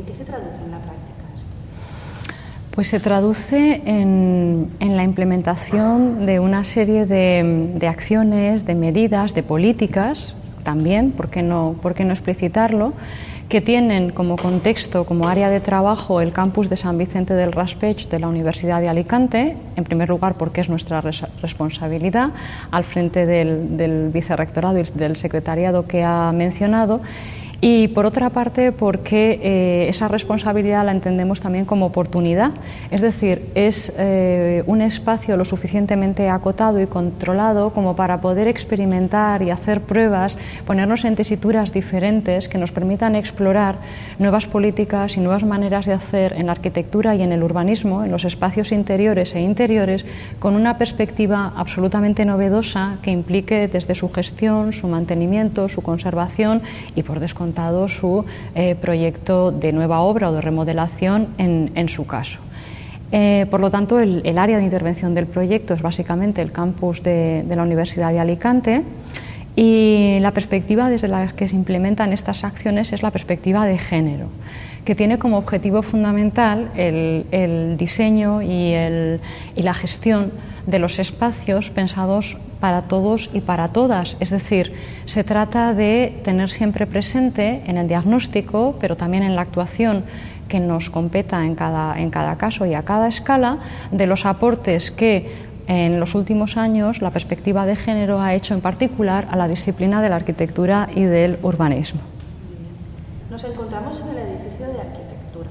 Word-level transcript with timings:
¿En 0.00 0.06
qué 0.06 0.14
se 0.14 0.24
traduce 0.24 0.64
en 0.64 0.70
la 0.70 0.78
práctica? 0.78 1.10
Pues 2.70 2.88
se 2.88 3.00
traduce 3.00 3.82
en, 3.84 4.70
la 4.80 5.04
implementación 5.04 6.24
de 6.24 6.40
una 6.40 6.64
serie 6.64 7.04
de, 7.04 7.86
acciones, 7.86 8.64
de 8.64 8.74
medidas, 8.74 9.34
de 9.34 9.42
políticas 9.42 10.34
también, 10.64 11.10
¿por 11.10 11.28
qué 11.28 11.42
no, 11.42 11.76
por 11.82 12.00
no 12.00 12.12
explicitarlo? 12.12 12.94
que 13.50 13.60
tienen 13.60 14.10
como 14.10 14.36
contexto, 14.36 15.04
como 15.04 15.26
área 15.26 15.50
de 15.50 15.58
trabajo, 15.58 16.20
el 16.20 16.32
campus 16.32 16.70
de 16.70 16.76
San 16.76 16.96
Vicente 16.96 17.34
del 17.34 17.50
Raspech 17.50 18.08
de 18.08 18.20
la 18.20 18.28
Universidad 18.28 18.80
de 18.80 18.88
Alicante, 18.88 19.56
en 19.74 19.84
primer 19.84 20.08
lugar 20.08 20.34
porque 20.34 20.60
es 20.60 20.68
nuestra 20.70 21.02
responsabilidad, 21.42 22.30
al 22.70 22.84
frente 22.84 23.26
del, 23.26 23.76
del 23.76 24.10
vicerrectorado 24.10 24.78
y 24.78 24.84
del 24.94 25.16
secretariado 25.16 25.88
que 25.88 26.04
ha 26.04 26.30
mencionado, 26.30 27.00
y 27.60 27.88
por 27.88 28.06
otra 28.06 28.30
parte 28.30 28.72
porque 28.72 29.38
eh, 29.42 29.88
esa 29.88 30.08
responsabilidad 30.08 30.84
la 30.84 30.92
entendemos 30.92 31.40
también 31.40 31.66
como 31.66 31.86
oportunidad, 31.86 32.52
es 32.90 33.02
decir, 33.02 33.50
es 33.54 33.92
eh, 33.98 34.62
un 34.66 34.80
espacio 34.80 35.36
lo 35.36 35.44
suficientemente 35.44 36.30
acotado 36.30 36.80
y 36.80 36.86
controlado 36.86 37.70
como 37.70 37.96
para 37.96 38.22
poder 38.22 38.48
experimentar 38.48 39.42
y 39.42 39.50
hacer 39.50 39.82
pruebas, 39.82 40.38
ponernos 40.66 41.04
en 41.04 41.16
tesituras 41.16 41.72
diferentes 41.72 42.48
que 42.48 42.56
nos 42.56 42.72
permitan 42.72 43.14
explorar 43.14 43.76
nuevas 44.18 44.46
políticas 44.46 45.16
y 45.16 45.20
nuevas 45.20 45.44
maneras 45.44 45.84
de 45.84 45.92
hacer 45.92 46.32
en 46.32 46.46
la 46.46 46.52
arquitectura 46.52 47.14
y 47.14 47.22
en 47.22 47.32
el 47.32 47.42
urbanismo, 47.42 48.04
en 48.04 48.10
los 48.10 48.24
espacios 48.24 48.72
interiores 48.72 49.34
e 49.34 49.40
interiores, 49.40 50.06
con 50.38 50.54
una 50.54 50.78
perspectiva 50.78 51.52
absolutamente 51.56 52.24
novedosa 52.24 52.96
que 53.02 53.10
implique 53.10 53.68
desde 53.68 53.94
su 53.94 54.10
gestión, 54.10 54.72
su 54.72 54.88
mantenimiento, 54.88 55.68
su 55.68 55.82
conservación 55.82 56.62
y 56.94 57.02
por 57.02 57.20
descontado 57.20 57.49
su 57.88 58.24
eh, 58.54 58.74
proyecto 58.80 59.50
de 59.50 59.72
nueva 59.72 60.00
obra 60.00 60.30
o 60.30 60.32
de 60.32 60.40
remodelación 60.40 61.28
en, 61.38 61.88
su 61.88 62.06
caso. 62.06 62.38
Eh, 63.12 63.46
por 63.50 63.60
lo 63.60 63.70
tanto, 63.70 63.98
el, 63.98 64.38
área 64.38 64.58
de 64.58 64.64
intervención 64.64 65.14
del 65.14 65.26
proyecto 65.26 65.74
es 65.74 65.82
básicamente 65.82 66.42
el 66.42 66.52
campus 66.52 67.02
de, 67.02 67.44
la 67.48 67.62
Universidad 67.62 68.12
de 68.12 68.20
Alicante 68.20 68.82
y 69.56 70.18
la 70.20 70.30
perspectiva 70.30 70.88
desde 70.88 71.08
la 71.08 71.26
que 71.28 71.48
se 71.48 71.56
implementan 71.56 72.12
estas 72.12 72.44
acciones 72.44 72.92
es 72.92 73.02
la 73.02 73.10
perspectiva 73.10 73.66
de 73.66 73.78
género, 73.78 74.26
que 74.84 74.94
tiene 74.94 75.18
como 75.18 75.38
objetivo 75.38 75.82
fundamental 75.82 76.70
el, 76.76 77.76
diseño 77.76 78.42
y, 78.42 78.74
y 79.56 79.62
la 79.62 79.74
gestión 79.74 80.30
de 80.66 80.78
los 80.78 80.98
espacios 80.98 81.70
pensados 81.70 82.36
para 82.60 82.82
todos 82.82 83.30
y 83.32 83.40
para 83.40 83.68
todas. 83.68 84.16
Es 84.20 84.30
decir, 84.30 84.74
se 85.06 85.24
trata 85.24 85.74
de 85.74 86.20
tener 86.22 86.50
siempre 86.50 86.86
presente 86.86 87.62
en 87.66 87.78
el 87.78 87.88
diagnóstico, 87.88 88.76
pero 88.80 88.96
también 88.96 89.22
en 89.22 89.34
la 89.34 89.42
actuación 89.42 90.04
que 90.48 90.60
nos 90.60 90.90
competa 90.90 91.44
en 91.44 91.54
cada, 91.54 91.98
en 91.98 92.10
cada 92.10 92.36
caso 92.36 92.66
y 92.66 92.74
a 92.74 92.82
cada 92.82 93.08
escala, 93.08 93.58
de 93.90 94.06
los 94.06 94.26
aportes 94.26 94.90
que 94.90 95.50
en 95.66 96.00
los 96.00 96.14
últimos 96.14 96.56
años 96.56 97.00
la 97.00 97.10
perspectiva 97.10 97.64
de 97.64 97.76
género 97.76 98.20
ha 98.20 98.34
hecho 98.34 98.54
en 98.54 98.60
particular 98.60 99.28
a 99.30 99.36
la 99.36 99.46
disciplina 99.46 100.02
de 100.02 100.08
la 100.08 100.16
arquitectura 100.16 100.88
y 100.94 101.04
del 101.04 101.38
urbanismo. 101.42 102.00
Nos 103.30 103.44
encontramos 103.44 104.00
en 104.00 104.08
el 104.08 104.18
edificio 104.18 104.66
de 104.66 104.80
arquitectura, 104.80 105.50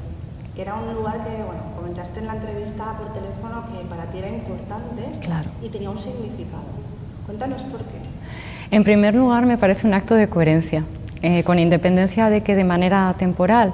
que 0.54 0.62
era 0.62 0.76
un 0.76 0.94
lugar 0.94 1.24
que, 1.24 1.42
bueno, 1.42 1.62
comentaste 1.78 2.20
en 2.20 2.28
la 2.28 2.34
entrevista 2.34 2.98
por 2.98 3.14
teléfono 3.14 3.64
que 3.72 3.88
para 3.88 4.12
ti 4.12 4.18
era 4.18 4.28
importante 4.28 5.04
y 5.64 5.70
tenía 5.70 5.90
un 5.90 5.98
significado. 5.98 6.69
Cuéntanos 7.30 7.62
por 7.62 7.82
qué. 7.82 8.76
En 8.76 8.84
primer 8.84 9.14
lugar, 9.14 9.46
me 9.46 9.60
parece 9.60 9.86
un 9.86 9.94
acto 9.94 10.16
de 10.16 10.30
coherencia, 10.30 10.84
eh, 11.22 11.44
con 11.44 11.60
independencia 11.60 12.28
de 12.32 12.42
que 12.42 12.56
de 12.56 12.64
manera 12.64 13.14
temporal 13.20 13.72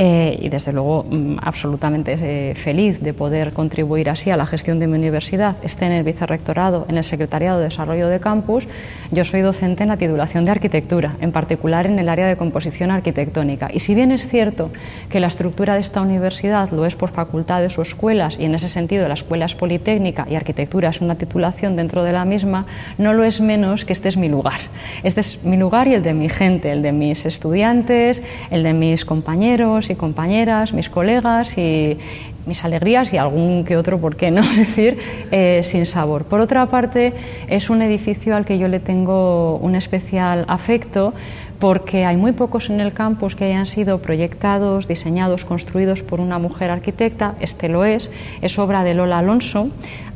eh, 0.00 0.38
y 0.40 0.48
desde 0.48 0.72
luego 0.72 1.04
mm, 1.04 1.38
absolutamente 1.42 2.16
eh, 2.20 2.54
feliz 2.54 3.00
de 3.00 3.12
poder 3.12 3.52
contribuir 3.52 4.10
así 4.10 4.30
a 4.30 4.36
la 4.36 4.46
gestión 4.46 4.78
de 4.78 4.86
mi 4.86 4.94
universidad, 4.96 5.56
esté 5.64 5.86
en 5.86 5.92
el 5.92 6.04
vicerrectorado, 6.04 6.86
en 6.88 6.98
el 6.98 7.04
secretariado 7.04 7.58
de 7.58 7.64
desarrollo 7.64 8.08
de 8.08 8.20
campus. 8.20 8.68
Yo 9.10 9.24
soy 9.24 9.40
docente 9.40 9.82
en 9.82 9.88
la 9.88 9.96
titulación 9.96 10.44
de 10.44 10.52
arquitectura, 10.52 11.16
en 11.20 11.32
particular 11.32 11.86
en 11.86 11.98
el 11.98 12.08
área 12.08 12.28
de 12.28 12.36
composición 12.36 12.92
arquitectónica. 12.92 13.70
Y 13.72 13.80
si 13.80 13.96
bien 13.96 14.12
es 14.12 14.28
cierto 14.28 14.70
que 15.08 15.18
la 15.18 15.26
estructura 15.26 15.74
de 15.74 15.80
esta 15.80 16.00
universidad 16.00 16.70
lo 16.70 16.86
es 16.86 16.94
por 16.94 17.10
facultades 17.10 17.76
o 17.76 17.82
escuelas, 17.82 18.38
y 18.38 18.44
en 18.44 18.54
ese 18.54 18.68
sentido 18.68 19.08
la 19.08 19.14
escuela 19.14 19.46
es 19.46 19.56
politécnica 19.56 20.26
y 20.30 20.36
arquitectura 20.36 20.90
es 20.90 21.00
una 21.00 21.16
titulación 21.16 21.74
dentro 21.74 22.04
de 22.04 22.12
la 22.12 22.24
misma, 22.24 22.66
no 22.98 23.14
lo 23.14 23.24
es 23.24 23.40
menos 23.40 23.84
que 23.84 23.94
este 23.94 24.08
es 24.08 24.16
mi 24.16 24.28
lugar. 24.28 24.60
Este 25.02 25.22
es 25.22 25.42
mi 25.42 25.56
lugar 25.56 25.88
y 25.88 25.94
el 25.94 26.04
de 26.04 26.14
mi 26.14 26.28
gente, 26.28 26.70
el 26.70 26.82
de 26.82 26.92
mis 26.92 27.26
estudiantes, 27.26 28.22
el 28.52 28.62
de 28.62 28.74
mis 28.74 29.04
compañeros 29.04 29.87
y 29.90 29.94
compañeras, 29.96 30.72
mis 30.72 30.88
colegas 30.88 31.56
y 31.58 31.98
mis 32.46 32.64
alegrías 32.64 33.12
y 33.12 33.18
algún 33.18 33.64
que 33.64 33.76
otro, 33.76 33.98
¿por 34.00 34.16
qué 34.16 34.30
no 34.30 34.42
decir?, 34.56 34.98
eh, 35.30 35.60
sin 35.62 35.86
sabor. 35.86 36.24
Por 36.24 36.40
otra 36.40 36.66
parte, 36.66 37.12
es 37.48 37.70
un 37.70 37.82
edificio 37.82 38.34
al 38.34 38.44
que 38.44 38.58
yo 38.58 38.68
le 38.68 38.80
tengo 38.80 39.56
un 39.58 39.74
especial 39.74 40.44
afecto 40.48 41.12
porque 41.58 42.04
hay 42.04 42.16
muy 42.16 42.32
pocos 42.32 42.70
en 42.70 42.80
el 42.80 42.92
campus 42.92 43.34
que 43.34 43.44
hayan 43.44 43.66
sido 43.66 43.98
proyectados, 43.98 44.86
diseñados, 44.86 45.44
construidos 45.44 46.02
por 46.02 46.20
una 46.20 46.38
mujer 46.38 46.70
arquitecta. 46.70 47.34
Este 47.40 47.68
lo 47.68 47.84
es, 47.84 48.10
es 48.42 48.58
obra 48.58 48.84
de 48.84 48.94
Lola 48.94 49.18
Alonso. 49.18 49.70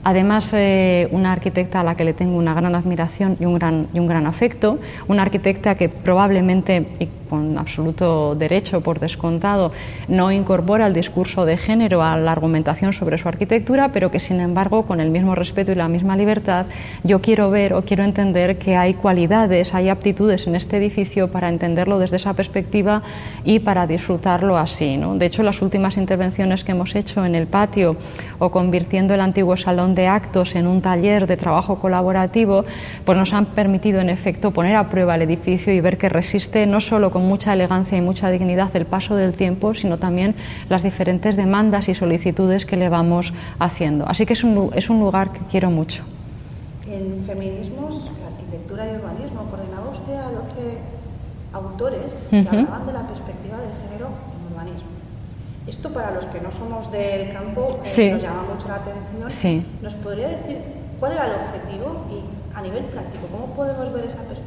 Además, 0.04 0.52
eh, 0.54 1.08
una 1.12 1.32
arquitecta 1.32 1.80
a 1.80 1.84
la 1.84 1.94
que 1.94 2.04
le 2.04 2.12
tengo 2.12 2.36
una 2.36 2.54
gran 2.54 2.74
admiración 2.74 3.36
y 3.38 3.44
un 3.44 3.54
gran, 3.54 3.86
y 3.94 4.00
un 4.00 4.08
gran 4.08 4.26
afecto, 4.26 4.78
una 5.06 5.22
arquitecta 5.22 5.76
que 5.76 5.88
probablemente, 5.88 6.86
y 6.98 7.08
con 7.32 7.56
absoluto 7.56 8.34
derecho 8.34 8.82
por 8.82 9.00
descontado, 9.00 9.72
no 10.06 10.30
incorpora 10.30 10.86
el 10.86 10.92
discurso 10.92 11.46
de 11.46 11.56
género 11.56 12.02
a 12.02 12.16
la 12.18 12.30
argumentación 12.30 12.92
sobre 12.92 13.16
su 13.16 13.26
arquitectura, 13.26 13.88
pero 13.90 14.10
que 14.10 14.18
sin 14.18 14.40
embargo, 14.40 14.82
con 14.82 15.00
el 15.00 15.08
mismo 15.08 15.34
respeto 15.34 15.72
y 15.72 15.76
la 15.76 15.88
misma 15.88 16.14
libertad, 16.14 16.66
yo 17.04 17.22
quiero 17.22 17.48
ver 17.48 17.72
o 17.72 17.82
quiero 17.82 18.04
entender 18.04 18.58
que 18.58 18.76
hay 18.76 18.92
cualidades, 18.92 19.72
hay 19.72 19.88
aptitudes 19.88 20.46
en 20.46 20.56
este 20.56 20.76
edificio 20.76 21.30
para 21.32 21.48
entenderlo 21.48 21.98
desde 21.98 22.16
esa 22.16 22.34
perspectiva 22.34 23.02
y 23.44 23.58
para 23.58 23.86
disfrutarlo 23.86 24.56
así. 24.56 24.96
¿no? 24.96 25.16
De 25.16 25.26
hecho, 25.26 25.42
las 25.42 25.62
últimas 25.62 25.96
intervenciones 25.96 26.62
que 26.62 26.72
hemos 26.72 26.94
hecho 26.94 27.24
en 27.24 27.34
el 27.34 27.46
patio 27.46 27.96
o 28.38 28.50
convirtiendo 28.50 29.14
el 29.14 29.20
antiguo 29.20 29.56
salón 29.56 29.94
de 29.94 30.06
actos 30.06 30.54
en 30.54 30.66
un 30.66 30.80
taller 30.80 31.26
de 31.26 31.36
trabajo 31.36 31.80
colaborativo, 31.80 32.64
pues 33.04 33.18
nos 33.18 33.32
han 33.32 33.46
permitido 33.46 34.00
en 34.00 34.10
efecto 34.10 34.52
poner 34.52 34.76
a 34.76 34.88
prueba 34.88 35.14
el 35.14 35.22
edificio 35.22 35.72
y 35.72 35.80
ver 35.80 35.98
que 35.98 36.08
resiste 36.08 36.66
no 36.66 36.80
solo 36.80 37.10
con 37.10 37.22
mucha 37.22 37.52
elegancia 37.52 37.98
y 37.98 38.00
mucha 38.00 38.30
dignidad 38.30 38.74
el 38.76 38.86
paso 38.86 39.16
del 39.16 39.34
tiempo, 39.34 39.74
sino 39.74 39.98
también 39.98 40.34
las 40.68 40.82
diferentes 40.82 41.36
demandas 41.36 41.88
y 41.88 41.94
solicitudes 41.94 42.66
que 42.66 42.76
le 42.76 42.88
vamos 42.88 43.32
haciendo. 43.58 44.06
Así 44.06 44.26
que 44.26 44.34
es 44.34 44.44
un, 44.44 44.70
es 44.74 44.90
un 44.90 45.00
lugar 45.00 45.32
que 45.32 45.40
quiero 45.50 45.70
mucho. 45.70 46.04
En 46.86 47.24
feminismos, 47.24 48.08
arquitectura 48.26 48.86
y 48.86 48.96
urbanismo, 48.96 49.46
coordinaba 49.50 49.90
usted 49.90 50.16
a 50.16 50.30
12 50.30 50.78
hablaban 52.38 52.86
de 52.86 52.92
la 52.92 53.06
perspectiva 53.06 53.58
de 53.58 53.68
género 53.82 54.08
en 54.08 54.52
urbanismo. 54.52 54.88
Esto 55.66 55.92
para 55.92 56.10
los 56.12 56.24
que 56.26 56.40
no 56.40 56.50
somos 56.52 56.90
del 56.90 57.32
campo 57.32 57.80
eh, 57.84 58.10
nos 58.12 58.22
llama 58.22 58.42
mucho 58.54 58.68
la 58.68 58.76
atención. 58.76 59.30
¿Nos 59.82 59.94
podría 59.94 60.28
decir 60.28 60.58
cuál 60.98 61.12
era 61.12 61.26
el 61.26 61.32
objetivo 61.32 62.06
y 62.10 62.56
a 62.56 62.62
nivel 62.62 62.84
práctico, 62.84 63.26
cómo 63.30 63.46
podemos 63.54 63.92
ver 63.92 64.04
esa 64.06 64.18
perspectiva? 64.18 64.41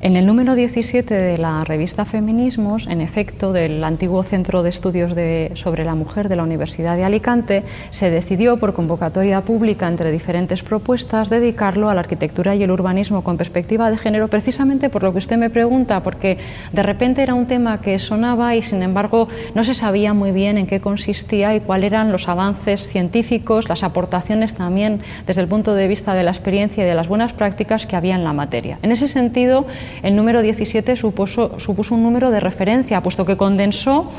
En 0.00 0.14
el 0.14 0.26
número 0.26 0.54
17 0.54 1.12
de 1.12 1.38
la 1.38 1.64
revista 1.64 2.04
Feminismos, 2.04 2.86
en 2.86 3.00
efecto, 3.00 3.52
del 3.52 3.82
antiguo 3.82 4.22
Centro 4.22 4.62
de 4.62 4.68
Estudios 4.68 5.10
sobre 5.58 5.84
la 5.84 5.96
Mujer 5.96 6.28
de 6.28 6.36
la 6.36 6.44
Universidad 6.44 6.96
de 6.96 7.02
Alicante, 7.02 7.64
se 7.90 8.08
decidió 8.08 8.58
por 8.58 8.74
convocatoria 8.74 9.40
pública 9.40 9.88
entre 9.88 10.12
diferentes 10.12 10.62
propuestas 10.62 11.30
dedicarlo 11.30 11.90
a 11.90 11.94
la 11.94 12.00
arquitectura 12.00 12.54
y 12.54 12.62
el 12.62 12.70
urbanismo 12.70 13.24
con 13.24 13.36
perspectiva 13.36 13.90
de 13.90 13.98
género, 13.98 14.28
precisamente 14.28 14.88
por 14.88 15.02
lo 15.02 15.10
que 15.10 15.18
usted 15.18 15.36
me 15.36 15.50
pregunta, 15.50 16.00
porque 16.04 16.38
de 16.72 16.82
repente 16.84 17.24
era 17.24 17.34
un 17.34 17.46
tema 17.46 17.80
que 17.80 17.98
sonaba 17.98 18.54
y 18.54 18.62
sin 18.62 18.84
embargo 18.84 19.26
no 19.56 19.64
se 19.64 19.74
sabía 19.74 20.14
muy 20.14 20.30
bien 20.30 20.58
en 20.58 20.68
qué 20.68 20.80
consistía 20.80 21.56
y 21.56 21.60
cuáles 21.60 21.88
eran 21.88 22.12
los 22.12 22.28
avances 22.28 22.88
científicos, 22.88 23.68
las 23.68 23.82
aportaciones 23.82 24.54
también 24.54 25.00
desde 25.26 25.42
el 25.42 25.48
punto 25.48 25.74
de 25.74 25.88
vista 25.88 26.14
de 26.14 26.22
la 26.22 26.30
experiencia 26.30 26.84
y 26.84 26.86
de 26.86 26.94
las 26.94 27.08
buenas 27.08 27.32
prácticas 27.32 27.84
que 27.84 27.96
había 27.96 28.14
en 28.14 28.22
la 28.22 28.32
materia. 28.32 28.78
En 28.82 28.92
ese 28.92 29.08
sentido, 29.08 29.66
el 30.02 30.16
número 30.16 30.42
17 30.42 30.96
supuso, 30.96 31.50
un 31.90 32.02
número 32.02 32.30
de 32.30 32.40
referencia, 32.40 33.00
puesto 33.00 33.24
que 33.24 33.36
condensó 33.36 34.10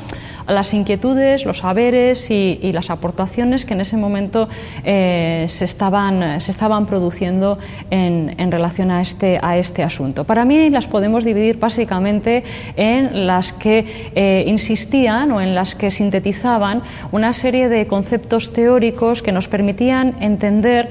las 0.47 0.73
inquietudes, 0.73 1.45
los 1.45 1.59
saberes 1.59 2.31
y, 2.31 2.71
las 2.73 2.89
aportaciones 2.89 3.65
que 3.65 3.73
en 3.73 3.81
ese 3.81 3.97
momento 3.97 4.47
eh, 4.83 5.45
se, 5.47 5.65
estaban, 5.65 6.39
se 6.39 6.51
estaban 6.51 6.85
produciendo 6.85 7.57
en, 7.89 8.51
relación 8.51 8.91
a 8.91 9.01
este, 9.01 9.39
a 9.41 9.57
este 9.57 9.83
asunto. 9.83 10.23
Para 10.23 10.45
mí 10.45 10.69
las 10.69 10.87
podemos 10.87 11.23
dividir 11.23 11.59
básicamente 11.59 12.43
en 12.75 13.27
las 13.27 13.53
que 13.53 13.85
eh, 14.15 14.43
insistían 14.47 15.31
o 15.31 15.41
en 15.41 15.55
las 15.55 15.75
que 15.75 15.91
sintetizaban 15.91 16.81
una 17.11 17.33
serie 17.33 17.69
de 17.69 17.87
conceptos 17.87 18.53
teóricos 18.53 19.21
que 19.21 19.31
nos 19.31 19.47
permitían 19.47 20.15
entender 20.19 20.89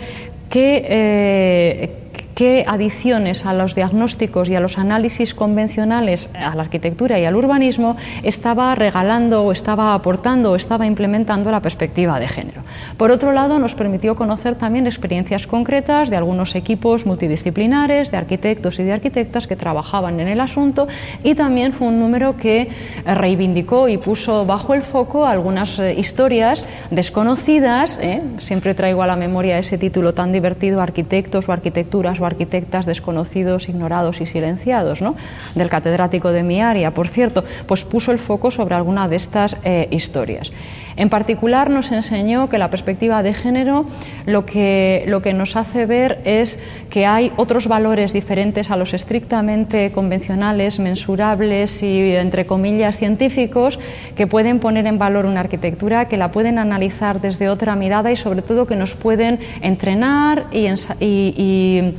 que 0.51 0.85
eh, 0.89 2.08
qué 2.39 2.65
adiciones 2.69 3.45
a 3.47 3.53
los 3.53 3.75
diagnósticos 3.75 4.49
y 4.49 4.55
a 4.55 4.61
los 4.61 4.79
análisis 4.79 5.35
convencionales 5.35 6.31
a 6.35 6.55
la 6.55 6.63
arquitectura 6.63 7.19
y 7.19 7.25
al 7.25 7.35
urbanismo 7.35 7.97
estaba 8.23 8.77
regalando 8.77 9.43
o 9.43 9.51
estaba 9.51 9.93
aportando 9.93 10.53
o 10.53 10.55
estaba 10.55 10.87
implementando 10.87 11.51
la 11.51 11.59
perspectiva 11.59 12.21
de 12.21 12.29
género. 12.29 12.63
Por 12.97 13.11
otro 13.11 13.33
lado, 13.33 13.59
nos 13.59 13.75
permitió 13.75 14.15
conocer 14.15 14.55
también 14.55 14.87
experiencias 14.87 15.49
concretas 15.49 16.11
de 16.11 16.17
algunos 16.17 16.55
equipos 16.55 17.07
multidisciplinares, 17.07 18.13
de 18.13 18.19
arquitectos 18.19 18.79
y 18.79 18.85
de 18.85 18.93
arquitectas 18.93 19.49
que 19.49 19.57
trabajaban 19.57 20.21
en 20.21 20.29
el 20.29 20.41
asunto 20.41 20.87
y 21.25 21.35
también 21.35 21.73
fue 21.73 21.89
un 21.89 21.99
número 21.99 22.37
que 22.37 22.69
reivindicó 23.05 23.89
y 23.89 23.99
puso 23.99 24.47
bajo 24.47 24.75
el 24.75 24.83
foco 24.83 25.27
algunas 25.27 25.81
eh, 25.81 25.93
historias 25.99 26.65
desconocidas. 26.93 27.99
¿eh? 28.01 28.23
Siempre 28.39 28.75
traigo 28.75 29.03
a 29.03 29.09
la 29.09 29.17
memoria 29.17 29.59
ese 29.59 29.77
título 29.77 30.15
tan 30.15 30.31
divertido, 30.31 30.81
arquitectos 30.81 31.49
o 31.49 31.53
arquitecturas 31.53 32.21
o 32.21 32.28
arquitectas 32.29 32.87
desconocidos, 32.87 33.69
ignorados 33.69 34.21
y 34.21 34.27
silenciados, 34.27 35.03
¿no? 35.03 35.17
del 35.55 35.69
catedrático 35.69 36.31
de 36.31 36.43
mi 36.43 36.63
área, 36.63 36.93
por 36.93 37.09
cierto, 37.09 37.45
pues 37.67 37.85
puso 37.85 38.13
el 38.13 38.19
foco 38.19 38.51
sobre 38.51 38.75
alguna 38.75 39.09
de 39.09 39.17
estas 39.17 39.57
eh, 39.65 39.89
historias. 39.91 40.53
En 40.99 41.11
particular 41.11 41.71
nos 41.71 41.93
enseñó 41.93 42.49
que 42.49 42.59
la 42.59 42.71
perspectiva 42.71 43.23
de 43.23 43.33
género 43.33 43.87
lo 44.27 44.45
que, 44.45 45.05
lo 45.07 45.23
que 45.23 45.33
nos 45.33 45.55
hace 45.55 45.87
ver 45.87 46.21
es 46.25 46.59
que 46.91 47.07
hay 47.07 47.31
otros 47.37 47.69
valores 47.69 48.13
diferentes 48.13 48.73
a 48.73 48.77
los 48.77 48.93
estrictamente 48.95 49.93
convencionales, 49.93 50.81
mensurables 50.81 51.85
y, 51.85 52.17
entre 52.17 52.47
comillas, 52.47 52.99
científicos, 52.99 53.79
que 54.17 54.27
pueden 54.27 54.59
poner 54.59 54.89
en 54.89 54.99
valor 54.99 55.25
una 55.25 55.39
arquitectura, 55.39 56.09
que 56.09 56.17
la 56.17 56.33
pueden 56.33 56.59
analizar 56.59 57.21
desde 57.21 57.49
otra 57.49 57.77
mirada 57.77 58.11
y, 58.11 58.17
sobre 58.17 58.43
todo, 58.43 58.67
que 58.67 58.75
nos 58.75 58.97
pueden 58.97 59.39
entrenar 59.63 60.47
y, 60.51 60.67
y 60.99 61.95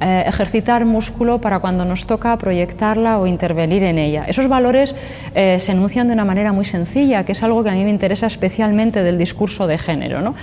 eh, 0.00 0.24
ejercitar 0.26 0.84
músculo 0.84 1.40
para 1.40 1.58
cuando 1.58 1.84
nos 1.84 2.06
toca 2.06 2.36
proyectarla 2.38 3.18
o 3.18 3.26
intervenir 3.26 3.84
en 3.84 3.98
ella. 3.98 4.24
Esos 4.26 4.48
valores 4.48 4.94
eh, 5.34 5.58
se 5.60 5.72
enuncian 5.72 6.06
de 6.06 6.14
una 6.14 6.24
manera 6.24 6.52
muy 6.52 6.64
sencilla, 6.64 7.24
que 7.24 7.32
es 7.32 7.42
algo 7.42 7.62
que 7.62 7.70
a 7.70 7.74
mí 7.74 7.84
me 7.84 7.90
interesa 7.90 8.26
especialmente 8.26 9.02
del 9.02 9.18
discurso 9.18 9.66
de 9.66 9.76
género. 9.76 10.22
¿no? 10.22 10.34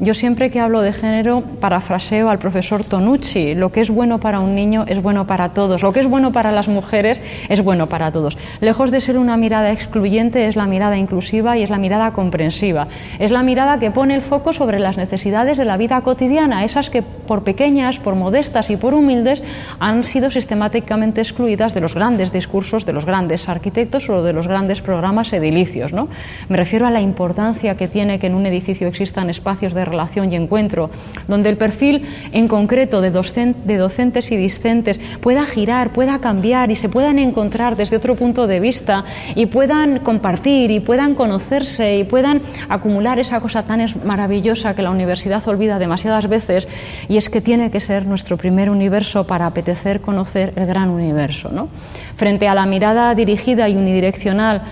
Yo 0.00 0.12
siempre 0.14 0.50
que 0.50 0.60
hablo 0.60 0.80
de 0.80 0.92
género 0.92 1.42
parafraseo 1.60 2.28
al 2.28 2.38
profesor 2.38 2.84
Tonucci, 2.84 3.54
lo 3.54 3.70
que 3.70 3.80
es 3.80 3.90
bueno 3.90 4.18
para 4.18 4.40
un 4.40 4.54
niño 4.54 4.84
es 4.88 5.00
bueno 5.00 5.26
para 5.26 5.50
todos, 5.50 5.82
lo 5.82 5.92
que 5.92 6.00
es 6.00 6.06
bueno 6.06 6.32
para 6.32 6.50
las 6.50 6.66
mujeres 6.66 7.22
es 7.48 7.62
bueno 7.62 7.88
para 7.88 8.10
todos. 8.10 8.36
Lejos 8.60 8.90
de 8.90 9.00
ser 9.00 9.18
una 9.18 9.36
mirada 9.36 9.70
excluyente 9.70 10.46
es 10.46 10.56
la 10.56 10.66
mirada 10.66 10.98
inclusiva 10.98 11.56
y 11.56 11.62
es 11.62 11.70
la 11.70 11.78
mirada 11.78 12.12
comprensiva. 12.12 12.88
Es 13.18 13.30
la 13.30 13.42
mirada 13.42 13.78
que 13.78 13.90
pone 13.90 14.14
el 14.14 14.22
foco 14.22 14.52
sobre 14.52 14.80
las 14.80 14.96
necesidades 14.96 15.58
de 15.58 15.64
la 15.64 15.76
vida 15.76 16.00
cotidiana, 16.00 16.64
esas 16.64 16.90
que 16.90 17.02
por 17.02 17.44
pequeñas, 17.44 17.98
por 17.98 18.16
modestas 18.16 18.70
y 18.70 18.76
por 18.76 18.94
humildes 18.94 19.42
han 19.78 20.02
sido 20.02 20.30
sistemáticamente 20.30 21.20
excluidas 21.20 21.72
de 21.72 21.80
los 21.80 21.94
grandes 21.94 22.32
discursos 22.32 22.84
de 22.84 22.92
los 22.92 23.06
grandes 23.06 23.48
arquitectos 23.48 24.08
o 24.10 24.22
de 24.22 24.32
los 24.32 24.48
grandes 24.48 24.80
programas 24.80 25.32
edilicios. 25.32 25.92
¿no? 25.92 26.08
Me 26.48 26.56
refiero 26.56 26.86
a 26.86 26.90
la 26.90 27.00
importancia 27.00 27.76
que 27.76 27.88
tiene 27.88 28.18
que 28.18 28.26
en 28.26 28.34
un 28.34 28.46
edificio 28.46 28.88
existan 28.88 29.30
espacios 29.30 29.74
de 29.74 29.83
relación 29.84 30.32
y 30.32 30.36
encuentro, 30.36 30.90
donde 31.28 31.50
el 31.50 31.56
perfil 31.56 32.06
en 32.32 32.48
concreto 32.48 33.00
de, 33.00 33.10
de 33.10 33.76
docentes 33.76 34.32
y 34.32 34.36
discentes 34.36 34.98
pueda 35.20 35.44
girar, 35.46 35.92
pueda 35.92 36.18
cambiar 36.18 36.70
y 36.70 36.76
se 36.76 36.88
puedan 36.88 37.18
encontrar 37.18 37.76
desde 37.76 37.96
otro 37.96 38.14
punto 38.14 38.46
de 38.46 38.60
vista 38.60 39.04
y 39.34 39.46
puedan 39.46 40.00
compartir 40.00 40.70
y 40.70 40.80
puedan 40.80 41.14
conocerse 41.14 41.98
y 41.98 42.04
puedan 42.04 42.42
acumular 42.68 43.18
esa 43.18 43.40
cosa 43.40 43.62
tan 43.62 43.84
maravillosa 44.04 44.74
que 44.74 44.82
la 44.82 44.90
universidad 44.90 45.46
olvida 45.48 45.78
demasiadas 45.78 46.28
veces 46.28 46.68
y 47.08 47.16
es 47.16 47.28
que 47.28 47.40
tiene 47.40 47.70
que 47.70 47.80
ser 47.80 48.06
nuestro 48.06 48.36
primer 48.36 48.70
universo 48.70 49.26
para 49.26 49.46
apetecer 49.46 50.00
conocer 50.00 50.52
el 50.56 50.66
gran 50.66 50.90
universo. 50.90 51.50
¿no? 51.52 51.68
Frente 52.16 52.48
a 52.48 52.54
la 52.54 52.66
mirada 52.66 53.14
dirigida 53.14 53.68
y 53.68 53.76
unidireccional 53.76 54.62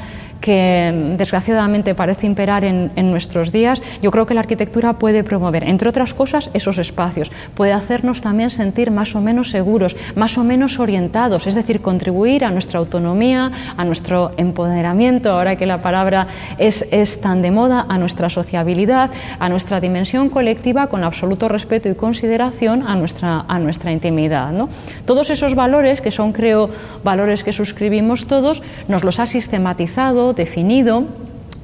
que 0.42 1.14
desgraciadamente 1.16 1.94
parece 1.94 2.26
imperar 2.26 2.64
en, 2.64 2.92
nuestros 3.10 3.52
días, 3.52 3.80
yo 4.02 4.10
creo 4.10 4.26
que 4.26 4.34
la 4.34 4.40
arquitectura 4.40 4.94
puede 4.94 5.24
promover, 5.24 5.64
entre 5.64 5.88
otras 5.88 6.12
cosas, 6.12 6.50
esos 6.52 6.78
espacios. 6.78 7.30
Puede 7.54 7.72
hacernos 7.72 8.20
también 8.20 8.50
sentir 8.50 8.90
más 8.90 9.14
o 9.14 9.20
menos 9.20 9.50
seguros, 9.50 9.96
más 10.16 10.36
o 10.36 10.44
menos 10.44 10.78
orientados, 10.78 11.46
es 11.46 11.54
decir, 11.54 11.80
contribuir 11.80 12.44
a 12.44 12.50
nuestra 12.50 12.80
autonomía, 12.80 13.50
a 13.76 13.84
nuestro 13.84 14.32
empoderamiento, 14.36 15.30
ahora 15.30 15.56
que 15.56 15.66
la 15.66 15.80
palabra 15.80 16.26
es, 16.58 16.86
es 16.90 17.20
tan 17.20 17.40
de 17.40 17.50
moda, 17.50 17.86
a 17.88 17.96
nuestra 17.98 18.28
sociabilidad, 18.28 19.10
a 19.38 19.48
nuestra 19.48 19.80
dimensión 19.80 20.28
colectiva 20.28 20.88
con 20.88 21.04
absoluto 21.04 21.48
respeto 21.48 21.88
y 21.88 21.94
consideración 21.94 22.86
a 22.86 22.96
nuestra, 22.96 23.44
a 23.46 23.58
nuestra 23.58 23.92
intimidad. 23.92 24.50
¿no? 24.52 24.68
Todos 25.06 25.30
esos 25.30 25.54
valores, 25.54 26.00
que 26.00 26.10
son, 26.10 26.32
creo, 26.32 26.68
valores 27.04 27.44
que 27.44 27.52
suscribimos 27.52 28.26
todos, 28.26 28.62
nos 28.88 29.04
los 29.04 29.20
ha 29.20 29.26
sistematizado, 29.26 30.31
definido 30.34 31.06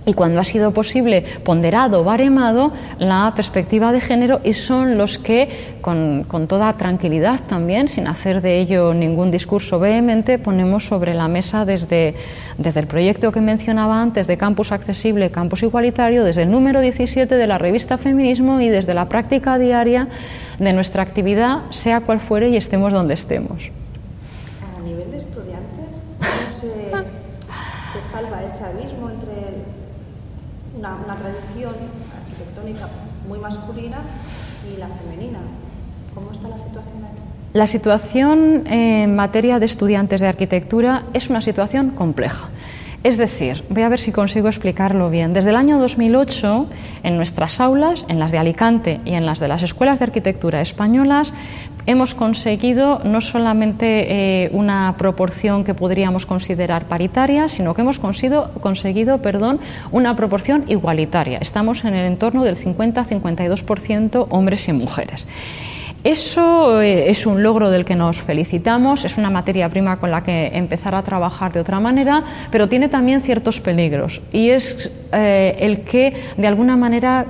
y 0.09 0.15
cuando 0.15 0.41
ha 0.41 0.45
sido 0.45 0.71
posible 0.71 1.23
ponderado, 1.45 2.03
baremado 2.03 2.73
la 2.99 3.31
perspectiva 3.37 3.93
de 3.93 4.01
género 4.01 4.41
y 4.43 4.55
son 4.55 4.97
los 4.97 5.19
que 5.19 5.51
con, 5.83 6.25
toda 6.49 6.73
tranquilidad 6.79 7.41
también, 7.47 7.89
sin 7.89 8.07
hacer 8.07 8.41
de 8.41 8.59
ello 8.59 8.95
ningún 8.95 9.31
discurso 9.31 9.79
vehemente, 9.79 10.39
ponemos 10.39 10.87
sobre 10.87 11.13
la 11.13 11.29
mesa 11.29 11.67
desde, 11.67 12.15
desde 12.57 12.81
el 12.81 12.87
proyecto 12.87 13.33
que 13.33 13.43
mencionaba 13.43 14.01
antes 14.01 14.27
de 14.27 14.39
Campus 14.39 14.73
Accesible, 14.73 15.31
Campus 15.31 15.63
Igualitario, 15.63 16.25
desde 16.25 16.45
el 16.45 16.51
número 16.51 16.81
17 16.81 17.35
de 17.35 17.47
la 17.47 17.59
revista 17.59 17.99
Feminismo 17.99 18.63
y 18.63 18.71
desde 18.71 18.95
la 18.95 19.11
práctica 19.11 19.59
diaria 19.59 20.09
de 20.59 20.73
nuestra 20.73 21.03
actividad, 21.03 21.65
sea 21.69 22.01
cual 22.01 22.19
fuere 22.19 22.49
y 22.49 22.57
estemos 22.57 22.95
donde 22.95 23.13
estemos. 23.13 23.71
una, 30.79 31.17
tradición 31.17 31.75
arquitectónica 32.15 32.89
masculina 33.39 33.99
y 34.73 34.79
la 34.79 34.89
femenina. 34.89 35.39
¿Cómo 36.15 36.33
está 36.33 36.49
la 36.49 36.59
situación 36.59 37.05
aquí? 37.05 37.19
La 37.55 37.67
situación 37.67 38.67
en 38.67 39.17
materia 39.17 39.59
de 39.59 39.67
estudiantes 39.67 40.21
de 40.21 40.27
arquitectura 40.27 41.05
es 41.15 41.31
una 41.31 41.41
situación 41.41 41.91
compleja. 41.91 42.49
Es 43.05 43.17
decir, 43.17 43.65
voy 43.71 43.85
a 43.85 43.89
ver 43.89 44.01
si 44.01 44.11
consigo 44.11 44.49
explicarlo 44.49 45.09
bien. 45.09 45.33
Desde 45.33 45.51
el 45.51 45.57
año 45.57 45.79
2008, 45.79 46.67
en 47.05 47.17
nuestras 47.17 47.61
aulas, 47.61 48.05
en 48.09 48.19
las 48.19 48.33
de 48.33 48.39
Alicante 48.39 49.01
y 49.05 49.15
en 49.15 49.25
las 49.25 49.39
de 49.39 49.47
las 49.47 49.63
escuelas 49.63 50.01
de 50.01 50.07
arquitectura 50.07 50.61
españolas, 50.61 51.33
hemos 51.87 52.17
conseguido 52.17 53.01
no 53.05 53.21
solamente 53.21 54.45
eh, 54.45 54.51
una 54.53 54.97
proporción 54.99 55.63
que 55.63 55.75
podríamos 55.75 56.27
considerar 56.27 56.87
paritaria, 56.87 57.49
sino 57.49 57.73
que 57.73 57.83
hemos 57.83 58.01
conseguido, 58.01 59.19
perdón, 59.23 59.61
una 59.93 60.17
proporción 60.17 60.65
igualitaria. 60.67 61.39
Estamos 61.39 61.85
en 61.85 61.95
el 61.95 62.05
entorno 62.05 62.43
del 62.43 62.57
50-52% 62.57 64.27
hombres 64.29 64.69
y 64.69 64.73
mujeres. 64.73 65.25
Eso 66.05 66.81
eh, 66.81 67.11
es 67.11 67.27
un 67.27 67.43
logro 67.43 67.71
del 67.71 67.85
que 67.85 67.97
nos 67.97 68.23
felicitamos, 68.23 69.05
es 69.05 69.19
una 69.19 69.31
materia 69.31 69.69
prima 69.69 69.99
con 69.99 70.11
la 70.11 70.23
que 70.23 70.51
empezar 70.55 70.95
a 70.95 71.03
trabajar 71.03 71.53
de 71.53 71.61
otra 71.61 71.81
manera, 71.81 72.23
pero 72.51 72.69
tiene 72.69 72.89
también 72.89 73.21
ciertos 73.21 73.61
peligros 73.61 74.21
y 74.33 74.51
es 74.51 74.91
eh, 75.13 75.57
el 75.59 75.81
que 75.81 76.15
de 76.37 76.47
alguna 76.47 76.77
manera 76.77 77.27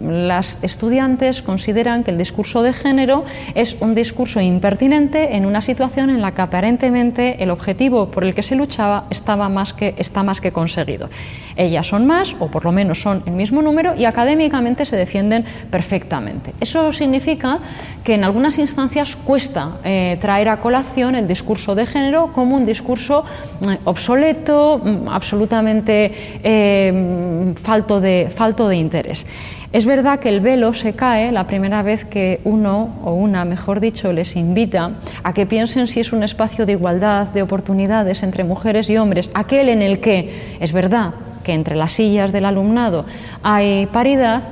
las 0.00 0.62
estudiantes 0.62 1.42
consideran 1.42 2.04
que 2.04 2.10
el 2.10 2.18
discurso 2.18 2.62
de 2.62 2.72
género 2.72 3.24
es 3.54 3.76
un 3.80 3.94
discurso 3.94 4.40
impertinente 4.40 5.36
en 5.36 5.46
una 5.46 5.60
situación 5.60 6.10
en 6.10 6.22
la 6.22 6.32
que 6.32 6.42
aparentemente 6.42 7.42
el 7.42 7.50
objetivo 7.50 8.10
por 8.10 8.24
el 8.24 8.34
que 8.34 8.42
se 8.42 8.54
luchaba 8.54 9.04
estaba 9.10 9.48
más 9.48 9.72
que, 9.72 9.94
está 9.98 10.22
más 10.22 10.40
que 10.40 10.52
conseguido. 10.52 11.08
Ellas 11.56 11.86
son 11.86 12.06
más, 12.06 12.36
o 12.38 12.48
por 12.48 12.64
lo 12.64 12.72
menos 12.72 13.00
son 13.00 13.22
el 13.26 13.32
mismo 13.32 13.62
número, 13.62 13.94
y 13.94 14.04
académicamente 14.04 14.84
se 14.84 14.96
defienden 14.96 15.44
perfectamente. 15.70 16.52
Eso 16.60 16.92
significa 16.92 17.58
que 18.04 18.14
en 18.14 18.24
algunas 18.24 18.58
instancias 18.58 19.16
cuesta 19.16 19.78
eh, 19.84 20.18
traer 20.20 20.48
a 20.48 20.60
colación 20.60 21.14
el 21.14 21.26
discurso 21.26 21.74
de 21.74 21.86
género 21.86 22.32
como 22.32 22.56
un 22.56 22.66
discurso 22.66 23.24
eh, 23.68 23.78
obsoleto, 23.84 24.80
mm, 24.82 25.08
absolutamente 25.08 26.12
eh, 26.42 27.54
falto, 27.62 28.00
de, 28.00 28.30
falto 28.34 28.68
de 28.68 28.76
interés. 28.76 29.26
Es 29.70 29.84
verdad 29.84 30.18
que 30.18 30.30
el 30.30 30.40
velo 30.40 30.72
se 30.72 30.94
cae 30.94 31.30
la 31.30 31.46
primera 31.46 31.82
vez 31.82 32.06
que 32.06 32.40
uno 32.44 33.00
o 33.04 33.12
una, 33.12 33.44
mejor 33.44 33.80
dicho, 33.80 34.14
les 34.14 34.34
invita 34.34 34.92
a 35.22 35.34
que 35.34 35.44
piensen 35.44 35.88
si 35.88 36.00
es 36.00 36.10
un 36.12 36.22
espacio 36.22 36.64
de 36.64 36.72
igualdad, 36.72 37.28
de 37.28 37.42
oportunidades 37.42 38.22
entre 38.22 38.44
mujeres 38.44 38.88
y 38.88 38.96
hombres, 38.96 39.30
aquel 39.34 39.68
en 39.68 39.82
el 39.82 40.00
que 40.00 40.56
es 40.58 40.72
verdad 40.72 41.12
que 41.44 41.52
entre 41.52 41.76
las 41.76 41.92
sillas 41.92 42.32
del 42.32 42.46
alumnado 42.46 43.04
hay 43.42 43.84
paridad, 43.86 44.42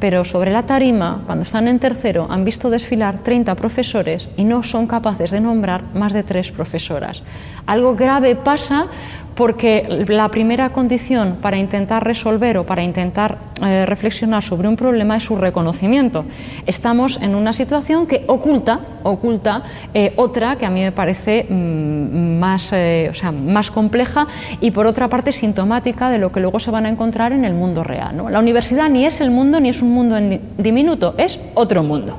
pero 0.00 0.24
sobre 0.24 0.50
la 0.50 0.64
tarima, 0.64 1.22
cuando 1.24 1.42
están 1.42 1.68
en 1.68 1.78
tercero, 1.78 2.26
han 2.28 2.44
visto 2.44 2.68
desfilar 2.68 3.20
30 3.20 3.54
profesores 3.54 4.28
y 4.36 4.42
no 4.42 4.64
son 4.64 4.88
capaces 4.88 5.30
de 5.30 5.40
nombrar 5.40 5.82
más 5.94 6.12
de 6.12 6.24
tres 6.24 6.50
profesoras. 6.50 7.22
Algo 7.66 7.94
grave 7.94 8.34
pasa 8.34 8.86
porque 9.34 10.04
la 10.08 10.28
primera 10.28 10.70
condición 10.70 11.38
para 11.42 11.58
intentar 11.58 12.04
resolver 12.04 12.58
o 12.58 12.64
para 12.64 12.82
intentar 12.82 13.38
eh, 13.62 13.86
reflexionar 13.86 14.42
sobre 14.42 14.68
un 14.68 14.76
problema 14.76 15.16
es 15.16 15.24
su 15.24 15.36
reconocimiento. 15.36 16.24
Estamos 16.66 17.20
en 17.20 17.34
una 17.34 17.52
situación 17.52 18.06
que 18.06 18.24
oculta, 18.26 18.80
oculta 19.02 19.62
eh, 19.92 20.12
otra 20.16 20.56
que 20.56 20.66
a 20.66 20.70
mí 20.70 20.80
me 20.80 20.92
parece 20.92 21.46
mm, 21.48 22.38
más, 22.38 22.72
eh, 22.72 23.08
o 23.10 23.14
sea, 23.14 23.32
más 23.32 23.70
compleja 23.70 24.26
y 24.60 24.70
por 24.70 24.86
otra 24.86 25.08
parte 25.08 25.32
sintomática 25.32 26.10
de 26.10 26.18
lo 26.18 26.30
que 26.30 26.40
luego 26.40 26.60
se 26.60 26.70
van 26.70 26.86
a 26.86 26.88
encontrar 26.88 27.32
en 27.32 27.44
el 27.44 27.54
mundo 27.54 27.82
real. 27.82 28.24
La 28.30 28.38
universidad 28.38 28.88
ni 28.88 29.04
es 29.04 29.20
el 29.20 29.30
mundo 29.30 29.60
ni 29.60 29.70
es 29.70 29.82
un 29.82 29.92
mundo 29.92 30.16
en 30.16 30.40
diminuto, 30.58 31.14
es 31.18 31.40
otro 31.54 31.82
mundo. 31.82 32.18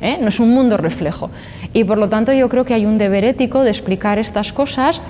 no 0.00 0.28
es 0.28 0.40
un 0.40 0.50
mundo 0.50 0.76
reflejo. 0.76 1.30
Y 1.72 1.84
por 1.84 1.98
lo 1.98 2.08
tanto 2.08 2.32
yo 2.32 2.48
creo 2.48 2.64
que 2.64 2.74
hay 2.74 2.86
un 2.86 2.98
deber 2.98 3.24
ético 3.24 3.62
de 3.62 3.70
explicar 3.70 4.18
estas 4.18 4.52
cosas 4.52 5.00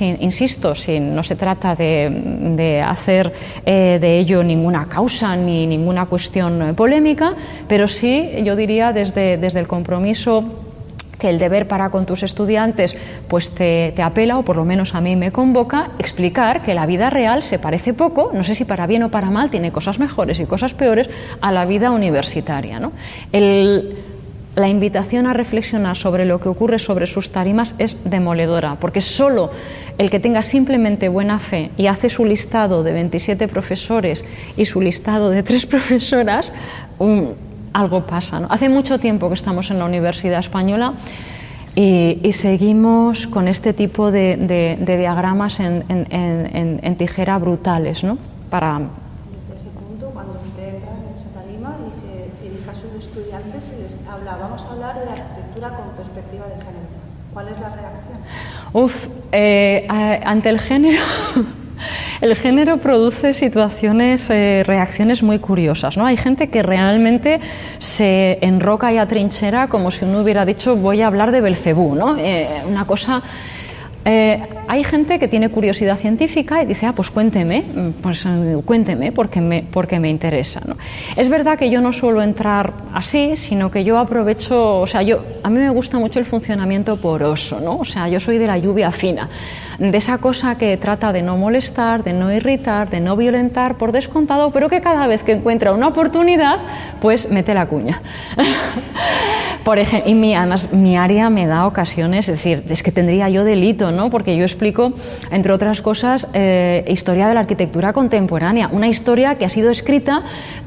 insisto, 0.00 0.74
no 1.00 1.22
se 1.22 1.36
trata 1.36 1.74
de, 1.74 2.82
hacer 2.86 3.32
eh, 3.64 3.98
de 4.00 4.18
ello 4.18 4.42
ninguna 4.42 4.88
causa 4.88 5.36
ni 5.36 5.66
ninguna 5.66 6.06
cuestión 6.06 6.74
polémica, 6.74 7.34
pero 7.68 7.88
sí, 7.88 8.30
yo 8.44 8.56
diría, 8.56 8.92
desde, 8.92 9.36
desde 9.36 9.60
el 9.60 9.66
compromiso 9.66 10.44
que 11.18 11.30
el 11.30 11.38
deber 11.38 11.68
para 11.68 11.90
con 11.90 12.06
tus 12.06 12.22
estudiantes 12.22 12.96
pues 13.28 13.54
te, 13.54 13.92
te, 13.94 14.02
apela, 14.02 14.38
o 14.38 14.42
por 14.42 14.56
lo 14.56 14.64
menos 14.64 14.94
a 14.94 15.00
mí 15.00 15.16
me 15.16 15.30
convoca, 15.30 15.90
explicar 15.98 16.62
que 16.62 16.74
la 16.74 16.86
vida 16.86 17.08
real 17.08 17.42
se 17.42 17.58
parece 17.58 17.94
poco, 17.94 18.30
no 18.34 18.42
sé 18.42 18.54
si 18.54 18.64
para 18.64 18.86
bien 18.86 19.04
o 19.04 19.10
para 19.10 19.30
mal, 19.30 19.48
tiene 19.48 19.70
cosas 19.70 19.98
mejores 19.98 20.40
y 20.40 20.46
cosas 20.46 20.74
peores, 20.74 21.08
a 21.40 21.52
la 21.52 21.66
vida 21.66 21.92
universitaria. 21.92 22.80
¿no? 22.80 22.92
El, 23.30 23.96
la 24.56 24.68
invitación 24.68 25.26
a 25.26 25.32
reflexionar 25.32 25.96
sobre 25.96 26.24
lo 26.24 26.40
que 26.40 26.48
ocurre 26.48 26.78
sobre 26.78 27.06
sus 27.06 27.30
tarimas 27.30 27.74
es 27.78 27.96
demoledora, 28.04 28.76
porque 28.80 29.00
solo 29.00 29.50
el 29.98 30.10
que 30.10 30.20
tenga 30.20 30.42
simplemente 30.42 31.08
buena 31.08 31.38
fe 31.38 31.70
y 31.76 31.86
hace 31.86 32.08
su 32.08 32.24
listado 32.24 32.82
de 32.82 32.92
27 32.92 33.48
profesores 33.48 34.24
y 34.56 34.64
su 34.66 34.80
listado 34.80 35.30
de 35.30 35.42
tres 35.42 35.66
profesoras, 35.74 36.52
algo 37.72 38.06
pasa. 38.06 38.46
Hace 38.48 38.68
mucho 38.68 38.98
tiempo 38.98 39.28
que 39.28 39.34
estamos 39.34 39.70
en 39.70 39.78
la 39.78 39.86
Universidad 39.86 40.38
Española 40.38 40.94
y, 41.74 42.30
seguimos 42.32 43.26
con 43.26 43.48
este 43.48 43.72
tipo 43.72 44.12
de, 44.12 44.78
diagramas 44.86 45.58
en, 45.58 45.84
en, 45.88 46.96
tijera 46.96 47.36
brutales, 47.38 48.04
¿no? 48.04 48.16
Para, 48.48 48.80
vamos 54.38 54.64
a 54.64 54.72
hablar 54.72 54.94
de 54.94 55.10
arquitectura 55.10 55.68
con 55.76 55.88
perspectiva 55.96 56.46
de 56.46 56.56
género. 56.56 56.94
¿Cuál 57.32 57.48
es 57.48 57.60
la 57.60 57.68
reacción? 57.70 58.18
Uf, 58.74 59.06
eh, 59.30 59.86
ante 59.88 60.48
el 60.50 60.60
género. 60.60 60.98
El 62.20 62.34
género 62.36 62.78
produce 62.78 63.34
situaciones, 63.34 64.30
eh, 64.30 64.62
reacciones 64.64 65.22
muy 65.22 65.38
curiosas. 65.38 65.96
¿no? 65.96 66.06
Hay 66.06 66.16
gente 66.16 66.48
que 66.48 66.62
realmente 66.62 67.40
se 67.78 68.38
enroca 68.40 68.92
y 68.92 68.98
atrinchera 68.98 69.68
como 69.68 69.90
si 69.90 70.04
uno 70.04 70.20
hubiera 70.20 70.46
dicho 70.46 70.76
voy 70.76 71.02
a 71.02 71.08
hablar 71.08 71.32
de 71.32 71.40
Belcebú. 71.40 71.94
¿no? 71.94 72.16
Eh, 72.16 72.48
una 72.66 72.86
cosa 72.86 73.22
eh, 74.04 74.42
hay 74.66 74.84
gente 74.84 75.18
que 75.18 75.28
tiene 75.28 75.48
curiosidad 75.48 75.96
científica 75.96 76.62
y 76.62 76.66
dice, 76.66 76.86
ah, 76.86 76.92
pues 76.92 77.10
cuénteme, 77.10 77.64
pues 78.02 78.24
eh, 78.26 78.58
cuénteme 78.64 79.12
porque 79.12 79.40
me, 79.40 79.62
porque 79.62 79.98
me 79.98 80.10
interesa. 80.10 80.60
¿no? 80.66 80.76
Es 81.16 81.28
verdad 81.28 81.58
que 81.58 81.70
yo 81.70 81.80
no 81.80 81.92
suelo 81.92 82.22
entrar 82.22 82.72
así, 82.92 83.36
sino 83.36 83.70
que 83.70 83.84
yo 83.84 83.98
aprovecho, 83.98 84.80
o 84.80 84.86
sea, 84.86 85.02
yo, 85.02 85.24
a 85.42 85.50
mí 85.50 85.58
me 85.58 85.70
gusta 85.70 85.98
mucho 85.98 86.18
el 86.18 86.24
funcionamiento 86.24 86.96
poroso, 86.96 87.60
¿no? 87.60 87.78
o 87.78 87.84
sea, 87.84 88.08
yo 88.08 88.20
soy 88.20 88.38
de 88.38 88.46
la 88.46 88.58
lluvia 88.58 88.90
fina, 88.90 89.28
de 89.78 89.96
esa 89.96 90.18
cosa 90.18 90.56
que 90.56 90.76
trata 90.76 91.12
de 91.12 91.22
no 91.22 91.36
molestar, 91.36 92.04
de 92.04 92.12
no 92.12 92.32
irritar, 92.32 92.90
de 92.90 93.00
no 93.00 93.16
violentar 93.16 93.76
por 93.76 93.92
descontado, 93.92 94.50
pero 94.50 94.68
que 94.68 94.80
cada 94.80 95.06
vez 95.06 95.22
que 95.22 95.32
encuentra 95.32 95.72
una 95.72 95.88
oportunidad, 95.88 96.58
pues 97.00 97.30
mete 97.30 97.54
la 97.54 97.66
cuña. 97.66 98.00
por 99.64 99.78
ejemplo, 99.78 100.10
y 100.10 100.14
mi, 100.14 100.34
además 100.34 100.72
mi 100.72 100.96
área 100.96 101.30
me 101.30 101.46
da 101.46 101.66
ocasiones, 101.66 102.28
es 102.28 102.36
decir, 102.36 102.64
es 102.68 102.82
que 102.82 102.92
tendría 102.92 103.28
yo 103.28 103.44
delito, 103.44 103.90
porque 104.10 104.36
yo 104.36 104.44
explico, 104.44 104.92
entre 105.30 105.52
otras 105.52 105.80
cosas, 105.82 106.28
eh, 106.34 106.84
historia 106.88 107.28
de 107.28 107.34
la 107.34 107.40
arquitectura 107.40 107.92
contemporánea, 107.92 108.68
una 108.70 108.88
historia 108.88 109.36
que 109.36 109.44
ha 109.44 109.50
sido 109.50 109.70
escrita 109.70 110.22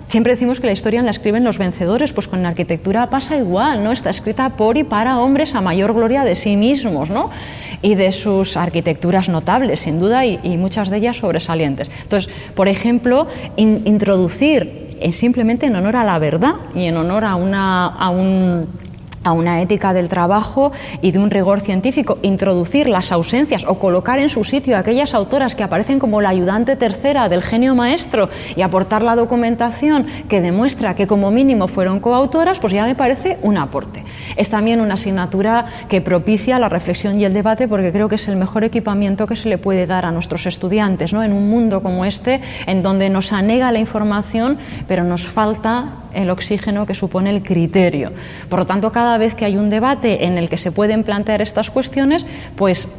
Siempre 0.07 0.31
decimos 0.33 0.61
que 0.61 0.67
la 0.67 0.73
historia 0.73 1.01
la 1.01 1.11
escriben 1.11 1.43
los 1.43 1.57
vencedores, 1.57 2.13
pues 2.13 2.29
con 2.29 2.41
la 2.41 2.49
arquitectura 2.49 3.09
pasa 3.09 3.35
igual, 3.35 3.83
¿no? 3.83 3.91
Está 3.91 4.09
escrita 4.09 4.49
por 4.51 4.77
y 4.77 4.85
para 4.85 5.19
hombres 5.19 5.53
a 5.53 5.59
mayor 5.59 5.93
gloria 5.93 6.23
de 6.23 6.35
sí 6.35 6.55
mismos, 6.55 7.09
¿no? 7.09 7.29
Y 7.81 7.95
de 7.95 8.13
sus 8.13 8.55
arquitecturas 8.55 9.27
notables, 9.27 9.81
sin 9.81 9.99
duda, 9.99 10.25
y, 10.25 10.57
muchas 10.57 10.89
de 10.89 10.97
ellas 10.97 11.17
sobresalientes. 11.17 11.91
Entonces, 12.03 12.33
por 12.55 12.69
ejemplo, 12.69 13.27
introducir 13.57 14.97
simplemente 15.11 15.65
en 15.65 15.75
honor 15.75 15.97
a 15.97 16.05
la 16.05 16.17
verdad 16.19 16.55
y 16.73 16.85
en 16.85 16.95
honor 16.95 17.25
a, 17.25 17.35
una, 17.35 17.87
a 17.87 18.09
un 18.09 18.67
a 19.27 19.33
una 19.33 19.61
ética 19.61 19.93
del 19.93 20.07
trabajo 20.09 20.71
y 21.01 21.11
de 21.11 21.19
un 21.19 21.29
rigor 21.29 21.59
científico, 21.59 22.17
introducir 22.21 22.87
las 22.87 23.11
ausencias 23.11 23.65
o 23.67 23.77
colocar 23.77 24.19
en 24.19 24.29
su 24.29 24.43
sitio 24.43 24.77
aquellas 24.77 25.13
autoras 25.13 25.53
que 25.53 25.63
aparecen 25.63 25.99
como 25.99 26.21
la 26.21 26.29
ayudante 26.29 26.75
tercera 26.75 27.27
del 27.27 27.43
genio 27.43 27.75
maestro 27.75 28.29
y 28.55 28.61
aportar 28.61 29.03
la 29.03 29.15
documentación 29.15 30.05
que 30.29 30.39
demuestra 30.39 30.95
que 30.95 31.07
como 31.07 31.29
mínimo 31.29 31.67
fueron 31.67 31.99
coautoras, 31.99 32.59
pues 32.59 32.73
ya 32.73 32.85
me 32.85 32.95
parece 32.95 33.37
un 33.41 33.57
aporte. 33.57 34.03
Es 34.35 34.49
también 34.49 34.79
una 34.79 34.93
asignatura 34.93 35.65
que 35.89 36.01
propicia 36.01 36.57
la 36.57 36.69
reflexión 36.69 37.19
y 37.19 37.25
el 37.25 37.33
debate 37.33 37.67
porque 37.67 37.91
creo 37.91 38.07
que 38.07 38.15
es 38.15 38.27
el 38.27 38.37
mejor 38.37 38.63
equipamiento 38.63 39.27
que 39.27 39.35
se 39.35 39.49
le 39.49 39.57
puede 39.57 39.85
dar 39.85 40.05
a 40.05 40.11
nuestros 40.11 40.45
estudiantes, 40.45 41.11
¿no? 41.11 41.23
En 41.23 41.33
un 41.33 41.49
mundo 41.49 41.83
como 41.83 42.05
este, 42.05 42.39
en 42.65 42.81
donde 42.81 43.09
nos 43.09 43.33
anega 43.33 43.71
la 43.71 43.79
información, 43.79 44.57
pero 44.87 45.03
nos 45.03 45.27
falta 45.27 45.95
el 46.13 46.29
oxígeno 46.29 46.85
que 46.85 46.95
supone 46.95 47.29
el 47.29 47.43
criterio. 47.43 48.11
Por 48.49 48.59
lo 48.59 48.65
tanto, 48.65 48.91
cada 48.91 49.16
vez 49.17 49.35
que 49.35 49.45
hay 49.45 49.57
un 49.57 49.69
debate 49.69 50.25
en 50.25 50.37
el 50.37 50.49
que 50.49 50.57
se 50.57 50.71
pueden 50.71 51.03
plantear 51.03 51.41
estas 51.41 51.69
cuestiones, 51.69 52.25
pues 52.55 52.89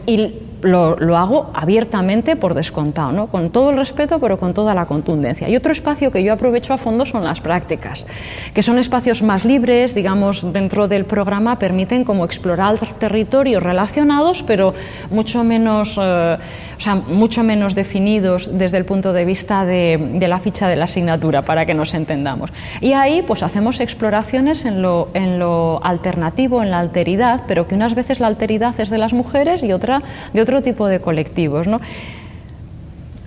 lo, 0.62 1.16
hago 1.16 1.50
abiertamente 1.54 2.36
por 2.36 2.54
descontado, 2.54 3.12
¿no? 3.12 3.26
con 3.28 3.50
todo 3.50 3.70
el 3.70 3.76
respeto, 3.76 4.18
pero 4.18 4.38
con 4.38 4.54
toda 4.54 4.74
la 4.74 4.86
contundencia. 4.86 5.48
Y 5.48 5.56
otro 5.56 5.72
espacio 5.72 6.10
que 6.10 6.22
yo 6.22 6.32
aprovecho 6.32 6.72
a 6.72 6.78
fondo 6.78 7.04
son 7.06 7.24
las 7.24 7.40
prácticas, 7.40 8.06
que 8.54 8.62
son 8.62 8.78
espacios 8.78 9.22
más 9.22 9.44
libres, 9.44 9.94
digamos, 9.94 10.52
dentro 10.52 10.88
del 10.88 11.04
programa 11.04 11.58
permiten 11.58 12.04
como 12.04 12.24
explorar 12.24 12.78
territorios 12.98 13.62
relacionados, 13.62 14.42
pero 14.42 14.74
mucho 15.10 15.44
menos, 15.44 15.98
eh, 16.00 16.36
o 16.76 16.80
sea, 16.80 16.94
mucho 16.94 17.42
menos 17.42 17.74
definidos 17.74 18.58
desde 18.58 18.76
el 18.78 18.84
punto 18.84 19.12
de 19.12 19.24
vista 19.24 19.64
de, 19.64 20.18
la 20.28 20.38
ficha 20.40 20.68
de 20.68 20.76
la 20.76 20.84
asignatura, 20.84 21.42
para 21.42 21.66
que 21.66 21.74
nos 21.74 21.94
entendamos. 21.94 22.50
Y 22.80 22.92
ahí 22.92 23.22
pues 23.22 23.42
hacemos 23.42 23.80
exploraciones 23.80 24.64
en 24.64 24.82
lo, 24.82 25.80
alternativo, 25.82 26.62
en 26.62 26.70
la 26.70 26.80
alteridad, 26.80 27.42
pero 27.46 27.66
que 27.66 27.74
unas 27.74 27.94
veces 27.94 28.20
la 28.20 28.26
alteridad 28.26 28.78
es 28.78 28.90
de 28.90 28.98
las 28.98 29.12
mujeres 29.12 29.62
y 29.62 29.72
otra 29.72 30.02
de 30.32 30.42
otro 30.48 30.62
tipo 30.62 30.86
de 30.88 31.00
colectivos. 31.00 31.66
¿no? 31.66 31.80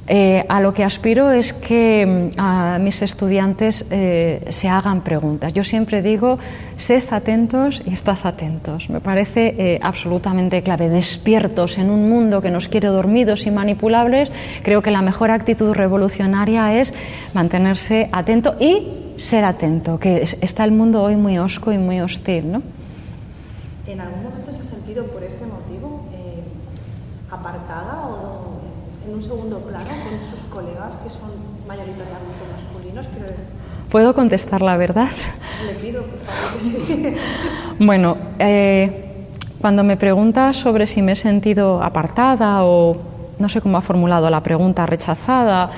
Eh, 0.08 0.44
a 0.50 0.60
lo 0.60 0.74
que 0.74 0.84
aspiro 0.84 1.32
es 1.32 1.54
que 1.54 2.32
mm, 2.36 2.40
a 2.40 2.80
mis 2.80 3.02
estudiantes 3.04 3.86
eh, 3.92 4.44
se 4.50 4.68
hagan 4.68 5.02
preguntas. 5.02 5.54
Yo 5.54 5.64
siempre 5.64 6.02
digo, 6.02 6.40
sed 6.78 7.04
atentos 7.12 7.84
y 7.86 7.94
estad 7.94 8.18
atentos. 8.24 8.90
Me 8.90 9.00
parece 9.00 9.56
eh, 9.58 9.80
absolutamente 9.82 10.64
clave. 10.64 10.90
Despiertos 10.90 11.78
en 11.78 11.92
un 11.92 12.10
mundo 12.10 12.42
que 12.42 12.50
nos 12.50 12.68
quiere 12.68 12.88
dormidos 12.88 13.46
y 13.46 13.52
manipulables, 13.52 14.32
creo 14.64 14.82
que 14.82 14.90
la 14.90 15.04
mejor 15.04 15.30
actitud 15.30 15.74
revolucionaria 15.74 16.80
es 16.80 16.94
mantenerse 17.34 18.10
atento 18.12 18.56
y 18.60 19.14
ser 19.18 19.46
atento, 19.46 20.00
que 20.00 20.24
está 20.24 20.64
el 20.64 20.72
mundo 20.72 21.04
hoy 21.04 21.16
muy 21.16 21.38
osco 21.38 21.72
y 21.72 21.78
muy 21.78 22.02
hostil. 22.02 22.52
¿no? 22.52 22.64
¿En 23.86 24.02
algún 24.02 24.24
momento 24.24 24.52
se 24.52 24.62
ha 24.62 24.64
sentido 24.64 25.06
por 25.06 25.24
este 25.24 25.46
motivo 25.46 26.02
apartada 27.32 28.06
o 28.06 28.60
en 29.08 29.16
un 29.16 29.24
segundo 29.24 29.60
plano 29.60 29.90
con 29.90 30.14
sus 30.30 30.46
colegas 30.52 30.96
que 31.04 31.10
son 31.10 31.32
mayoritariamente 31.68 32.44
masculinos? 32.52 33.08
¿Puedo 33.92 34.14
contestar 34.14 34.62
la 34.62 34.78
verdad? 34.78 35.10
Le 35.68 35.74
pido, 35.74 36.04
por 36.04 36.20
favor, 36.20 36.62
sí. 36.62 37.16
bueno, 37.80 38.18
eh, 38.40 39.26
cuando 39.60 39.84
me 39.84 39.98
preguntas 39.98 40.56
sobre 40.56 40.88
si 40.88 41.02
me 41.02 41.12
he 41.12 41.16
sentido 41.18 41.84
apartada 41.84 42.64
o 42.64 42.96
no 43.38 43.50
sé 43.50 43.60
cómo 43.60 43.78
ha 43.78 43.82
formulado 43.82 44.30
la 44.30 44.42
pregunta, 44.42 44.86
rechazada, 44.86 45.72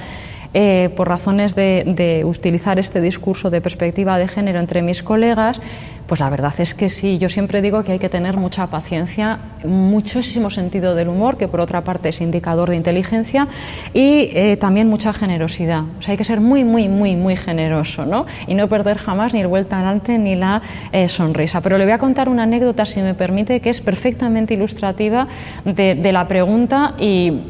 eh, 0.53 0.89
por 0.95 1.07
razones 1.07 1.55
de, 1.55 2.23
utilizar 2.25 2.79
este 2.79 3.01
discurso 3.01 3.49
de 3.49 3.61
perspectiva 3.61 4.17
de 4.17 4.27
género 4.27 4.59
entre 4.59 4.81
mis 4.81 5.01
colegas, 5.01 5.59
pues 6.07 6.19
la 6.19 6.29
verdad 6.29 6.53
es 6.59 6.73
que 6.73 6.89
sí, 6.89 7.17
yo 7.17 7.29
siempre 7.29 7.61
digo 7.61 7.83
que 7.83 7.93
hay 7.93 7.99
que 7.99 8.09
tener 8.09 8.37
mucha 8.37 8.67
paciencia, 8.67 9.39
muchísimo 9.63 10.49
sentido 10.49 10.95
del 10.95 11.07
humor, 11.07 11.37
que 11.37 11.47
por 11.47 11.59
otra 11.59 11.81
parte 11.81 12.09
es 12.09 12.21
indicador 12.21 12.69
de 12.69 12.75
inteligencia, 12.75 13.47
y 13.93 14.29
eh, 14.33 14.57
también 14.59 14.87
mucha 14.87 15.13
generosidad. 15.13 15.83
O 15.97 16.01
sea, 16.01 16.11
hay 16.11 16.17
que 16.17 16.25
ser 16.25 16.41
muy, 16.41 16.63
muy, 16.63 16.89
muy, 16.89 17.15
muy 17.15 17.35
generoso, 17.35 18.05
¿no? 18.05 18.25
Y 18.47 18.55
no 18.55 18.67
perder 18.67 18.97
jamás 18.97 19.33
ni 19.33 19.41
el 19.41 19.47
vuelta 19.47 19.77
adelante 19.77 20.17
ni 20.17 20.35
la 20.35 20.61
eh, 20.91 21.07
sonrisa. 21.07 21.61
Pero 21.61 21.77
le 21.77 21.85
voy 21.85 21.93
a 21.93 21.99
contar 21.99 22.29
una 22.29 22.43
anécdota, 22.43 22.85
si 22.85 23.01
me 23.01 23.13
permite, 23.13 23.59
que 23.61 23.69
es 23.69 23.81
perfectamente 23.81 24.53
ilustrativa 24.53 25.27
de, 25.65 25.95
de 25.95 26.11
la 26.11 26.27
pregunta 26.27 26.95
y 26.99 27.41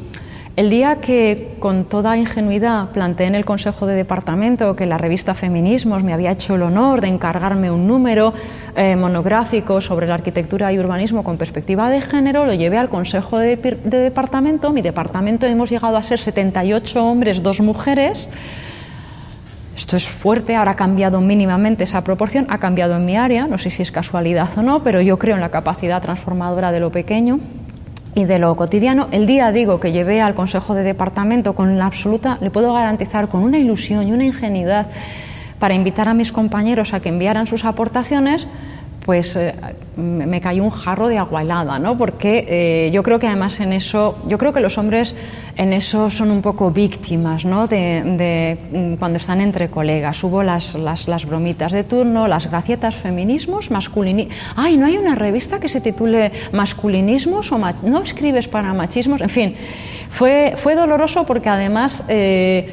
el 0.56 0.70
día 0.70 0.98
que 0.98 1.56
con 1.58 1.86
toda 1.86 2.16
ingenuidad 2.16 2.90
planteé 2.90 3.26
en 3.26 3.34
el 3.34 3.44
Consejo 3.44 3.88
de 3.88 3.96
Departamento 3.96 4.76
que 4.76 4.86
la 4.86 5.00
revista 5.00 5.34
Feminismos 5.34 6.04
me 6.04 6.14
había 6.14 6.32
hecho 6.32 6.54
el 6.56 6.62
honor 6.62 7.02
de 7.02 7.08
encargarme 7.08 7.72
un 7.72 7.88
número 7.88 8.34
eh, 8.76 8.96
monográfico 8.96 9.82
sobre 9.82 10.06
la 10.06 10.14
arquitectura 10.14 10.72
y 10.72 10.78
urbanismo 10.78 11.24
con 11.24 11.38
perspectiva 11.38 11.90
de 11.90 12.02
género, 12.02 12.46
lo 12.46 12.54
llevé 12.54 12.78
al 12.78 12.90
Consejo 12.90 13.40
de, 13.40 13.56
Departamento. 13.56 14.72
Mi 14.72 14.84
departamento 14.84 15.48
hemos 15.48 15.72
llegado 15.72 15.98
a 15.98 16.04
ser 16.04 16.20
78 16.20 17.04
hombres, 17.04 17.42
dos 17.42 17.60
mujeres. 17.60 18.30
Esto 19.76 19.98
es 19.98 20.08
fuerte, 20.08 20.56
ahora 20.56 20.74
ha 20.74 20.76
cambiado 20.76 21.20
mínimamente 21.20 21.84
esa 21.84 22.04
proporción, 22.04 22.46
ha 22.50 22.60
cambiado 22.60 22.96
en 22.96 23.06
mi 23.06 23.18
área, 23.18 23.48
no 23.48 23.58
sé 23.58 23.72
si 23.72 23.82
es 23.82 23.92
casualidad 23.92 24.50
o 24.56 24.62
no, 24.62 24.84
pero 24.84 25.02
yo 25.02 25.18
creo 25.18 25.34
en 25.34 25.42
la 25.42 25.50
capacidad 25.50 26.00
transformadora 26.00 26.72
de 26.72 26.80
lo 26.80 26.92
pequeño 26.92 27.40
y 28.16 28.26
de 28.26 28.40
lo 28.40 28.56
cotidiano. 28.56 29.08
El 29.12 29.26
día, 29.26 29.52
digo, 29.52 29.80
que 29.80 29.92
llevé 29.92 30.22
al 30.22 30.36
Consejo 30.36 30.76
de 30.76 30.84
Departamento 30.84 31.54
con 31.54 31.78
la 31.78 31.86
absoluta, 31.86 32.38
le 32.42 32.52
puedo 32.52 32.74
garantizar, 32.74 33.28
con 33.28 33.44
una 33.44 33.58
ilusión 33.58 34.08
y 34.08 34.12
una 34.12 34.26
ingenuidad 34.26 34.88
para 35.60 35.74
invitar 35.74 36.10
a 36.10 36.14
mis 36.14 36.32
compañeros 36.32 36.94
a 36.94 37.00
que 37.00 37.10
enviaran 37.10 37.48
sus 37.48 37.66
aportaciones, 37.66 38.48
pues 39.06 39.36
eh, 39.36 39.54
me 39.98 40.40
cayó 40.40 40.64
un 40.64 40.70
jarro 40.70 41.08
de 41.08 41.18
agua 41.18 41.42
helada, 41.42 41.78
¿no? 41.78 41.98
Porque 41.98 42.46
eh, 42.48 42.92
yo 42.92 43.04
creo 43.04 43.20
que 43.20 43.28
además 43.28 43.60
en 43.60 43.74
eso, 43.74 44.18
yo 44.28 44.38
creo 44.38 44.54
que 44.54 44.62
los 44.62 44.78
hombres 44.78 45.16
en 45.56 45.74
eso 45.74 46.10
son 46.10 46.32
un 46.32 46.42
poco 46.42 46.72
víctimas, 46.72 47.46
¿no? 47.46 47.68
De, 47.68 48.58
mm, 48.72 48.96
cuando 48.96 49.18
están 49.18 49.42
entre 49.42 49.70
colegas. 49.70 50.24
Hubo 50.24 50.42
las, 50.42 50.76
las, 50.76 51.26
bromitas 51.26 51.72
de 51.72 51.84
turno, 51.84 52.28
las 52.28 52.50
gracietas 52.50 52.96
feminismos, 52.96 53.72
masculinismos. 53.72 54.36
Ay, 54.56 54.78
¿no 54.78 54.86
hay 54.86 54.98
una 54.98 55.16
revista 55.16 55.60
que 55.60 55.70
se 55.70 55.82
titule 55.82 56.32
masculinismos 56.52 57.52
o 57.52 57.58
no 57.58 58.02
escribes 58.02 58.48
para 58.48 58.74
machismos? 58.74 59.22
En 59.22 59.30
fin, 59.30 59.56
fue, 60.10 60.54
fue 60.58 60.76
doloroso 60.76 61.26
porque 61.26 61.50
además... 61.50 62.04
Eh, 62.08 62.72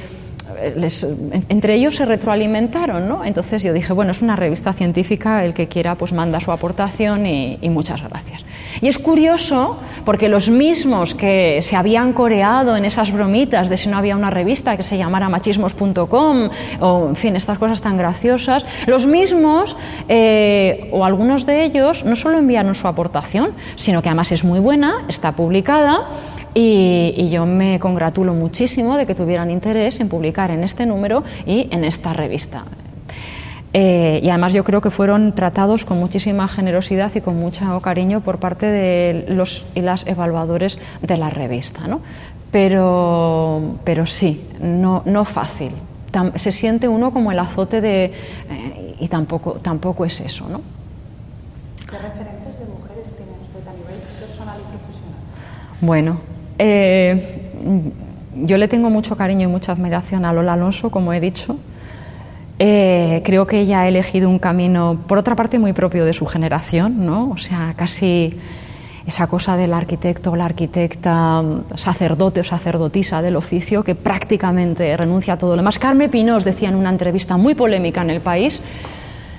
entre 1.48 1.74
ellos 1.74 1.96
se 1.96 2.04
retroalimentaron, 2.04 3.08
¿no? 3.08 3.24
Entonces 3.24 3.62
yo 3.62 3.72
dije, 3.72 3.92
bueno, 3.92 4.12
es 4.12 4.22
una 4.22 4.36
revista 4.36 4.72
científica, 4.72 5.44
el 5.44 5.54
que 5.54 5.68
quiera 5.68 5.94
pues 5.94 6.12
manda 6.12 6.40
su 6.40 6.52
aportación 6.52 7.26
y, 7.26 7.58
muchas 7.70 8.02
gracias. 8.02 8.44
Y 8.80 8.88
es 8.88 8.98
curioso 8.98 9.78
porque 10.04 10.28
los 10.28 10.50
mismos 10.50 11.14
que 11.14 11.60
se 11.62 11.76
habían 11.76 12.12
coreado 12.12 12.76
en 12.76 12.84
esas 12.84 13.12
bromitas 13.12 13.68
de 13.68 13.76
si 13.76 13.88
no 13.88 13.96
había 13.96 14.16
una 14.16 14.30
revista 14.30 14.76
que 14.76 14.82
se 14.82 14.98
llamara 14.98 15.28
machismos.com 15.28 16.50
o 16.80 17.08
en 17.08 17.16
fin, 17.16 17.36
estas 17.36 17.58
cosas 17.58 17.80
tan 17.80 17.96
graciosas, 17.96 18.64
los 18.86 19.06
mismos 19.06 19.76
eh, 20.08 20.90
o 20.92 21.04
algunos 21.04 21.46
de 21.46 21.64
ellos 21.64 22.04
no 22.04 22.16
solo 22.16 22.38
enviaron 22.38 22.74
su 22.74 22.88
aportación, 22.88 23.52
sino 23.76 24.02
que 24.02 24.08
además 24.08 24.32
es 24.32 24.44
muy 24.44 24.58
buena, 24.58 25.04
está 25.08 25.32
publicada 25.32 26.08
y, 26.54 27.28
yo 27.30 27.46
me 27.46 27.78
congratulo 27.78 28.34
muchísimo 28.34 28.96
de 28.96 29.06
que 29.06 29.14
tuvieran 29.14 29.50
interés 29.50 30.00
en 30.00 30.08
publicar 30.08 30.50
en 30.50 30.64
este 30.64 30.86
número 30.86 31.22
y 31.46 31.68
en 31.70 31.84
esta 31.84 32.12
revista. 32.12 32.64
Eh, 33.72 34.20
y 34.22 34.28
además 34.30 34.52
yo 34.52 34.64
creo 34.64 34.80
que 34.80 34.90
fueron 34.90 35.32
tratados 35.32 35.84
con 35.84 35.98
muchísima 35.98 36.48
generosidad 36.48 37.12
y 37.14 37.20
con 37.20 37.36
mucho 37.36 37.80
cariño 37.80 38.20
por 38.20 38.38
parte 38.38 38.66
de 38.66 39.26
los 39.28 39.64
y 39.76 39.80
las 39.80 40.06
evaluadores 40.08 40.78
de 41.02 41.16
la 41.16 41.30
revista. 41.30 41.86
¿no? 41.86 42.00
Pero, 42.50 43.76
pero 43.84 44.06
sí, 44.06 44.44
no, 44.60 45.02
no 45.04 45.24
fácil. 45.24 45.72
se 46.34 46.50
siente 46.52 46.88
uno 46.88 47.12
como 47.12 47.30
el 47.30 47.38
azote 47.38 47.80
de... 47.80 48.04
Eh, 48.06 48.96
y 48.98 49.08
tampoco, 49.08 49.52
tampoco 49.52 50.04
es 50.04 50.20
eso. 50.20 50.48
¿no? 50.48 50.60
¿Qué 51.88 51.96
referentes 51.96 52.58
de 52.58 52.66
mujeres 52.66 53.14
tiene 53.16 53.32
usted 53.40 53.68
a 53.68 53.72
nivel 53.72 54.00
personal 54.18 54.58
y 54.58 54.66
profesional? 54.68 55.20
Bueno, 55.80 56.29
eh, 56.62 57.40
yo 58.36 58.58
le 58.58 58.68
tengo 58.68 58.90
mucho 58.90 59.16
cariño 59.16 59.48
y 59.48 59.50
mucha 59.50 59.72
admiración 59.72 60.26
a 60.26 60.32
Lola 60.32 60.52
Alonso, 60.52 60.90
como 60.90 61.12
he 61.14 61.20
dicho. 61.20 61.56
Eh, 62.58 63.22
creo 63.24 63.46
que 63.46 63.60
ella 63.60 63.80
ha 63.80 63.88
elegido 63.88 64.28
un 64.28 64.38
camino, 64.38 65.00
por 65.06 65.16
otra 65.16 65.34
parte, 65.34 65.58
muy 65.58 65.72
propio 65.72 66.04
de 66.04 66.12
su 66.12 66.26
generación, 66.26 67.06
¿no? 67.06 67.30
O 67.30 67.38
sea, 67.38 67.72
casi 67.74 68.34
esa 69.06 69.26
cosa 69.26 69.56
del 69.56 69.72
arquitecto 69.72 70.32
o 70.32 70.36
la 70.36 70.44
arquitecta 70.44 71.42
sacerdote 71.74 72.40
o 72.40 72.44
sacerdotisa 72.44 73.22
del 73.22 73.36
oficio 73.36 73.82
que 73.82 73.94
prácticamente 73.94 74.94
renuncia 74.98 75.34
a 75.34 75.38
todo 75.38 75.50
lo 75.50 75.56
demás. 75.56 75.78
Carmen 75.78 76.10
Pinós 76.10 76.44
decía 76.44 76.68
en 76.68 76.74
una 76.74 76.90
entrevista 76.90 77.38
muy 77.38 77.54
polémica 77.54 78.02
en 78.02 78.10
El 78.10 78.20
País, 78.20 78.60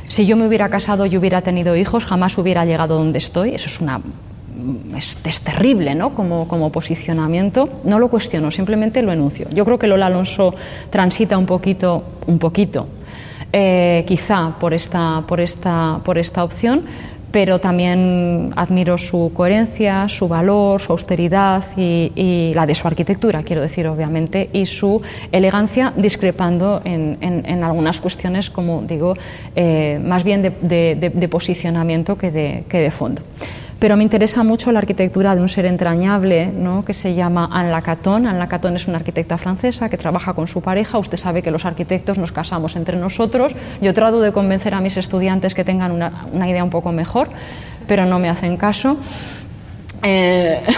si 0.07 0.25
yo 0.25 0.35
me 0.35 0.47
hubiera 0.47 0.69
casado 0.69 1.05
y 1.05 1.15
hubiera 1.15 1.41
tenido 1.41 1.75
hijos, 1.75 2.03
jamás 2.03 2.35
hubiera 2.39 2.65
llegado 2.65 2.97
donde 2.97 3.19
estoy. 3.19 3.53
Eso 3.53 3.67
es 3.67 3.79
una 3.79 4.01
es, 4.95 5.41
terrible 5.41 5.95
¿no? 5.95 6.13
como, 6.13 6.47
como, 6.47 6.71
posicionamiento. 6.71 7.69
No 7.83 7.99
lo 7.99 8.09
cuestiono, 8.09 8.51
simplemente 8.51 9.01
lo 9.01 9.11
enuncio. 9.11 9.47
Yo 9.53 9.65
creo 9.65 9.79
que 9.79 9.87
Lola 9.87 10.07
Alonso 10.07 10.53
transita 10.89 11.37
un 11.37 11.45
poquito, 11.45 12.03
un 12.27 12.39
poquito, 12.39 12.87
eh, 13.53 14.05
quizá 14.07 14.55
por 14.59 14.73
esta, 14.73 15.23
por, 15.27 15.41
esta, 15.41 15.99
por 16.03 16.17
esta 16.17 16.43
opción, 16.43 16.85
pero 17.31 17.59
también 17.59 18.51
admiro 18.55 18.97
su 18.97 19.31
coherencia, 19.33 20.07
su 20.09 20.27
valor, 20.27 20.81
su 20.81 20.91
austeridad 20.91 21.63
y, 21.77 22.51
la 22.53 22.65
de 22.65 22.75
su 22.75 22.87
arquitectura, 22.87 23.43
quiero 23.43 23.61
decir, 23.61 23.87
obviamente, 23.87 24.49
y 24.51 24.65
su 24.65 25.01
elegancia, 25.31 25.93
discrepando 25.95 26.81
en, 26.83 27.17
en, 27.21 27.63
algunas 27.63 28.01
cuestiones, 28.01 28.49
como 28.49 28.81
digo, 28.81 29.15
eh, 29.55 29.99
más 30.03 30.23
bien 30.23 30.41
de, 30.41 30.51
de, 30.95 31.27
posicionamiento 31.29 32.17
que 32.17 32.31
de, 32.31 32.65
que 32.67 32.79
de 32.79 32.91
fondo 32.91 33.21
pero 33.81 33.97
me 33.97 34.03
interesa 34.03 34.43
mucho 34.43 34.71
la 34.71 34.77
arquitectura 34.77 35.33
de 35.33 35.41
un 35.41 35.49
ser 35.49 35.65
entrañable 35.65 36.45
¿no? 36.45 36.85
que 36.85 36.93
se 36.93 37.15
llama 37.15 37.49
Anne 37.51 37.71
Lacaton. 37.71 38.27
Anne 38.27 38.37
Lacaton 38.37 38.75
es 38.75 38.87
una 38.87 38.99
arquitecta 38.99 39.39
francesa 39.39 39.89
que 39.89 39.97
trabaja 39.97 40.35
con 40.35 40.47
su 40.47 40.61
pareja. 40.61 40.99
Usted 40.99 41.17
sabe 41.17 41.41
que 41.41 41.49
los 41.49 41.65
arquitectos 41.65 42.19
nos 42.19 42.31
casamos 42.31 42.75
entre 42.75 42.95
nosotros. 42.95 43.55
Yo 43.81 43.91
trato 43.95 44.21
de 44.21 44.31
convencer 44.31 44.75
a 44.75 44.81
mis 44.81 44.97
estudiantes 44.97 45.55
que 45.55 45.63
tengan 45.63 45.91
una, 45.91 46.27
una 46.31 46.47
idea 46.47 46.63
un 46.63 46.69
poco 46.69 46.91
mejor, 46.91 47.29
pero 47.87 48.05
no 48.05 48.19
me 48.19 48.29
hacen 48.29 48.55
caso. 48.55 48.97
Eh, 50.03 50.61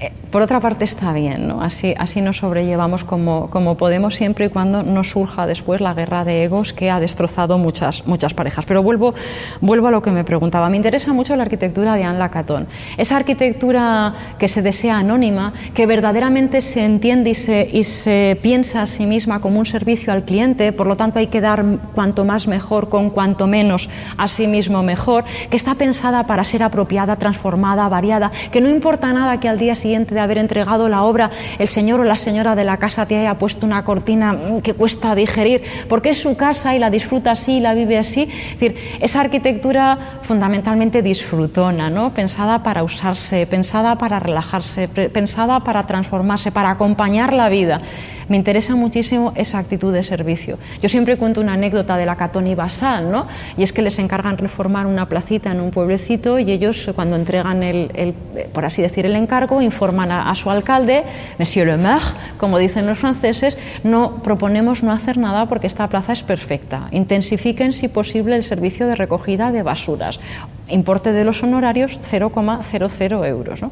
Eh, 0.00 0.12
por 0.34 0.42
otra 0.42 0.58
parte 0.58 0.82
está 0.84 1.12
bien, 1.12 1.46
¿no? 1.46 1.62
así, 1.62 1.94
así 1.96 2.20
nos 2.20 2.38
sobrellevamos 2.38 3.04
como, 3.04 3.48
como, 3.50 3.76
podemos 3.76 4.16
siempre 4.16 4.46
y 4.46 4.48
cuando 4.48 4.82
no 4.82 5.04
surja 5.04 5.46
después 5.46 5.80
la 5.80 5.94
guerra 5.94 6.24
de 6.24 6.42
egos 6.42 6.72
que 6.72 6.90
ha 6.90 6.98
destrozado 6.98 7.56
muchas, 7.56 8.04
muchas 8.04 8.34
parejas. 8.34 8.64
Pero 8.66 8.82
vuelvo, 8.82 9.14
vuelvo 9.60 9.86
a 9.86 9.90
lo 9.92 10.02
que 10.02 10.10
me 10.10 10.24
preguntaba. 10.24 10.68
Me 10.68 10.76
interesa 10.76 11.12
mucho 11.12 11.36
la 11.36 11.44
arquitectura 11.44 11.94
de 11.94 12.02
Anne 12.02 12.18
Lacaton. 12.18 12.66
Esa 12.96 13.16
arquitectura 13.16 14.12
que 14.36 14.48
se 14.48 14.60
desea 14.60 14.98
anónima, 14.98 15.52
que 15.72 15.86
verdaderamente 15.86 16.62
se 16.62 16.84
entiende 16.84 17.30
y 17.30 17.34
se, 17.36 17.70
y 17.72 17.84
se 17.84 18.36
piensa 18.42 18.82
a 18.82 18.86
sí 18.88 19.06
misma 19.06 19.40
como 19.40 19.60
un 19.60 19.66
servicio 19.66 20.12
al 20.12 20.24
cliente, 20.24 20.72
por 20.72 20.88
lo 20.88 20.96
tanto 20.96 21.20
hay 21.20 21.28
que 21.28 21.40
dar 21.40 21.64
cuanto 21.94 22.24
más 22.24 22.48
mejor 22.48 22.88
con 22.88 23.10
cuanto 23.10 23.46
menos 23.46 23.88
a 24.16 24.26
sí 24.26 24.48
mismo 24.48 24.82
mejor, 24.82 25.22
que 25.48 25.56
está 25.56 25.76
pensada 25.76 26.24
para 26.26 26.42
ser 26.42 26.64
apropiada, 26.64 27.14
transformada, 27.14 27.88
variada, 27.88 28.32
que 28.50 28.60
no 28.60 28.68
importa 28.68 29.12
nada 29.12 29.38
que 29.38 29.48
al 29.48 29.60
día 29.60 29.76
siguiente 29.76 30.12
de 30.12 30.23
haber 30.24 30.38
entregado 30.38 30.88
la 30.88 31.02
obra, 31.02 31.30
el 31.58 31.68
señor 31.68 32.00
o 32.00 32.04
la 32.04 32.16
señora 32.16 32.54
de 32.54 32.64
la 32.64 32.76
casa 32.78 33.06
te 33.06 33.16
haya 33.16 33.34
puesto 33.34 33.66
una 33.66 33.84
cortina 33.84 34.32
mm, 34.32 34.60
que 34.60 34.74
cuesta 34.74 35.14
digerir, 35.14 35.62
porque 35.88 36.10
es 36.10 36.20
su 36.20 36.36
casa 36.36 36.74
y 36.74 36.78
la 36.78 36.90
disfruta 36.90 37.32
así 37.32 37.58
y 37.58 37.60
la 37.60 37.74
vive 37.74 37.98
así. 37.98 38.22
Es 38.22 38.60
decir, 38.60 38.76
esa 39.00 39.20
arquitectura 39.20 39.98
fundamentalmente 40.22 41.02
disfrutona, 41.02 41.90
¿no? 41.90 42.12
pensada 42.12 42.62
para 42.62 42.82
usarse, 42.82 43.46
pensada 43.46 43.96
para 43.96 44.18
relajarse, 44.18 44.88
pensada 44.88 45.60
para 45.60 45.86
transformarse, 45.86 46.52
para 46.52 46.70
acompañar 46.70 47.32
la 47.32 47.48
vida. 47.48 47.80
Me 48.28 48.36
interesa 48.36 48.74
muchísimo 48.74 49.32
esa 49.36 49.58
actitud 49.58 49.92
de 49.92 50.02
servicio. 50.02 50.58
Yo 50.80 50.88
siempre 50.88 51.16
cuento 51.16 51.40
una 51.40 51.54
anécdota 51.54 51.96
de 51.96 52.06
la 52.06 52.16
Catoni 52.16 52.54
Basal, 52.54 53.10
¿no? 53.10 53.26
y 53.56 53.62
es 53.62 53.72
que 53.72 53.82
les 53.82 53.98
encargan 53.98 54.38
reformar 54.38 54.86
una 54.86 55.06
placita 55.06 55.52
en 55.52 55.60
un 55.60 55.70
pueblecito 55.70 56.38
y 56.38 56.50
ellos 56.50 56.90
cuando 56.94 57.16
entregan 57.16 57.62
el, 57.62 58.14
por 58.52 58.64
así 58.64 58.82
decir, 58.82 59.06
el 59.06 59.16
encargo, 59.16 59.60
informan 59.60 60.10
a, 60.10 60.13
su 60.34 60.50
alcalde, 60.50 61.04
Monsieur 61.38 61.66
le 61.66 61.76
maire, 61.76 62.04
como 62.38 62.58
dicen 62.58 62.86
los 62.86 62.98
franceses, 62.98 63.56
no 63.82 64.22
proponemos 64.22 64.82
no 64.82 64.92
hacer 64.92 65.18
nada 65.18 65.46
porque 65.46 65.66
esta 65.66 65.88
plaza 65.88 66.12
es 66.12 66.22
perfecta. 66.22 66.88
Intensifiquen, 66.90 67.72
si 67.72 67.88
posible, 67.88 68.36
el 68.36 68.42
servicio 68.42 68.86
de 68.86 68.96
recogida 68.96 69.52
de 69.52 69.62
basuras. 69.62 70.20
Importe 70.68 71.12
de 71.12 71.24
los 71.24 71.42
honorarios 71.42 71.98
0,00 72.00 73.26
euros. 73.26 73.62
¿no? 73.62 73.70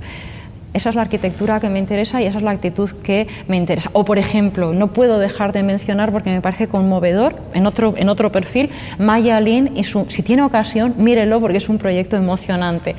Esa 0.72 0.88
es 0.88 0.94
la 0.94 1.02
arquitectura 1.02 1.60
que 1.60 1.68
me 1.68 1.78
interesa 1.78 2.22
y 2.22 2.26
esa 2.26 2.38
es 2.38 2.44
la 2.44 2.50
actitud 2.50 2.90
que 3.02 3.26
me 3.46 3.56
interesa. 3.56 3.90
O, 3.92 4.04
por 4.04 4.18
ejemplo, 4.18 4.72
no 4.72 4.88
puedo 4.88 5.18
dejar 5.18 5.52
de 5.52 5.62
mencionar, 5.62 6.12
porque 6.12 6.30
me 6.30 6.40
parece 6.40 6.66
conmovedor, 6.66 7.36
en 7.52 7.66
otro, 7.66 7.94
en 7.96 8.08
otro 8.08 8.32
perfil, 8.32 8.70
Maya 8.98 9.38
Lin, 9.40 9.72
y 9.76 9.84
su, 9.84 10.06
si 10.08 10.22
tiene 10.22 10.42
ocasión, 10.42 10.94
mírelo 10.96 11.40
porque 11.40 11.58
es 11.58 11.68
un 11.68 11.78
proyecto 11.78 12.16
emocionante. 12.16 12.96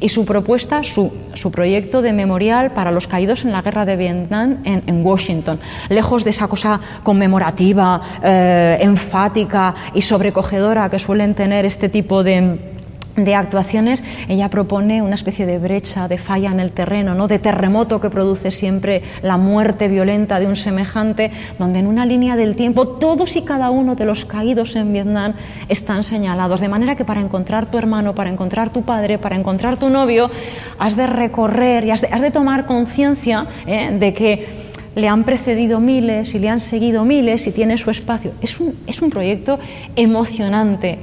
Y 0.00 0.10
su 0.10 0.26
propuesta, 0.26 0.82
su, 0.82 1.12
su 1.32 1.50
proyecto 1.50 2.02
de 2.02 2.12
memorial 2.12 2.72
para 2.72 2.90
los 2.90 3.06
caídos 3.06 3.44
en 3.44 3.52
la 3.52 3.62
guerra 3.62 3.86
de 3.86 3.96
Vietnam 3.96 4.58
en, 4.64 5.04
Washington, 5.04 5.58
lejos 5.88 6.24
de 6.24 6.30
esa 6.30 6.48
cosa 6.48 6.80
conmemorativa, 7.02 8.00
eh, 8.22 8.78
enfática 8.80 9.74
y 9.94 10.02
sobrecogedora 10.02 10.90
que 10.90 10.98
suelen 10.98 11.34
tener 11.34 11.64
este 11.64 11.88
tipo 11.88 12.22
de 12.22 12.74
de 13.16 13.34
actuaciones, 13.34 14.02
ella 14.28 14.48
propone 14.48 15.02
una 15.02 15.14
especie 15.14 15.46
de 15.46 15.58
brecha, 15.58 16.08
de 16.08 16.18
falla 16.18 16.50
en 16.50 16.60
el 16.60 16.72
terreno, 16.72 17.14
¿no? 17.14 17.28
de 17.28 17.38
terremoto 17.38 18.00
que 18.00 18.10
produce 18.10 18.50
siempre 18.50 19.02
la 19.22 19.36
muerte 19.36 19.88
violenta 19.88 20.40
de 20.40 20.46
un 20.46 20.56
semejante, 20.56 21.30
donde 21.58 21.78
en 21.78 21.86
una 21.86 22.06
línea 22.06 22.36
del 22.36 22.56
tiempo 22.56 22.88
todos 22.88 23.36
y 23.36 23.42
cada 23.42 23.70
uno 23.70 23.94
de 23.94 24.04
los 24.04 24.24
caídos 24.24 24.74
en 24.76 24.92
Vietnam 24.92 25.34
están 25.68 26.04
señalados. 26.04 26.60
De 26.60 26.68
manera 26.68 26.96
que 26.96 27.04
para 27.04 27.20
encontrar 27.20 27.66
tu 27.66 27.78
hermano, 27.78 28.14
para 28.14 28.30
encontrar 28.30 28.70
tu 28.70 28.82
padre, 28.82 29.18
para 29.18 29.36
encontrar 29.36 29.76
tu 29.76 29.88
novio, 29.88 30.30
has 30.78 30.96
de 30.96 31.06
recorrer 31.06 31.84
y 31.84 31.90
has 31.90 32.00
de, 32.00 32.30
tomar 32.30 32.66
conciencia 32.66 33.46
¿eh? 33.66 33.96
de 33.96 34.12
que 34.12 34.46
le 34.96 35.08
han 35.08 35.24
precedido 35.24 35.80
miles 35.80 36.34
y 36.34 36.38
le 36.38 36.48
han 36.48 36.60
seguido 36.60 37.04
miles 37.04 37.46
y 37.46 37.52
tiene 37.52 37.78
su 37.78 37.90
espacio. 37.90 38.32
Es 38.40 38.60
un, 38.60 38.76
es 38.86 39.02
un 39.02 39.10
proyecto 39.10 39.58
emocionante 39.96 40.98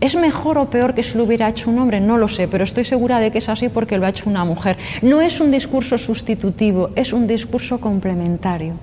¿Es 0.00 0.14
mejor 0.14 0.58
o 0.58 0.70
peor 0.70 0.94
que 0.94 1.02
si 1.02 1.18
lo 1.18 1.24
hubiera 1.24 1.48
hecho 1.48 1.70
un 1.70 1.78
hombre? 1.80 2.00
No 2.00 2.18
lo 2.18 2.28
sé, 2.28 2.46
pero 2.46 2.62
estoy 2.62 2.84
segura 2.84 3.18
de 3.18 3.32
que 3.32 3.38
es 3.38 3.48
así 3.48 3.68
porque 3.68 3.98
lo 3.98 4.06
ha 4.06 4.10
hecho 4.10 4.30
una 4.30 4.44
mujer. 4.44 4.78
No 5.02 5.20
es 5.20 5.40
un 5.40 5.50
discurso 5.50 5.98
sustitutivo, 5.98 6.90
es 6.94 7.12
un 7.12 7.26
discurso 7.26 7.80
complementario. 7.80 8.74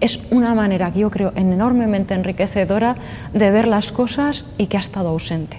Es 0.00 0.18
una 0.30 0.54
manera 0.54 0.92
que 0.92 1.00
yo 1.00 1.10
creo 1.10 1.32
enormemente 1.36 2.14
enriquecedora 2.14 2.96
de 3.32 3.50
ver 3.52 3.68
las 3.68 3.92
cosas 3.92 4.46
y 4.58 4.66
que 4.66 4.76
ha 4.76 4.80
estado 4.80 5.10
ausente. 5.10 5.58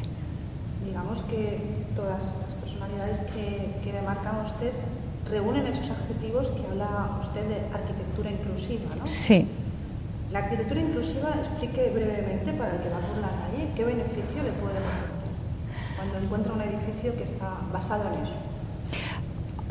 Digamos 0.85 1.21
que 1.29 1.59
todas 1.95 2.19
estas 2.25 2.51
personalidades 2.62 3.19
que, 3.33 3.71
que 3.81 3.95
demarcan 3.95 4.45
usted 4.45 4.73
reúnen 5.29 5.65
esos 5.67 5.89
adjetivos 5.91 6.51
que 6.51 6.63
habla 6.69 7.19
usted 7.21 7.47
de 7.47 7.55
arquitectura 7.73 8.31
inclusiva, 8.31 8.95
¿no? 8.99 9.07
Sí. 9.07 9.47
La 10.33 10.39
arquitectura 10.39 10.81
inclusiva, 10.81 11.35
explique 11.38 11.89
brevemente 11.93 12.51
para 12.53 12.75
el 12.75 12.81
que 12.81 12.89
va 12.89 12.99
calle 12.99 13.18
qué 13.79 13.85
beneficio 13.85 14.43
le 14.43 14.51
puede 14.59 14.77
aportar 14.77 15.07
cuando 15.95 16.17
encuentra 16.19 16.53
un 16.53 16.61
edificio 16.61 17.15
que 17.15 17.23
está 17.23 17.59
basado 17.71 18.03
en 18.13 18.23
eso. 18.25 18.33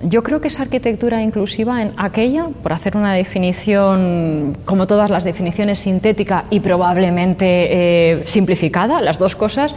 Yo 0.02 0.22
creo 0.22 0.40
que 0.40 0.48
esa 0.48 0.62
arquitectura 0.62 1.22
inclusiva 1.22 1.82
en 1.82 1.92
aquella, 1.98 2.46
por 2.62 2.72
hacer 2.72 2.96
una 2.96 3.12
definición, 3.12 4.56
como 4.64 4.86
todas 4.86 5.10
las 5.10 5.24
definiciones, 5.24 5.80
sintética 5.80 6.44
y 6.48 6.60
probablemente 6.60 7.44
eh, 7.44 8.22
simplificada, 8.24 9.02
las 9.02 9.18
dos 9.18 9.36
cosas, 9.36 9.74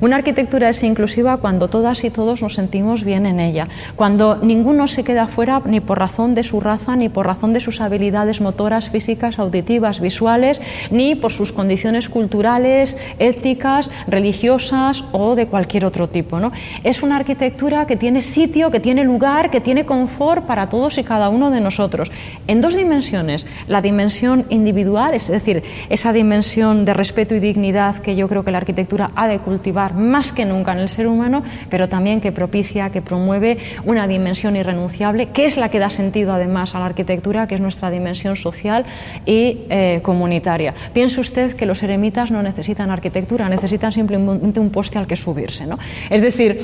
una 0.00 0.16
arquitectura 0.16 0.68
es 0.68 0.82
inclusiva 0.82 1.38
cuando 1.38 1.68
todas 1.68 2.04
y 2.04 2.10
todos 2.10 2.42
nos 2.42 2.54
sentimos 2.54 3.04
bien 3.04 3.26
en 3.26 3.40
ella, 3.40 3.68
cuando 3.96 4.36
ninguno 4.36 4.86
se 4.86 5.02
queda 5.02 5.26
fuera 5.26 5.60
ni 5.64 5.80
por 5.80 5.98
razón 5.98 6.34
de 6.34 6.44
su 6.44 6.60
raza, 6.60 6.94
ni 6.94 7.08
por 7.08 7.26
razón 7.26 7.52
de 7.52 7.60
sus 7.60 7.80
habilidades 7.80 8.40
motoras, 8.40 8.90
físicas, 8.90 9.38
auditivas, 9.38 10.00
visuales, 10.00 10.60
ni 10.90 11.14
por 11.14 11.32
sus 11.32 11.52
condiciones 11.52 12.08
culturales, 12.08 12.96
éticas, 13.18 13.90
religiosas 14.06 15.04
o 15.12 15.34
de 15.34 15.46
cualquier 15.46 15.84
otro 15.84 16.08
tipo. 16.08 16.38
¿no? 16.38 16.52
Es 16.84 17.02
una 17.02 17.16
arquitectura 17.16 17.86
que 17.86 17.96
tiene 17.96 18.22
sitio, 18.22 18.70
que 18.70 18.80
tiene 18.80 19.04
lugar, 19.04 19.50
que 19.50 19.60
tiene 19.60 19.84
confort 19.84 20.44
para 20.44 20.68
todos 20.68 20.98
y 20.98 21.04
cada 21.04 21.28
uno 21.28 21.50
de 21.50 21.60
nosotros, 21.60 22.10
en 22.46 22.60
dos 22.60 22.76
dimensiones. 22.76 23.46
La 23.66 23.82
dimensión 23.82 24.46
individual, 24.48 25.14
es 25.14 25.28
decir, 25.28 25.62
esa 25.88 26.12
dimensión 26.12 26.84
de 26.84 26.94
respeto 26.94 27.34
y 27.34 27.40
dignidad 27.40 27.96
que 27.96 28.16
yo 28.16 28.28
creo 28.28 28.44
que 28.44 28.50
la 28.50 28.58
arquitectura 28.58 29.10
ha 29.14 29.26
de 29.26 29.40
cultivar 29.40 29.87
más 29.94 30.32
que 30.32 30.44
nunca 30.44 30.72
en 30.72 30.78
el 30.78 30.88
ser 30.88 31.06
humano, 31.06 31.42
pero 31.70 31.88
también 31.88 32.20
que 32.20 32.32
propicia, 32.32 32.90
que 32.90 33.02
promueve 33.02 33.58
una 33.84 34.06
dimensión 34.06 34.56
irrenunciable, 34.56 35.26
que 35.26 35.46
es 35.46 35.56
la 35.56 35.70
que 35.70 35.78
da 35.78 35.90
sentido 35.90 36.32
además 36.32 36.74
a 36.74 36.80
la 36.80 36.86
arquitectura, 36.86 37.46
que 37.46 37.54
es 37.54 37.60
nuestra 37.60 37.90
dimensión 37.90 38.36
social 38.36 38.84
y 39.26 39.58
eh, 39.70 40.00
comunitaria. 40.02 40.74
Piense 40.92 41.20
usted 41.20 41.54
que 41.54 41.66
los 41.66 41.82
eremitas 41.82 42.30
no 42.30 42.42
necesitan 42.42 42.90
arquitectura, 42.90 43.48
necesitan 43.48 43.92
simplemente 43.92 44.60
un 44.60 44.70
poste 44.70 44.98
al 44.98 45.06
que 45.06 45.16
subirse. 45.16 45.66
¿no? 45.66 45.78
Es 46.10 46.22
decir, 46.22 46.58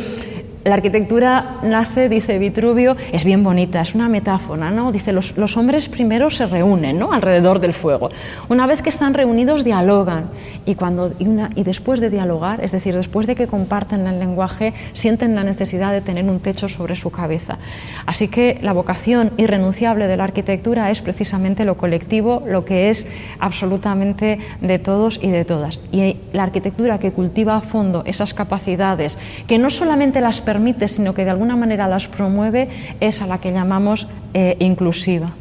la 0.64 0.74
arquitectura 0.74 1.58
nace, 1.62 2.08
dice 2.08 2.38
Vitruvio, 2.38 2.96
es 3.12 3.24
bien 3.24 3.44
bonita, 3.44 3.82
es 3.82 3.94
una 3.94 4.08
metáfora, 4.08 4.70
¿no? 4.70 4.92
Dice, 4.92 5.12
los, 5.12 5.36
los 5.36 5.56
hombres 5.58 5.90
primero 5.90 6.30
se 6.30 6.46
reúnen, 6.46 6.98
¿no? 6.98 7.12
Alrededor 7.12 7.60
del 7.60 7.74
fuego. 7.74 8.08
Una 8.48 8.66
vez 8.66 8.80
que 8.80 8.88
están 8.88 9.12
reunidos, 9.12 9.62
dialogan. 9.62 10.30
Y, 10.64 10.74
cuando, 10.74 11.12
y, 11.18 11.26
una, 11.26 11.50
y 11.54 11.64
después 11.64 12.00
de 12.00 12.08
dialogar, 12.08 12.64
es 12.64 12.72
decir, 12.72 12.96
después 12.96 13.26
de 13.26 13.34
que 13.34 13.46
comparten 13.46 14.06
el 14.06 14.18
lenguaje, 14.18 14.72
sienten 14.94 15.34
la 15.34 15.44
necesidad 15.44 15.92
de 15.92 16.00
tener 16.00 16.24
un 16.24 16.40
techo 16.40 16.70
sobre 16.70 16.96
su 16.96 17.10
cabeza. 17.10 17.58
Así 18.06 18.28
que 18.28 18.58
la 18.62 18.72
vocación 18.72 19.32
irrenunciable 19.36 20.06
de 20.06 20.16
la 20.16 20.24
arquitectura 20.24 20.90
es 20.90 21.02
precisamente 21.02 21.66
lo 21.66 21.76
colectivo, 21.76 22.42
lo 22.46 22.64
que 22.64 22.88
es 22.88 23.06
absolutamente 23.38 24.38
de 24.62 24.78
todos 24.78 25.18
y 25.22 25.30
de 25.30 25.44
todas. 25.44 25.78
Y 25.92 26.16
la 26.32 26.44
arquitectura 26.44 26.98
que 26.98 27.12
cultiva 27.12 27.56
a 27.56 27.60
fondo 27.60 28.02
esas 28.06 28.32
capacidades, 28.32 29.18
que 29.46 29.58
no 29.58 29.68
solamente 29.68 30.22
las 30.22 30.40
permite, 30.54 30.86
sino 30.86 31.12
que 31.14 31.24
de 31.24 31.30
alguna 31.30 31.56
manera 31.56 31.88
las 31.88 32.06
promueve, 32.06 32.68
es 33.00 33.20
a 33.20 33.26
la 33.26 33.38
que 33.38 33.50
llamamos 33.50 34.06
eh, 34.34 34.56
inclusiva. 34.60 35.32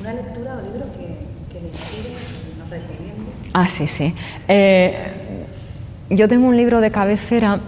¿Una 0.00 0.14
lectura 0.14 0.54
o 0.54 0.62
libro 0.62 0.86
que, 0.94 1.52
que 1.52 1.60
le 1.60 1.68
inspire, 1.70 2.14
nos 2.56 2.70
recomiende? 2.70 3.32
Ah, 3.52 3.66
sí, 3.66 3.88
sí. 3.88 4.14
Eh, 4.46 4.94
yo 6.08 6.28
tengo 6.28 6.46
un 6.46 6.56
libro 6.56 6.80
de 6.80 6.92
cabecera, 6.92 7.58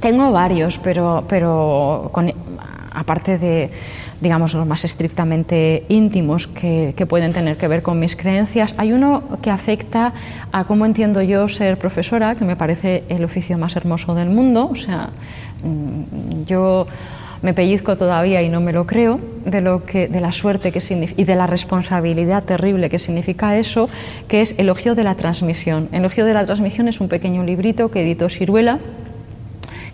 tengo 0.00 0.32
varios, 0.32 0.76
pero, 0.76 1.24
pero 1.28 2.10
con, 2.12 2.30
aparte 2.94 3.38
de 3.38 3.70
digamos, 4.24 4.54
los 4.54 4.66
más 4.66 4.84
estrictamente 4.84 5.84
íntimos 5.88 6.46
que, 6.46 6.94
pueden 7.08 7.32
tener 7.32 7.56
que 7.56 7.68
ver 7.68 7.82
con 7.82 8.00
mis 8.00 8.16
creencias. 8.16 8.74
Hay 8.78 8.92
uno 8.92 9.22
que 9.42 9.50
afecta 9.50 10.14
a 10.50 10.64
cómo 10.64 10.86
entiendo 10.86 11.20
yo 11.22 11.46
ser 11.48 11.76
profesora, 11.76 12.34
que 12.34 12.44
me 12.44 12.56
parece 12.56 13.04
el 13.10 13.22
oficio 13.22 13.58
más 13.58 13.76
hermoso 13.76 14.14
del 14.14 14.30
mundo. 14.30 14.70
O 14.72 14.76
sea, 14.76 15.10
mm, 15.62 16.44
yo 16.46 16.86
me 17.42 17.52
pellizco 17.52 17.96
todavía 17.96 18.40
y 18.40 18.48
no 18.48 18.62
me 18.62 18.72
lo 18.72 18.86
creo 18.86 19.20
de 19.44 19.60
lo 19.60 19.84
que 19.84 20.08
de 20.08 20.22
la 20.22 20.32
suerte 20.32 20.72
que 20.72 20.80
y 21.18 21.24
de 21.24 21.36
la 21.36 21.46
responsabilidad 21.46 22.42
terrible 22.44 22.88
que 22.88 22.98
significa 22.98 23.58
eso, 23.58 23.90
que 24.26 24.40
es 24.40 24.54
Elogio 24.56 24.94
de 24.94 25.04
la 25.04 25.14
transmisión. 25.14 25.90
Elogio 25.92 26.24
de 26.24 26.32
la 26.32 26.46
transmisión 26.46 26.88
es 26.88 27.00
un 27.00 27.08
pequeño 27.08 27.44
librito 27.44 27.90
que 27.90 28.00
editó 28.00 28.30
Siruela 28.30 28.78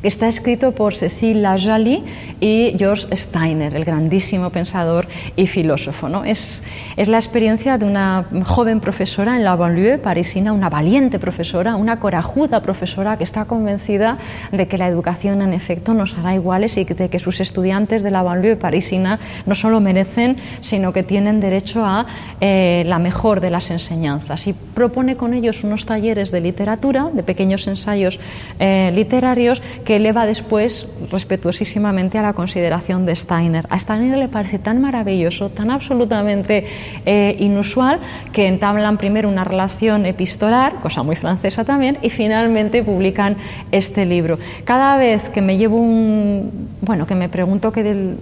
que 0.02 0.08
está 0.08 0.28
escrito 0.28 0.72
por 0.72 0.94
Cécile 0.94 1.40
Lajali 1.40 2.04
y 2.40 2.74
George 2.78 3.14
Steiner, 3.16 3.74
el 3.74 3.84
grandísimo 3.84 4.50
pensador 4.50 5.06
y 5.36 5.46
filósofo. 5.46 6.08
¿no? 6.08 6.24
Es, 6.24 6.64
es 6.96 7.08
la 7.08 7.18
experiencia 7.18 7.78
de 7.78 7.86
una 7.86 8.26
joven 8.44 8.80
profesora 8.80 9.36
en 9.36 9.44
la 9.44 9.56
banlieue 9.56 9.98
parisina, 9.98 10.52
una 10.52 10.68
valiente 10.68 11.18
profesora, 11.18 11.76
una 11.76 12.00
corajuda 12.00 12.60
profesora 12.60 13.16
que 13.18 13.24
está 13.24 13.44
convencida 13.44 14.18
de 14.52 14.68
que 14.68 14.78
la 14.78 14.88
educación 14.88 15.42
en 15.42 15.52
efecto 15.52 15.94
nos 15.94 16.16
hará 16.16 16.34
iguales 16.34 16.76
y 16.76 16.84
de 16.84 17.08
que 17.08 17.18
sus 17.18 17.40
estudiantes 17.40 18.02
de 18.02 18.10
la 18.10 18.22
banlieue 18.22 18.56
parisina 18.56 19.18
no 19.46 19.54
solo 19.54 19.80
merecen, 19.80 20.36
sino 20.60 20.92
que 20.92 21.02
tienen 21.02 21.40
derecho 21.40 21.84
a 21.84 22.06
eh, 22.40 22.84
la 22.86 22.98
mejor 22.98 23.40
de 23.40 23.50
las 23.50 23.70
enseñanzas. 23.70 24.46
Y 24.46 24.52
propone 24.52 25.16
con 25.16 25.34
ellos 25.34 25.64
unos 25.64 25.86
talleres 25.86 26.30
de 26.30 26.40
literatura, 26.40 27.10
de 27.12 27.22
pequeños 27.22 27.66
ensayos 27.66 28.18
eh, 28.58 28.92
literarios, 28.94 29.62
eleva 29.96 30.26
después 30.26 30.86
respetuosísimamente 31.10 32.18
a 32.18 32.22
la 32.22 32.32
consideración 32.32 33.06
de 33.06 33.14
Steiner. 33.14 33.66
A 33.70 33.78
Steiner 33.78 34.18
le 34.18 34.28
parece 34.28 34.58
tan 34.58 34.80
maravilloso, 34.80 35.50
tan 35.50 35.70
absolutamente 35.70 36.64
eh, 37.06 37.36
inusual, 37.38 38.00
que 38.32 38.46
entablan 38.46 38.98
primero 38.98 39.28
una 39.28 39.44
relación 39.44 40.06
epistolar, 40.06 40.74
cosa 40.76 41.02
muy 41.02 41.16
francesa 41.16 41.64
también, 41.64 41.98
y 42.02 42.10
finalmente 42.10 42.82
publican 42.82 43.36
este 43.72 44.06
libro. 44.06 44.38
Cada 44.64 44.96
vez 44.96 45.28
que 45.30 45.42
me 45.42 45.56
llevo 45.56 45.76
un, 45.76 46.68
bueno, 46.80 47.06
que 47.06 47.14
me 47.14 47.28
pregunto 47.28 47.72
qué, 47.72 48.14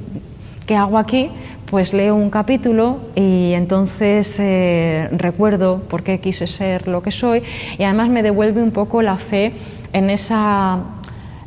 qué 0.67 0.77
hago 0.77 0.99
aquí, 0.99 1.31
pues 1.71 1.93
leo 1.93 2.15
un 2.15 2.31
capítulo 2.31 2.99
y 3.15 3.53
entonces 3.53 4.39
eh, 4.41 5.09
recuerdo 5.13 5.81
por 5.89 6.03
qué 6.03 6.19
quise 6.21 6.47
ser 6.47 6.89
lo 6.89 7.03
que 7.03 7.11
soy 7.11 7.43
y 7.77 7.83
además 7.83 8.09
me 8.09 8.23
devuelve 8.23 8.63
un 8.63 8.71
poco 8.71 9.03
la 9.03 9.17
fe 9.17 9.53
en 9.93 10.11
esa 10.11 10.79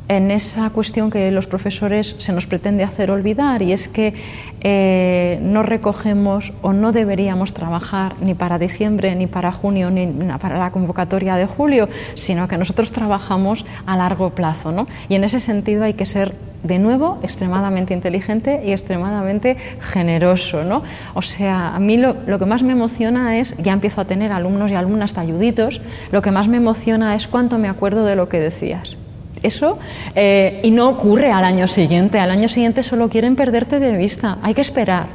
en 0.07 0.29
esa 0.29 0.69
cuestión 0.71 1.09
que 1.09 1.31
los 1.31 1.47
profesores 1.47 2.15
se 2.19 2.33
nos 2.33 2.45
pretende 2.45 2.83
hacer 2.83 3.11
olvidar 3.11 3.61
y 3.61 3.71
es 3.71 3.87
que 3.87 4.13
eh, 4.59 5.39
no 5.41 5.63
recogemos 5.63 6.51
o 6.61 6.73
no 6.73 6.91
deberíamos 6.91 7.53
trabajar 7.53 8.13
ni 8.21 8.33
para 8.33 8.59
diciembre, 8.59 9.15
ni 9.15 9.27
para 9.27 9.51
junio, 9.51 9.89
ni 9.89 10.07
para 10.39 10.57
la 10.57 10.71
convocatoria 10.71 11.35
de 11.35 11.45
julio, 11.45 11.87
sino 12.15 12.47
que 12.47 12.57
nosotros 12.57 12.91
trabajamos 12.91 13.65
a 13.85 13.95
largo 13.95 14.31
plazo. 14.31 14.71
¿no? 14.71 14.87
Y 15.07 15.15
en 15.15 15.23
ese 15.23 15.39
sentido 15.39 15.85
hay 15.85 15.93
que 15.93 16.05
ser 16.05 16.33
de 16.63 16.77
nuevo, 16.77 17.17
extremadamente 17.23 17.93
inteligente 17.93 18.61
y 18.63 18.71
extremadamente 18.71 19.57
generoso, 19.79 20.63
¿no? 20.63 20.83
O 21.15 21.23
sea, 21.23 21.75
a 21.75 21.79
mí 21.79 21.97
lo, 21.97 22.15
lo, 22.27 22.37
que 22.37 22.45
más 22.45 22.61
me 22.61 22.73
emociona 22.73 23.39
es, 23.39 23.57
ya 23.57 23.73
empiezo 23.73 24.01
a 24.01 24.05
tener 24.05 24.31
alumnos 24.31 24.69
y 24.69 24.75
alumnas 24.75 25.13
talluditos, 25.13 25.81
lo 26.11 26.21
que 26.21 26.29
más 26.29 26.47
me 26.47 26.57
emociona 26.57 27.15
es 27.15 27.27
cuánto 27.27 27.57
me 27.57 27.67
acuerdo 27.67 28.05
de 28.05 28.15
lo 28.15 28.29
que 28.29 28.39
decías. 28.39 29.00
Eso, 29.43 29.79
eh, 30.13 30.59
y 30.63 30.71
no 30.71 30.89
ocurre 30.89 31.31
al 31.31 31.43
año 31.43 31.67
siguiente. 31.67 32.19
Al 32.19 32.29
año 32.31 32.47
siguiente 32.47 32.83
solo 32.83 33.09
quieren 33.09 33.35
perderte 33.35 33.79
de 33.79 33.97
vista. 33.97 34.37
Hay 34.43 34.53
que 34.53 34.61
esperar. 34.61 35.07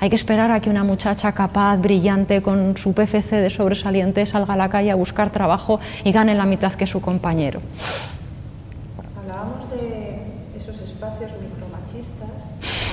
Hay 0.00 0.10
que 0.10 0.16
esperar 0.16 0.50
a 0.50 0.60
que 0.60 0.70
una 0.70 0.84
muchacha 0.84 1.32
capaz, 1.32 1.76
brillante, 1.78 2.42
con 2.42 2.76
su 2.76 2.92
PFC 2.92 3.36
de 3.36 3.50
sobresaliente, 3.50 4.26
salga 4.26 4.54
a 4.54 4.56
la 4.56 4.68
calle 4.68 4.90
a 4.90 4.94
buscar 4.94 5.30
trabajo 5.30 5.80
y 6.04 6.12
gane 6.12 6.34
la 6.34 6.44
mitad 6.44 6.72
que 6.74 6.86
su 6.86 7.00
compañero. 7.00 7.60
Hablábamos 9.18 9.70
de 9.70 10.18
esos 10.56 10.80
espacios 10.80 11.30
micromachistas. 11.40 12.28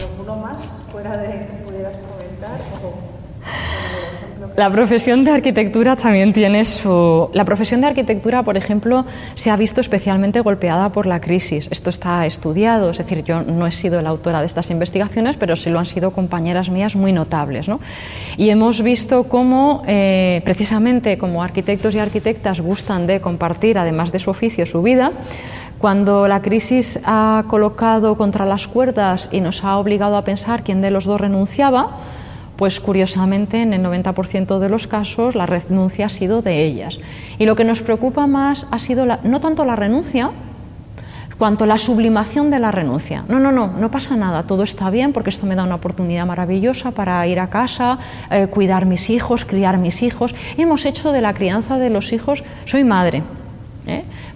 ¿Alguno 0.10 0.36
más 0.38 0.64
fuera 0.92 1.18
de 1.18 1.28
que 1.28 1.64
pudieras 1.66 1.98
comentar? 1.98 2.60
O 2.84 3.12
la 4.58 4.70
profesión 4.70 5.24
de 5.24 5.32
arquitectura 5.32 5.96
también 5.96 6.34
tiene 6.34 6.66
su... 6.66 7.30
La 7.34 7.46
profesión 7.46 7.82
de 7.82 7.88
arquitectura, 7.88 8.44
por 8.44 8.58
ejemplo, 8.58 9.06
se 9.34 9.50
ha 9.50 9.56
visto 9.56 9.80
especialmente 9.82 10.42
golpeada 10.42 10.92
por 10.92 11.06
la 11.06 11.22
crisis. 11.22 11.68
Esto 11.72 11.90
está 11.90 12.26
estudiado, 12.26 12.90
es 12.90 12.98
decir, 12.98 13.24
yo 13.24 13.44
no 13.44 13.66
he 13.66 13.72
sido 13.72 14.02
la 14.02 14.10
autora 14.10 14.42
de 14.42 14.48
estas 14.48 14.70
investigaciones, 14.70 15.38
pero 15.38 15.56
sí 15.56 15.70
lo 15.70 15.80
han 15.80 15.86
sido 15.86 16.12
compañeras 16.12 16.70
mías 16.70 16.96
muy 16.96 17.14
notables. 17.14 17.68
¿no? 17.68 17.80
Y 18.38 18.50
hemos 18.50 18.82
visto 18.82 19.24
cómo, 19.24 19.84
eh, 19.88 20.42
precisamente 20.44 21.18
como 21.18 21.44
arquitectos 21.44 21.96
y 21.96 22.00
arquitectas 22.00 22.60
gustan 22.60 23.08
de 23.08 23.22
compartir, 23.22 23.78
además 23.78 24.12
de 24.12 24.20
su 24.20 24.30
oficio, 24.30 24.66
su 24.66 24.82
vida, 24.82 25.12
cuando 25.78 26.28
la 26.28 26.42
crisis 26.42 27.00
ha 27.06 27.46
colocado 27.48 28.16
contra 28.16 28.46
las 28.46 28.68
cuerdas 28.68 29.30
y 29.32 29.42
nos 29.42 29.64
ha 29.64 29.78
obligado 29.78 30.18
a 30.18 30.24
pensar 30.24 30.64
quién 30.64 30.82
de 30.82 30.92
los 30.92 31.06
dos 31.06 31.20
renunciaba, 31.20 31.98
pues 32.62 32.80
curiosamente 32.80 33.64
en 33.64 33.74
el 33.74 33.82
90% 33.84 34.60
de 34.60 34.70
los 34.70 34.86
casos 34.86 35.34
la 35.34 35.48
renuncia 35.48 36.06
ha 36.06 36.10
sido 36.10 36.44
de 36.44 36.64
ellas. 36.64 37.00
Y 37.40 37.48
lo 37.48 37.56
que 37.56 37.64
nos 37.64 37.82
preocupa 37.82 38.28
más 38.28 38.68
ha 38.70 38.78
sido 38.78 39.08
no 39.08 39.40
tanto 39.40 39.66
la 39.66 39.76
renuncia, 39.76 40.30
cuanto 41.40 41.66
la 41.66 41.80
sublimación 41.80 42.52
de 42.52 42.60
la 42.60 42.70
renuncia. 42.70 43.26
No, 43.28 43.40
no, 43.40 43.52
no, 43.52 43.66
no 43.66 43.90
pasa 43.90 44.16
nada, 44.16 44.44
todo 44.44 44.62
está 44.62 44.92
bien 44.92 45.12
porque 45.12 45.32
esto 45.32 45.48
me 45.48 45.56
da 45.56 45.64
una 45.64 45.74
oportunidad 45.74 46.28
maravillosa 46.28 46.92
para 46.92 47.26
ir 47.26 47.40
a 47.40 47.50
casa, 47.50 47.98
eh, 48.30 48.46
cuidar 48.46 48.86
mis 48.86 49.10
hijos, 49.10 49.44
criar 49.44 49.80
mis 49.80 50.04
hijos. 50.04 50.36
Hemos 50.56 50.86
hecho 50.86 51.12
de 51.12 51.22
la 51.22 51.34
crianza 51.34 51.80
de 51.80 51.90
los 51.90 52.14
hijos, 52.14 52.44
soy 52.66 52.84
madre. 52.84 53.24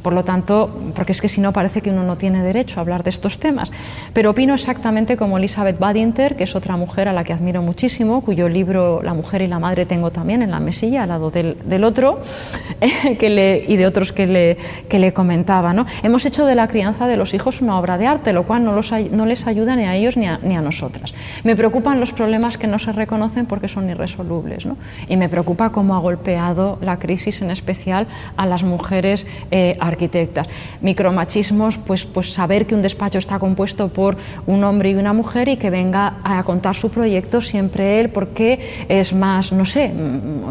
Por 0.05 0.13
lo 0.13 0.23
tanto, 0.23 0.69
porque 0.93 1.13
es 1.13 1.19
que 1.19 1.27
si 1.27 1.41
no 1.41 1.51
parece 1.51 1.81
que 1.81 1.89
uno 1.89 2.03
no 2.03 2.15
tiene 2.15 2.43
derecho 2.43 2.79
a 2.79 2.81
hablar 2.81 3.01
de 3.01 3.09
estos 3.09 3.39
temas. 3.39 3.71
Pero 4.13 4.29
opino 4.29 4.53
exactamente 4.53 5.17
como 5.17 5.39
Elizabeth 5.39 5.79
Badinter, 5.79 6.35
que 6.35 6.43
es 6.43 6.55
otra 6.55 6.77
mujer 6.77 7.07
a 7.07 7.11
la 7.11 7.23
que 7.23 7.33
admiro 7.33 7.63
muchísimo, 7.63 8.21
cuyo 8.21 8.47
libro 8.47 9.01
La 9.01 9.15
mujer 9.15 9.41
y 9.41 9.47
la 9.47 9.57
madre 9.57 9.87
tengo 9.87 10.11
también 10.11 10.43
en 10.43 10.51
la 10.51 10.59
mesilla, 10.59 11.01
al 11.01 11.09
lado 11.09 11.31
del, 11.31 11.83
otro, 11.83 12.21
le, 13.19 13.65
y 13.67 13.77
de 13.77 13.87
otros 13.87 14.11
que 14.11 14.27
le, 14.27 15.13
comentaba. 15.13 15.73
Hemos 16.03 16.23
hecho 16.27 16.45
de 16.45 16.53
la 16.53 16.67
crianza 16.67 17.07
de 17.07 17.17
los 17.17 17.33
hijos 17.33 17.63
una 17.63 17.79
obra 17.79 17.97
de 17.97 18.05
arte, 18.05 18.31
lo 18.31 18.43
cual 18.43 18.63
no, 18.63 19.25
les 19.25 19.47
ayuda 19.47 19.75
ni 19.75 19.85
a 19.85 19.95
ellos 19.95 20.17
ni 20.17 20.27
a, 20.27 20.37
ni 20.43 20.55
a, 20.55 20.61
nosotras. 20.61 21.15
Me 21.43 21.55
preocupan 21.55 21.99
los 21.99 22.11
problemas 22.11 22.59
que 22.59 22.67
no 22.67 22.77
se 22.77 22.91
reconocen 22.91 23.47
porque 23.47 23.67
son 23.67 23.89
irresolubles. 23.89 24.67
¿no? 24.67 24.77
Y 25.07 25.17
me 25.17 25.29
preocupa 25.29 25.71
cómo 25.71 25.95
ha 25.95 25.99
golpeado 25.99 26.77
la 26.83 26.99
crisis, 26.99 27.41
en 27.41 27.49
especial 27.49 28.05
a 28.37 28.45
las 28.45 28.61
mujeres 28.61 29.25
eh, 29.49 29.77
arquitectas. 29.95 30.47
Micromachismos, 30.81 31.77
pues, 31.77 32.05
pues 32.05 32.33
saber 32.33 32.67
que 32.67 32.75
un 32.75 32.81
despacho 32.81 33.17
está 33.17 33.39
compuesto 33.39 33.87
por 33.87 34.17
un 34.45 34.63
hombre 34.63 34.91
y 34.91 34.95
una 34.95 35.13
mujer 35.13 35.47
y 35.47 35.57
que 35.57 35.69
venga 35.69 36.17
a 36.23 36.43
contar 36.43 36.75
su 36.75 36.89
proyecto 36.89 37.41
siempre 37.41 37.99
él, 37.99 38.09
porque 38.09 38.59
es 38.89 39.13
más, 39.13 39.51
no 39.51 39.65
sé, 39.65 39.89
mm, 39.89 40.43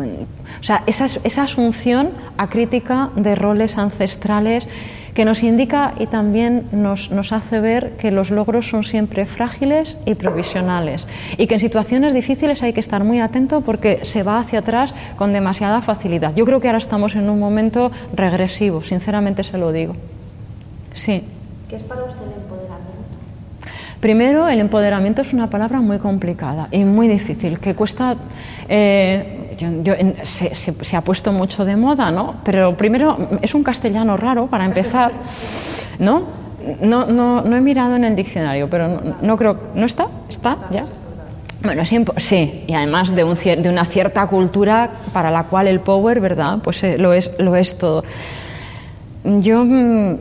o 0.60 0.64
sea, 0.64 0.82
esa, 0.86 1.06
esa 1.24 1.42
asunción 1.42 2.10
acrítica 2.36 3.10
de 3.16 3.34
roles 3.34 3.76
ancestrales 3.76 4.66
que 5.14 5.24
nos 5.24 5.42
indica 5.42 5.94
y 5.98 6.06
también 6.06 6.64
nos, 6.72 7.10
nos, 7.10 7.32
hace 7.32 7.60
ver 7.60 7.92
que 7.92 8.10
los 8.10 8.30
logros 8.30 8.68
son 8.68 8.82
siempre 8.82 9.26
frágiles 9.26 9.96
y 10.04 10.16
provisionales 10.16 11.06
y 11.38 11.46
que 11.46 11.54
en 11.54 11.60
situaciones 11.60 12.12
difíciles 12.14 12.62
hay 12.62 12.72
que 12.72 12.80
estar 12.80 13.04
muy 13.04 13.20
atento 13.20 13.60
porque 13.60 14.00
se 14.02 14.24
va 14.24 14.40
hacia 14.40 14.58
atrás 14.58 14.92
con 15.16 15.32
demasiada 15.32 15.80
facilidad. 15.82 16.34
Yo 16.34 16.44
creo 16.44 16.60
que 16.60 16.68
ahora 16.68 16.78
estamos 16.78 17.14
en 17.14 17.30
un 17.30 17.38
momento 17.38 17.92
regresivo, 18.14 18.82
sinceramente 18.82 19.44
se 19.44 19.56
lo 19.56 19.70
digo. 19.72 19.94
Sí. 20.92 21.22
¿Qué 21.68 21.76
es 21.76 21.82
para 21.82 22.04
usted 22.04 22.22
el 22.22 22.42
empoderamiento? 22.42 22.84
Primero, 24.00 24.48
el 24.48 24.60
empoderamiento 24.60 25.22
es 25.22 25.32
una 25.32 25.48
palabra 25.48 25.80
muy 25.80 25.98
complicada 25.98 26.68
y 26.72 26.84
muy 26.84 27.08
difícil, 27.08 27.58
que 27.60 27.74
cuesta... 27.74 28.16
Eh, 28.68 29.40
se, 30.22 30.96
ha 30.96 31.00
puesto 31.00 31.32
mucho 31.32 31.64
de 31.64 31.76
moda, 31.76 32.10
¿no? 32.10 32.36
Pero 32.44 32.76
primero 32.76 33.16
es 33.42 33.54
un 33.54 33.62
castellano 33.62 34.16
raro 34.16 34.46
para 34.46 34.64
empezar, 34.64 35.12
¿no? 35.98 36.22
No, 36.80 37.06
no, 37.06 37.42
no 37.42 37.56
he 37.56 37.60
mirado 37.60 37.96
en 37.96 38.04
el 38.04 38.16
diccionario, 38.16 38.68
pero 38.68 39.00
no, 39.20 39.36
creo. 39.36 39.58
¿No 39.74 39.84
está? 39.84 40.06
¿Está? 40.28 40.56
¿Ya? 40.70 40.84
Bueno, 41.62 41.82
sí, 41.84 42.64
y 42.66 42.74
además 42.74 43.14
de, 43.14 43.24
un, 43.24 43.34
de, 43.34 43.68
una 43.68 43.84
cierta 43.84 44.26
cultura 44.26 44.90
para 45.12 45.30
la 45.30 45.44
cual 45.44 45.66
el 45.66 45.80
power, 45.80 46.20
¿verdad? 46.20 46.58
Pues 46.62 46.84
eh, 46.84 46.98
lo, 46.98 47.12
es, 47.12 47.30
lo 47.38 47.56
es 47.56 47.78
todo. 47.78 48.04
Yo, 49.24 49.64
mm, 49.64 50.16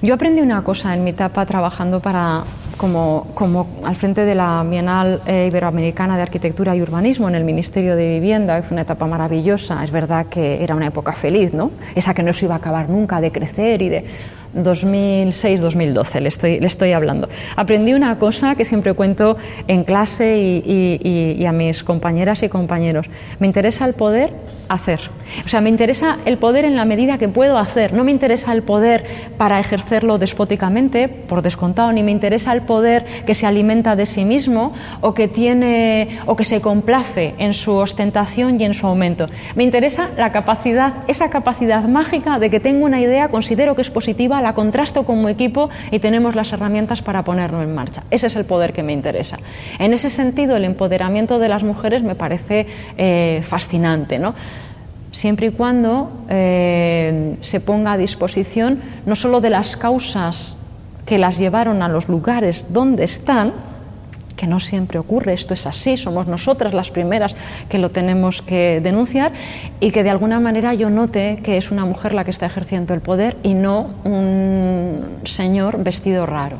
yo 0.00 0.14
aprendí 0.14 0.40
una 0.40 0.62
cosa 0.64 0.94
en 0.94 1.04
mi 1.04 1.10
etapa 1.10 1.44
trabajando 1.44 2.00
para, 2.00 2.44
como, 2.82 3.28
como, 3.34 3.68
al 3.84 3.94
frente 3.94 4.24
de 4.24 4.34
la 4.34 4.66
Bienal 4.68 5.22
eh, 5.24 5.46
Iberoamericana 5.48 6.16
de 6.16 6.22
Arquitectura 6.22 6.74
y 6.74 6.82
Urbanismo 6.82 7.28
en 7.28 7.36
el 7.36 7.44
Ministerio 7.44 7.94
de 7.94 8.08
Vivienda, 8.08 8.60
fue 8.64 8.74
una 8.74 8.82
etapa 8.82 9.06
maravillosa. 9.06 9.84
Es 9.84 9.92
verdad 9.92 10.26
que 10.26 10.64
era 10.64 10.74
una 10.74 10.88
época 10.88 11.12
feliz, 11.12 11.54
¿no? 11.54 11.70
Esa 11.94 12.12
que 12.12 12.24
no 12.24 12.32
se 12.32 12.46
iba 12.46 12.54
a 12.54 12.58
acabar 12.58 12.88
nunca 12.90 13.20
de 13.20 13.30
crecer 13.30 13.82
y 13.82 13.88
de 13.88 14.04
2006-2012 14.54 16.20
le 16.20 16.28
estoy, 16.28 16.60
le 16.60 16.66
estoy 16.66 16.92
hablando. 16.92 17.28
Aprendí 17.56 17.94
una 17.94 18.18
cosa 18.18 18.54
que 18.54 18.64
siempre 18.64 18.94
cuento 18.94 19.36
en 19.68 19.84
clase 19.84 20.36
y, 20.38 21.00
y, 21.38 21.46
a 21.46 21.52
mis 21.52 21.82
compañeras 21.82 22.42
y 22.42 22.48
compañeros. 22.48 23.06
Me 23.38 23.46
interesa 23.46 23.84
el 23.84 23.94
poder 23.94 24.30
hacer. 24.68 25.00
O 25.44 25.48
sea, 25.48 25.60
me 25.60 25.68
interesa 25.68 26.18
el 26.24 26.38
poder 26.38 26.64
en 26.64 26.76
la 26.76 26.84
medida 26.84 27.18
que 27.18 27.28
puedo 27.28 27.58
hacer. 27.58 27.92
No 27.92 28.04
me 28.04 28.10
interesa 28.10 28.52
el 28.52 28.62
poder 28.62 29.04
para 29.36 29.58
ejercerlo 29.58 30.18
despóticamente, 30.18 31.08
por 31.08 31.42
descontado, 31.42 31.92
ni 31.92 32.02
me 32.02 32.10
interesa 32.10 32.52
el 32.52 32.62
poder 32.62 33.04
que 33.26 33.34
se 33.34 33.46
alimenta 33.46 33.96
de 33.96 34.06
sí 34.06 34.24
mismo 34.24 34.72
o 35.00 35.14
que 35.14 35.28
tiene 35.28 36.08
o 36.26 36.36
que 36.36 36.44
se 36.44 36.60
complace 36.60 37.34
en 37.38 37.54
su 37.54 37.72
ostentación 37.72 38.60
y 38.60 38.64
en 38.64 38.74
su 38.74 38.86
aumento. 38.86 39.26
Me 39.56 39.64
interesa 39.64 40.10
la 40.16 40.32
capacidad, 40.32 40.94
esa 41.08 41.30
capacidad 41.30 41.84
mágica 41.84 42.38
de 42.38 42.50
que 42.50 42.60
tengo 42.60 42.84
una 42.84 43.00
idea, 43.00 43.28
considero 43.28 43.74
que 43.74 43.82
es 43.82 43.90
positiva, 43.90 44.40
la 44.42 44.54
contrasto 44.54 45.04
como 45.04 45.28
equipo 45.28 45.70
y 45.90 45.98
tenemos 45.98 46.34
las 46.34 46.52
herramientas 46.52 47.02
para 47.02 47.24
ponerlo 47.24 47.62
en 47.62 47.74
marcha. 47.74 48.02
Ese 48.10 48.26
es 48.26 48.36
el 48.36 48.44
poder 48.44 48.72
que 48.72 48.82
me 48.82 48.92
interesa. 48.92 49.38
En 49.78 49.92
ese 49.92 50.10
sentido, 50.10 50.56
el 50.56 50.64
empoderamiento 50.64 51.38
de 51.38 51.48
las 51.48 51.62
mujeres 51.62 52.02
me 52.02 52.14
parece 52.14 52.66
eh, 52.96 53.42
fascinante, 53.46 54.18
¿no? 54.18 54.34
siempre 55.12 55.48
y 55.48 55.50
cuando 55.50 56.10
eh, 56.28 57.36
se 57.42 57.60
ponga 57.60 57.92
a 57.92 57.98
disposición 57.98 58.80
no 59.04 59.14
solo 59.14 59.40
de 59.40 59.50
las 59.50 59.76
causas 59.76 60.56
que 61.06 61.18
las 61.18 61.38
llevaron 61.38 61.82
a 61.82 61.88
los 61.88 62.08
lugares 62.08 62.72
donde 62.72 63.04
están, 63.04 63.52
que 64.42 64.48
no 64.48 64.58
siempre 64.58 64.98
ocurre, 64.98 65.34
esto 65.34 65.54
es 65.54 65.68
así, 65.68 65.96
somos 65.96 66.26
nosotras 66.26 66.74
las 66.74 66.90
primeras 66.90 67.36
que 67.68 67.78
lo 67.78 67.92
tenemos 67.92 68.42
que 68.42 68.80
denunciar 68.82 69.30
y 69.78 69.92
que 69.92 70.02
de 70.02 70.10
alguna 70.10 70.40
manera 70.40 70.74
yo 70.74 70.90
note 70.90 71.38
que 71.44 71.58
es 71.58 71.70
una 71.70 71.84
mujer 71.84 72.12
la 72.12 72.24
que 72.24 72.32
está 72.32 72.46
ejerciendo 72.46 72.92
el 72.92 73.00
poder 73.00 73.36
y 73.44 73.54
no 73.54 73.90
un 74.02 75.18
señor 75.22 75.80
vestido 75.84 76.26
raro. 76.26 76.56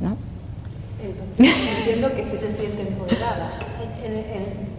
¿no? 0.00 0.16
Entonces, 1.04 1.54
entiendo 1.76 2.14
que 2.14 2.24
sí 2.24 2.38
se 2.38 2.50
siente 2.50 2.80
empoderada. 2.80 3.50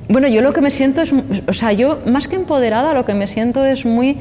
Bueno, 0.09 0.27
yo 0.27 0.41
lo 0.41 0.51
que 0.51 0.61
me 0.61 0.71
siento 0.71 1.03
es, 1.03 1.13
o 1.47 1.53
sea, 1.53 1.73
yo 1.73 1.99
más 2.07 2.27
que 2.27 2.37
empoderada, 2.37 2.95
lo 2.95 3.05
que 3.05 3.13
me 3.13 3.27
siento 3.27 3.63
es 3.63 3.85
muy 3.85 4.17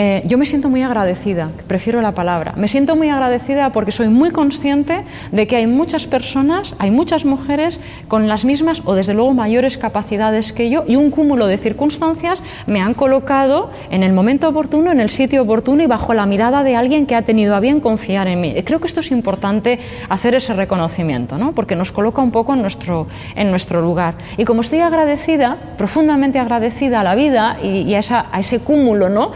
eh, 0.00 0.22
yo 0.26 0.38
me 0.38 0.46
siento 0.46 0.68
muy 0.68 0.80
agradecida, 0.84 1.50
prefiero 1.66 2.00
la 2.00 2.12
palabra. 2.12 2.52
Me 2.56 2.68
siento 2.68 2.94
muy 2.94 3.08
agradecida 3.08 3.72
porque 3.72 3.90
soy 3.90 4.06
muy 4.06 4.30
consciente 4.30 5.02
de 5.32 5.48
que 5.48 5.56
hay 5.56 5.66
muchas 5.66 6.06
personas, 6.06 6.76
hay 6.78 6.92
muchas 6.92 7.24
mujeres 7.24 7.80
con 8.06 8.28
las 8.28 8.44
mismas 8.44 8.80
o 8.84 8.94
desde 8.94 9.12
luego 9.12 9.34
mayores 9.34 9.76
capacidades 9.76 10.52
que 10.52 10.70
yo 10.70 10.84
y 10.86 10.94
un 10.94 11.10
cúmulo 11.10 11.48
de 11.48 11.58
circunstancias 11.58 12.44
me 12.68 12.80
han 12.80 12.94
colocado 12.94 13.72
en 13.90 14.04
el 14.04 14.12
momento 14.12 14.48
oportuno, 14.48 14.92
en 14.92 15.00
el 15.00 15.10
sitio 15.10 15.42
oportuno 15.42 15.82
y 15.82 15.86
bajo 15.86 16.14
la 16.14 16.26
mirada 16.26 16.62
de 16.62 16.76
alguien 16.76 17.04
que 17.04 17.16
ha 17.16 17.22
tenido 17.22 17.56
a 17.56 17.58
bien 17.58 17.80
confiar 17.80 18.28
en 18.28 18.40
mí. 18.40 18.54
creo 18.62 18.78
que 18.78 18.86
esto 18.86 19.00
es 19.00 19.10
importante 19.10 19.80
hacer 20.08 20.36
ese 20.36 20.54
reconocimiento, 20.54 21.38
¿no? 21.38 21.50
porque 21.50 21.74
nos 21.74 21.90
coloca 21.90 22.22
un 22.22 22.30
poco 22.30 22.54
en 22.54 22.62
nuestro, 22.62 23.08
en 23.34 23.50
nuestro 23.50 23.80
lugar. 23.80 24.14
Y 24.36 24.44
como 24.44 24.60
estoy 24.60 24.78
agradecida, 24.78 25.56
profundamente 25.76 26.38
agradecida 26.38 27.00
a 27.00 27.02
la 27.02 27.16
vida 27.16 27.58
y, 27.60 27.92
a, 27.96 28.26
a 28.30 28.38
ese 28.38 28.60
cúmulo 28.60 29.08
¿no? 29.08 29.32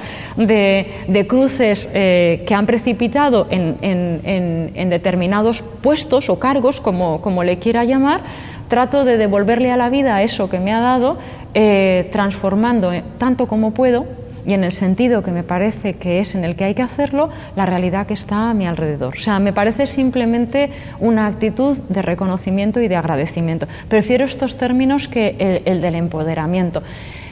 Cruces 1.27 1.89
eh, 1.93 2.45
que 2.47 2.55
han 2.55 2.67
precipitado 2.67 3.47
en, 3.51 4.91
determinados 4.91 5.63
puestos 5.63 6.29
o 6.29 6.39
cargos, 6.39 6.81
como, 6.81 7.21
como, 7.21 7.45
le 7.45 7.59
quiera 7.59 7.85
llamar, 7.85 8.23
trato 8.69 9.05
de 9.05 9.17
devolverle 9.17 9.71
a 9.71 9.77
la 9.77 9.91
vida 9.91 10.23
eso 10.23 10.49
que 10.49 10.59
me 10.59 10.73
ha 10.73 10.81
dado, 10.81 11.19
eh, 11.55 12.09
transformando 12.13 12.93
eh, 12.93 13.03
tanto 13.19 13.47
como 13.47 13.73
puedo 13.73 14.07
y 14.45 14.55
en 14.55 14.65
el 14.65 14.73
sentido 14.73 15.23
que 15.23 15.31
me 15.31 15.45
parece 15.45 15.95
que 15.95 16.19
es 16.19 16.35
en 16.35 16.45
el 16.45 16.57
que 16.57 16.65
hay 16.65 16.75
que 16.75 16.83
hacerlo, 16.83 17.31
la 17.55 17.65
realidad 17.65 18.07
que 18.07 18.15
está 18.15 18.51
a 18.51 18.55
mi 18.55 18.67
alrededor. 18.67 19.15
O 19.15 19.21
sea, 19.21 19.39
me 19.39 19.53
parece 19.53 19.87
simplemente 19.87 20.71
una 20.99 21.27
actitud 21.27 21.77
de 21.89 22.03
reconocimiento 22.03 22.81
y 22.81 22.89
de 22.89 22.97
agradecimiento. 22.97 23.69
Prefiero 23.89 24.25
estos 24.25 24.59
términos 24.59 25.07
que 25.07 25.63
el 25.65 25.81
del 25.81 25.95
empoderamiento. 25.95 26.83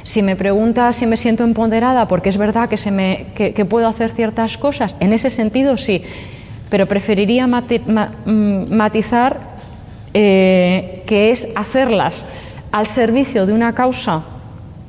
Si 0.04 0.22
me 0.22 0.36
pregunta 0.36 0.92
si 0.92 1.06
me 1.06 1.16
siento 1.16 1.44
empoderada, 1.44 2.08
porque 2.08 2.28
es 2.28 2.36
verdad 2.36 2.68
que, 2.68 2.76
se 2.76 2.90
me, 2.90 3.26
que, 3.34 3.64
puedo 3.64 3.86
hacer 3.86 4.10
ciertas 4.12 4.56
cosas, 4.56 4.96
en 5.00 5.12
ese 5.12 5.30
sentido 5.30 5.76
sí, 5.76 6.02
pero 6.70 6.86
preferiría 6.86 7.46
mm, 7.46 8.72
matizar 8.72 9.40
eh, 10.14 11.02
que 11.06 11.30
es 11.30 11.48
hacerlas 11.54 12.24
al 12.72 12.86
servicio 12.86 13.46
de 13.46 13.52
una 13.52 13.74
causa 13.74 14.22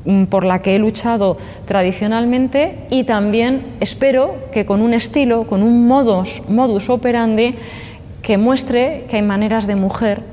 mm, 0.06 0.26
por 0.26 0.45
la 0.45 0.62
que 0.62 0.76
he 0.76 0.80
luchado 0.80 1.38
tradicionalmente 1.65 2.78
y 2.89 3.04
también 3.04 3.65
espero 3.80 4.36
que 4.52 4.65
con 4.65 4.82
un 4.82 4.93
estilo, 4.93 5.43
con 5.45 5.62
un 5.63 5.88
modus, 5.88 6.41
modus 6.47 6.89
operandi 6.89 7.56
que 8.21 8.38
muestre 8.38 9.06
que 9.10 9.17
hay 9.17 9.21
maneras 9.24 9.67
de 9.67 9.76
mujer 9.76 10.30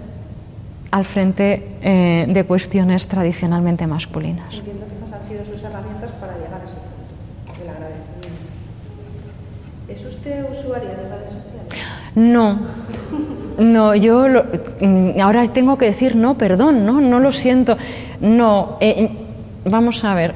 al 0.90 1.04
frente 1.04 1.76
eh, 1.82 2.26
de 2.28 2.44
cuestiones 2.44 3.06
tradicionalmente 3.08 3.86
masculinas. 3.86 4.54
Entiendo 4.54 4.86
que 4.88 4.94
esas 4.94 5.12
han 5.12 5.24
sido 5.24 5.44
sus 5.44 5.62
herramientas 5.62 6.10
para 6.12 6.34
llegar 6.34 6.60
a 6.60 6.64
ese 6.64 6.74
punto, 6.74 7.62
el 7.62 7.68
agradecimiento. 7.68 8.28
¿Es 9.88 10.04
usted 10.04 10.46
usuaria 10.50 10.90
de 10.90 11.08
redes 11.08 11.32
sociales? 11.32 11.84
No. 12.14 12.58
No, 13.58 13.94
yo 13.94 14.24
mm, 14.80 15.20
ahora 15.20 15.46
tengo 15.48 15.76
que 15.76 15.86
decir 15.86 16.14
no, 16.14 16.38
perdón, 16.38 16.86
no, 16.86 17.00
no 17.00 17.18
lo 17.18 17.32
siento. 17.32 17.76
No, 18.20 18.76
eh, 18.80 19.10
vamos 19.64 20.04
a 20.04 20.14
ver. 20.14 20.34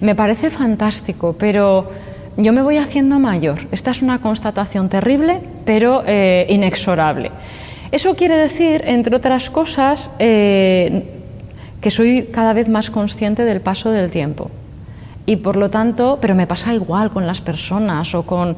Me 0.00 0.14
parece 0.14 0.50
fantástico, 0.50 1.34
pero 1.38 1.90
yo 2.36 2.52
me 2.52 2.62
voy 2.62 2.78
haciendo 2.78 3.18
mayor. 3.18 3.66
Esta 3.72 3.90
es 3.90 4.02
una 4.02 4.20
constatación 4.20 4.88
terrible, 4.88 5.40
pero 5.64 6.04
eh, 6.06 6.46
inexorable. 6.48 7.30
Eso 7.92 8.16
quiere 8.16 8.36
decir, 8.36 8.82
entre 8.86 9.14
otras 9.14 9.50
cosas, 9.50 10.10
eh, 10.18 11.04
que 11.82 11.90
soy 11.90 12.30
cada 12.32 12.54
vez 12.54 12.66
más 12.66 12.90
consciente 12.90 13.44
del 13.44 13.60
paso 13.60 13.90
del 13.90 14.10
tiempo. 14.10 14.50
Y 15.24 15.36
por 15.36 15.56
lo 15.56 15.70
tanto, 15.70 16.18
pero 16.20 16.34
me 16.34 16.46
pasa 16.48 16.74
igual 16.74 17.10
con 17.10 17.26
las 17.26 17.40
personas 17.40 18.14
o 18.14 18.24
con, 18.24 18.56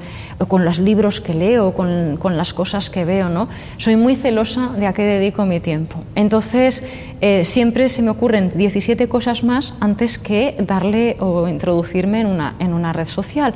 los 0.65 0.79
libros 0.79 1.21
que 1.21 1.35
leo, 1.35 1.75
con, 1.75 2.37
las 2.37 2.55
cosas 2.55 2.89
que 2.89 3.05
veo, 3.05 3.29
¿no? 3.29 3.49
Soy 3.77 3.97
muy 3.97 4.17
celosa 4.17 4.69
de 4.69 4.87
a 4.87 4.95
qué 4.95 5.03
dedico 5.03 5.45
mi 5.45 5.61
tiempo. 5.61 5.97
Entonces, 6.15 6.85
eh, 7.21 7.45
siempre 7.45 7.91
se 7.91 8.01
me 8.03 8.11
ocurren 8.11 8.53
17 8.55 9.09
cosas 9.09 9.45
más 9.45 9.75
antes 9.81 10.17
que 10.17 10.57
darle 10.59 11.17
o 11.19 11.49
introducirme 11.49 12.23
en 12.23 12.29
una, 12.29 12.55
en 12.61 12.73
una 12.73 12.95
red 12.95 13.09
social. 13.09 13.53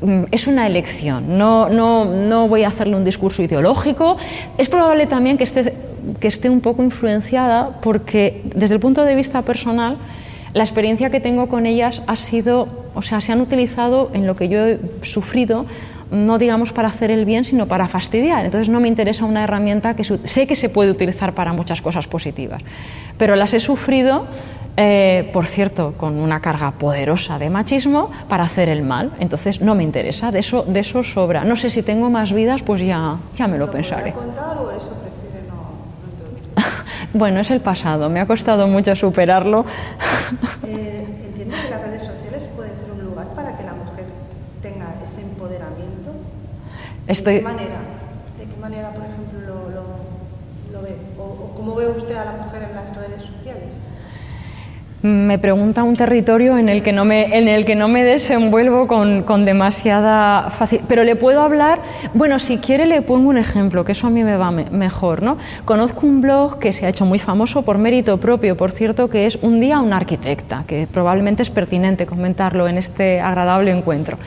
Mm, 0.00 0.24
es 0.30 0.46
una 0.46 0.66
elección, 0.66 1.38
no, 1.38 1.68
no, 1.68 2.04
no, 2.04 2.48
voy 2.48 2.62
a 2.64 2.68
hacerle 2.68 2.96
un 2.96 3.04
discurso 3.04 3.42
ideológico. 3.42 4.16
Es 4.56 4.68
probable 4.68 5.06
también 5.06 5.38
que 5.38 5.44
esté, 5.44 5.74
que 6.20 6.28
esté 6.28 6.50
un 6.50 6.60
poco 6.60 6.82
influenciada 6.82 7.80
porque 7.80 8.42
desde 8.54 8.74
el 8.74 8.80
punto 8.80 9.04
de 9.04 9.14
vista 9.14 9.42
personal 9.42 9.96
la 10.54 10.62
experiencia 10.62 11.10
que 11.10 11.20
tengo 11.20 11.48
con 11.48 11.66
ellas 11.66 12.02
ha 12.06 12.16
sido, 12.16 12.68
o 12.94 13.02
sea, 13.02 13.20
se 13.20 13.32
han 13.32 13.40
utilizado 13.40 14.10
en 14.14 14.26
lo 14.26 14.34
que 14.34 14.48
yo 14.48 14.66
he 14.66 14.78
sufrido, 15.02 15.66
no 16.10 16.38
digamos 16.38 16.72
para 16.72 16.88
hacer 16.88 17.10
el 17.10 17.24
bien, 17.24 17.44
sino 17.44 17.66
para 17.66 17.88
fastidiar. 17.88 18.44
Entonces 18.44 18.68
no 18.68 18.80
me 18.80 18.88
interesa 18.88 19.24
una 19.24 19.44
herramienta 19.44 19.94
que 19.94 20.04
sé 20.04 20.46
que 20.46 20.56
se 20.56 20.68
puede 20.68 20.90
utilizar 20.90 21.34
para 21.34 21.52
muchas 21.52 21.82
cosas 21.82 22.06
positivas, 22.06 22.62
pero 23.16 23.36
las 23.36 23.54
he 23.54 23.60
sufrido 23.60 24.26
eh, 24.80 25.28
por 25.32 25.48
cierto, 25.48 25.94
con 25.96 26.20
una 26.20 26.38
carga 26.38 26.70
poderosa 26.70 27.36
de 27.36 27.50
machismo 27.50 28.12
para 28.28 28.44
hacer 28.44 28.68
el 28.68 28.82
mal. 28.82 29.10
Entonces 29.18 29.60
no 29.60 29.74
me 29.74 29.82
interesa, 29.82 30.30
de 30.30 30.38
eso, 30.38 30.62
de 30.62 30.78
eso 30.78 31.02
sobra. 31.02 31.42
No 31.42 31.56
sé 31.56 31.68
si 31.68 31.82
tengo 31.82 32.10
más 32.10 32.32
vidas, 32.32 32.62
pues 32.62 32.82
ya, 32.82 33.16
ya 33.36 33.48
me 33.48 33.58
lo, 33.58 33.68
pensaré. 33.72 34.12
contar 34.12 34.56
o 34.56 34.70
eso 34.70 34.86
prefiere 35.02 35.48
no, 35.48 36.62
bueno, 37.18 37.40
es 37.40 37.50
el 37.50 37.60
pasado, 37.60 38.08
me 38.08 38.20
ha 38.20 38.26
costado 38.26 38.68
mucho 38.68 38.94
superarlo. 38.94 39.64
eh, 40.64 41.04
¿Entiende 41.26 41.56
que 41.60 41.70
las 41.70 41.82
redes 41.82 42.02
sociales 42.02 42.48
pueden 42.54 42.76
ser 42.76 42.92
un 42.92 43.02
lugar 43.02 43.26
para 43.34 43.56
que 43.56 43.64
la 43.64 43.74
mujer 43.74 44.04
tenga 44.62 44.94
ese 45.02 45.22
empoderamiento? 45.22 46.12
¿De 47.08 47.14
qué 47.14 47.40
manera, 47.40 47.80
de 48.38 48.44
qué 48.44 48.60
manera 48.60 48.90
por 48.90 49.02
ejemplo, 49.02 49.70
lo, 49.70 50.72
lo, 50.72 50.82
ve? 50.82 50.94
¿O 51.18 51.54
cómo 51.56 51.74
ve 51.74 51.88
usted 51.88 52.14
a 52.14 52.26
la 52.26 52.32
mujer 52.32 52.64
en 52.64 52.74
las 52.74 52.94
redes 52.94 53.22
sociales? 53.22 53.72
Me 55.02 55.38
pregunta 55.38 55.84
un 55.84 55.94
territorio 55.94 56.58
en 56.58 56.68
el 56.68 56.82
que 56.82 56.92
no 56.92 57.04
me, 57.04 57.36
en 57.36 57.46
el 57.46 57.64
que 57.64 57.76
no 57.76 57.88
me 57.88 58.02
desenvuelvo 58.02 58.86
con, 58.88 59.22
con, 59.22 59.44
demasiada 59.44 60.50
facilidad. 60.50 60.88
Pero 60.88 61.04
le 61.04 61.14
puedo 61.14 61.40
hablar, 61.42 61.80
bueno, 62.14 62.38
si 62.38 62.58
quiere 62.58 62.86
le 62.86 63.02
pongo 63.02 63.28
un 63.28 63.38
ejemplo, 63.38 63.84
que 63.84 63.92
eso 63.92 64.06
a 64.08 64.10
mí 64.10 64.24
me 64.24 64.36
va 64.36 64.50
mejor. 64.50 65.22
¿no? 65.22 65.38
Conozco 65.64 66.06
un 66.06 66.20
blog 66.20 66.58
que 66.58 66.72
se 66.72 66.86
ha 66.86 66.88
hecho 66.88 67.04
muy 67.04 67.18
famoso 67.18 67.62
por 67.62 67.78
mérito 67.78 68.18
propio, 68.18 68.56
por 68.56 68.72
cierto, 68.72 69.08
que 69.08 69.26
es 69.26 69.38
Un 69.40 69.60
día 69.60 69.80
una 69.80 69.96
arquitecta, 69.96 70.64
que 70.66 70.88
probablemente 70.92 71.42
es 71.42 71.50
pertinente 71.50 72.06
comentarlo 72.06 72.66
en 72.68 72.78
este 72.78 73.20
agradable 73.20 73.70
encuentro 73.70 74.18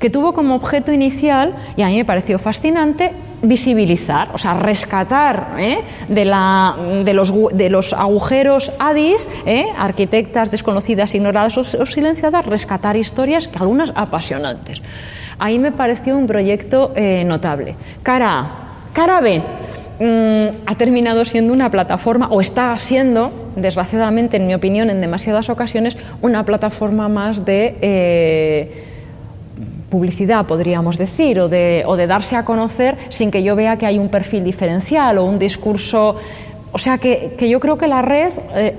que 0.00 0.08
tuvo 0.08 0.32
como 0.32 0.54
objeto 0.54 0.92
inicial, 0.92 1.54
y 1.76 1.82
a 1.82 1.88
mí 1.88 1.98
me 1.98 2.06
pareció 2.06 2.38
fascinante, 2.38 3.12
visibilizar, 3.42 4.30
o 4.32 4.38
sea, 4.38 4.54
rescatar 4.54 5.56
¿eh? 5.58 5.78
de, 6.08 6.24
la, 6.24 6.74
de, 7.04 7.14
los, 7.14 7.32
de, 7.52 7.68
los, 7.68 7.92
agujeros 7.92 8.72
ADIS, 8.78 9.28
¿eh? 9.44 9.66
Desconocidas, 10.50 11.14
ignoradas 11.14 11.58
o, 11.58 11.86
silenciadas, 11.86 12.46
rescatar 12.46 12.96
historias 12.96 13.48
que 13.48 13.58
algunas 13.58 13.92
apasionantes. 13.94 14.80
Ahí 15.38 15.58
me 15.58 15.72
pareció 15.72 16.16
un 16.16 16.26
proyecto 16.26 16.92
eh, 16.94 17.24
notable. 17.24 17.76
Cara 18.02 18.38
A. 18.38 18.50
Cara 18.92 19.20
B. 19.20 19.42
Mm, 20.00 20.64
ha 20.66 20.74
terminado 20.76 21.24
siendo 21.24 21.52
una 21.52 21.70
plataforma, 21.70 22.28
o 22.28 22.40
está 22.40 22.76
siendo, 22.78 23.30
desgraciadamente, 23.56 24.38
en 24.38 24.46
mi 24.46 24.54
opinión, 24.54 24.90
en 24.90 25.00
demasiadas 25.00 25.50
ocasiones, 25.50 25.96
una 26.22 26.44
plataforma 26.44 27.08
más 27.08 27.44
de 27.44 28.88
publicidad, 29.90 30.46
podríamos 30.46 30.96
decir, 30.96 31.40
o 31.40 31.48
de, 31.48 31.82
o 31.84 31.96
de 31.96 32.06
darse 32.06 32.36
a 32.36 32.44
conocer 32.44 32.96
sin 33.10 33.30
que 33.30 33.42
yo 33.42 33.56
vea 33.56 33.76
que 33.76 33.84
hay 33.84 33.98
un 33.98 34.08
perfil 34.08 34.44
diferencial 34.44 35.18
o 35.18 35.24
un 35.24 35.38
discurso 35.38 36.16
o 36.72 36.78
sea 36.78 36.98
que, 36.98 37.36
yo 37.48 37.58
creo 37.58 37.78
que 37.78 37.88
la 37.88 38.02
red 38.02 38.32
eh, 38.54 38.78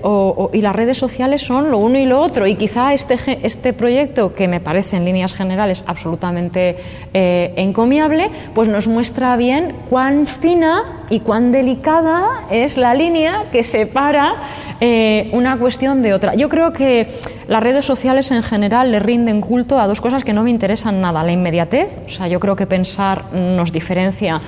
y 0.54 0.62
las 0.62 0.76
redes 0.76 0.98
sociales 0.98 1.42
son 1.42 1.72
lo 1.72 1.78
uno 1.78 1.98
y 1.98 2.06
lo 2.06 2.22
otro 2.22 2.48
y 2.48 2.56
quizá 2.56 2.94
este, 2.94 3.18
este 3.44 3.74
proyecto, 3.74 4.34
que 4.34 4.48
me 4.48 4.60
parece 4.60 4.96
en 4.96 5.06
líneas 5.06 5.34
generales 5.34 5.84
absolutamente 5.88 6.78
eh, 7.14 7.54
encomiable, 7.58 8.30
pues 8.54 8.70
nos 8.70 8.88
muestra 8.88 9.36
bien 9.36 9.74
cuán 9.90 10.28
fina 10.28 11.02
y 11.10 11.20
cuán 11.20 11.52
delicada 11.52 12.46
es 12.50 12.78
la 12.78 12.94
línea 12.94 13.46
que 13.52 13.64
separa 13.64 14.36
eh, 14.80 15.30
una 15.34 15.58
cuestión 15.58 16.02
de 16.02 16.14
otra. 16.14 16.36
Yo 16.36 16.48
creo 16.48 16.72
que 16.72 17.08
las 17.48 17.62
redes 17.62 17.84
sociales 17.84 18.32
en 18.32 18.42
general 18.42 18.92
le 18.92 19.00
rinden 19.00 19.42
culto 19.42 19.78
a 19.78 19.88
dos 19.88 20.00
cosas 20.00 20.24
que 20.24 20.32
no 20.34 20.44
me 20.44 20.50
interesan 20.50 21.02
nada. 21.02 21.24
La 21.24 21.34
inmediatez, 21.34 21.90
o 22.06 22.10
sea, 22.10 22.28
yo 22.30 22.40
creo 22.40 22.56
que 22.56 22.66
pensar 22.66 23.34
nos 23.34 23.72
diferencia 23.72 24.40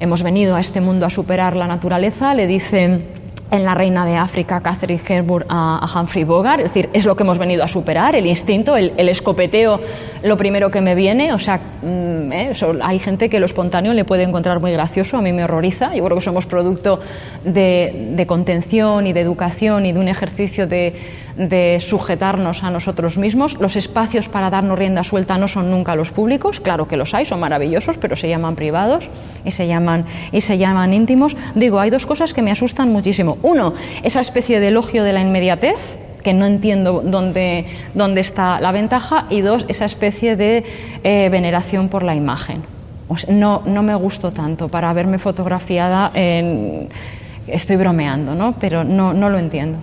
hemos 0.00 0.22
venido 0.22 0.56
a 0.56 0.60
este 0.60 0.80
mundo 0.80 1.06
a 1.06 1.10
superar 1.10 1.56
la 1.56 1.66
naturaleza, 1.66 2.34
le 2.34 2.46
dicen 2.46 3.04
en 3.50 3.64
La 3.64 3.74
Reina 3.74 4.04
de 4.04 4.16
África, 4.16 4.60
Catherine 4.60 5.00
Hepburn 5.06 5.46
a, 5.48 5.88
Humphrey 5.94 6.24
Bogart, 6.24 6.60
es 6.60 6.70
decir, 6.70 6.90
es 6.92 7.04
lo 7.04 7.16
que 7.16 7.22
hemos 7.22 7.38
venido 7.38 7.62
a 7.62 7.68
superar, 7.68 8.16
el 8.16 8.26
instinto, 8.26 8.76
el, 8.76 8.92
escopeteo, 9.08 9.80
lo 10.22 10.36
primero 10.36 10.70
que 10.70 10.80
me 10.80 10.94
viene, 10.94 11.32
o 11.32 11.38
sea, 11.38 11.58
mm, 11.82 12.32
eh, 12.32 12.52
hay 12.82 12.98
gente 12.98 13.28
que 13.28 13.38
lo 13.38 13.46
espontáneo 13.46 13.92
le 13.92 14.04
puede 14.04 14.24
encontrar 14.24 14.60
muy 14.60 14.72
gracioso, 14.72 15.18
a 15.18 15.22
mí 15.22 15.32
me 15.32 15.44
horroriza, 15.44 15.94
yo 15.94 16.04
creo 16.04 16.16
que 16.16 16.24
somos 16.24 16.46
producto 16.46 17.00
de 17.44 18.24
contención 18.26 19.06
y 19.06 19.12
de 19.12 19.20
educación 19.20 19.86
y 19.86 19.92
de 19.92 20.00
un 20.00 20.08
ejercicio 20.08 20.66
de, 20.66 20.94
de 21.36 21.78
sujetarnos 21.80 22.64
a 22.64 22.70
nosotros 22.70 23.18
mismos. 23.18 23.58
Los 23.60 23.76
espacios 23.76 24.28
para 24.28 24.50
darnos 24.50 24.78
rienda 24.78 25.04
suelta 25.04 25.38
no 25.38 25.48
son 25.48 25.70
nunca 25.70 25.94
los 25.94 26.10
públicos, 26.10 26.60
claro 26.60 26.88
que 26.88 26.96
los 26.96 27.14
hay, 27.14 27.24
son 27.24 27.40
maravillosos, 27.40 27.98
pero 27.98 28.16
se 28.16 28.28
llaman 28.28 28.56
privados 28.56 29.08
y 29.44 29.52
se 29.52 29.66
llaman, 29.66 30.06
y 30.32 30.40
se 30.40 30.58
llaman 30.58 30.94
íntimos. 30.94 31.36
Digo, 31.54 31.78
hay 31.78 31.90
dos 31.90 32.06
cosas 32.06 32.32
que 32.32 32.42
me 32.42 32.50
asustan 32.50 32.90
muchísimo. 32.90 33.35
Uno, 33.42 33.74
esa 34.02 34.20
especie 34.20 34.60
de 34.60 34.68
elogio 34.68 35.04
de 35.04 35.12
la 35.12 35.20
inmediatez, 35.20 35.76
que 36.22 36.32
no 36.32 36.46
entiendo 36.46 37.02
dónde, 37.04 37.66
dónde 37.94 38.20
está 38.20 38.60
la 38.60 38.72
ventaja, 38.72 39.26
y 39.30 39.42
dos, 39.42 39.64
esa 39.68 39.84
especie 39.84 40.36
de 40.36 40.64
eh, 41.04 41.28
veneración 41.30 41.88
por 41.88 42.02
la 42.02 42.14
imagen. 42.14 42.62
no, 43.28 43.62
no 43.64 43.82
me 43.82 43.94
gustó 43.94 44.32
tanto 44.32 44.68
para 44.68 44.92
verme 44.92 45.18
fotografiada 45.18 46.10
en... 46.14 46.88
Estoy 47.46 47.76
bromeando, 47.76 48.34
¿no? 48.34 48.56
pero 48.58 48.82
no, 48.82 49.14
no 49.14 49.30
lo 49.30 49.38
entiendo. 49.38 49.78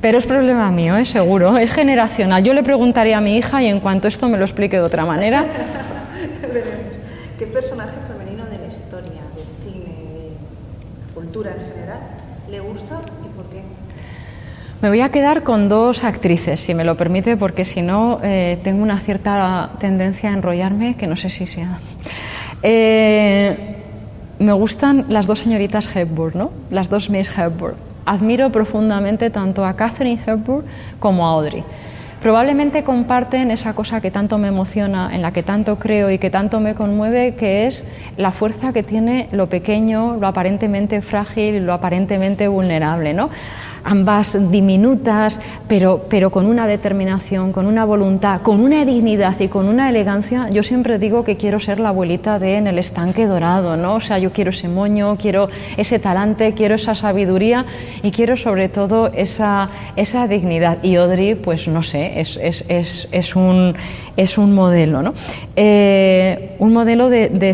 Pero 0.00 0.16
es 0.16 0.24
problema 0.24 0.70
mío, 0.70 0.96
¿eh? 0.96 1.04
seguro, 1.04 1.58
es 1.58 1.70
generacional. 1.70 2.42
Yo 2.42 2.54
le 2.54 2.62
preguntaría 2.62 3.18
a 3.18 3.20
mi 3.20 3.36
hija 3.36 3.62
y 3.62 3.66
en 3.66 3.80
cuanto 3.80 4.08
esto 4.08 4.28
me 4.30 4.38
lo 4.38 4.44
explique 4.44 4.76
de 4.76 4.82
otra 4.82 5.04
manera. 5.04 5.44
¿Qué 7.38 7.46
personaje 7.46 7.96
femenino 8.08 8.46
de 8.46 8.58
la 8.58 8.66
historia, 8.66 9.20
del 9.36 9.44
cine, 9.62 9.84
de 9.84 10.30
la 11.06 11.14
cultura 11.14 11.50
en 11.50 11.70
general, 11.70 12.00
le 12.50 12.60
gusta 12.60 13.00
y 13.24 13.28
por 13.36 13.44
qué? 13.50 13.60
Me 14.82 14.88
voy 14.88 15.02
a 15.02 15.10
quedar 15.10 15.42
con 15.42 15.68
dos 15.68 16.04
actrices, 16.04 16.58
si 16.60 16.74
me 16.74 16.84
lo 16.84 16.96
permite, 16.96 17.36
porque 17.36 17.66
si 17.66 17.82
no 17.82 18.18
eh, 18.22 18.58
tengo 18.64 18.82
una 18.82 18.98
cierta 18.98 19.72
tendencia 19.78 20.30
a 20.30 20.32
enrollarme, 20.32 20.96
que 20.96 21.06
no 21.06 21.16
sé 21.16 21.28
si 21.28 21.46
sea. 21.46 21.78
Eh, 22.62 23.76
me 24.38 24.52
gustan 24.52 25.04
las 25.08 25.26
dos 25.26 25.40
señoritas 25.40 25.94
Hepburn, 25.94 26.38
¿no? 26.38 26.50
Las 26.70 26.88
dos 26.88 27.10
Miss 27.10 27.30
Hepburn 27.36 27.90
admiro 28.06 28.50
profundamente 28.50 29.30
tanto 29.30 29.64
a 29.64 29.74
Catherine 29.74 30.20
Hepburn 30.26 30.64
como 30.98 31.26
a 31.26 31.32
Audrey. 31.32 31.62
Probablemente 32.22 32.84
comparten 32.84 33.50
esa 33.50 33.72
cosa 33.72 34.02
que 34.02 34.10
tanto 34.10 34.36
me 34.36 34.48
emociona, 34.48 35.08
en 35.14 35.22
la 35.22 35.32
que 35.32 35.42
tanto 35.42 35.78
creo 35.78 36.10
y 36.10 36.18
que 36.18 36.28
tanto 36.28 36.60
me 36.60 36.74
conmueve, 36.74 37.34
que 37.34 37.66
es 37.66 37.86
la 38.18 38.30
fuerza 38.30 38.74
que 38.74 38.82
tiene 38.82 39.28
lo 39.32 39.48
pequeño, 39.48 40.16
lo 40.16 40.26
aparentemente 40.26 41.00
frágil, 41.00 41.64
lo 41.64 41.72
aparentemente 41.72 42.46
vulnerable. 42.46 43.14
¿no? 43.14 43.30
Ambas 43.84 44.50
diminutas, 44.50 45.40
pero, 45.68 46.04
pero 46.08 46.30
con 46.30 46.46
una 46.46 46.66
determinación, 46.66 47.52
con 47.52 47.66
una 47.66 47.84
voluntad, 47.84 48.42
con 48.42 48.60
una 48.60 48.84
dignidad 48.84 49.38
y 49.40 49.48
con 49.48 49.66
una 49.66 49.88
elegancia. 49.88 50.48
Yo 50.50 50.62
siempre 50.62 50.98
digo 50.98 51.24
que 51.24 51.36
quiero 51.36 51.60
ser 51.60 51.80
la 51.80 51.90
abuelita 51.90 52.38
de 52.38 52.56
en 52.56 52.66
el 52.66 52.78
estanque 52.78 53.26
dorado, 53.26 53.76
¿no? 53.76 53.94
O 53.94 54.00
sea, 54.00 54.18
yo 54.18 54.32
quiero 54.32 54.50
ese 54.50 54.68
moño, 54.68 55.16
quiero 55.16 55.48
ese 55.76 55.98
talante, 55.98 56.52
quiero 56.52 56.74
esa 56.74 56.94
sabiduría 56.94 57.64
y 58.02 58.10
quiero 58.10 58.36
sobre 58.36 58.68
todo 58.68 59.10
esa, 59.14 59.70
esa 59.96 60.26
dignidad. 60.26 60.78
Y 60.82 60.96
Audrey, 60.96 61.34
pues 61.34 61.68
no 61.68 61.82
sé, 61.82 62.20
es, 62.20 62.36
es, 62.36 62.64
es, 62.68 63.08
es 63.12 63.36
un, 63.36 63.74
es 64.16 64.38
un 64.38 64.54
modelo, 64.54 65.02
¿no? 65.02 65.14
Eh, 65.56 66.56
un 66.58 66.72
modelo 66.72 67.08
de, 67.08 67.28
de, 67.28 67.50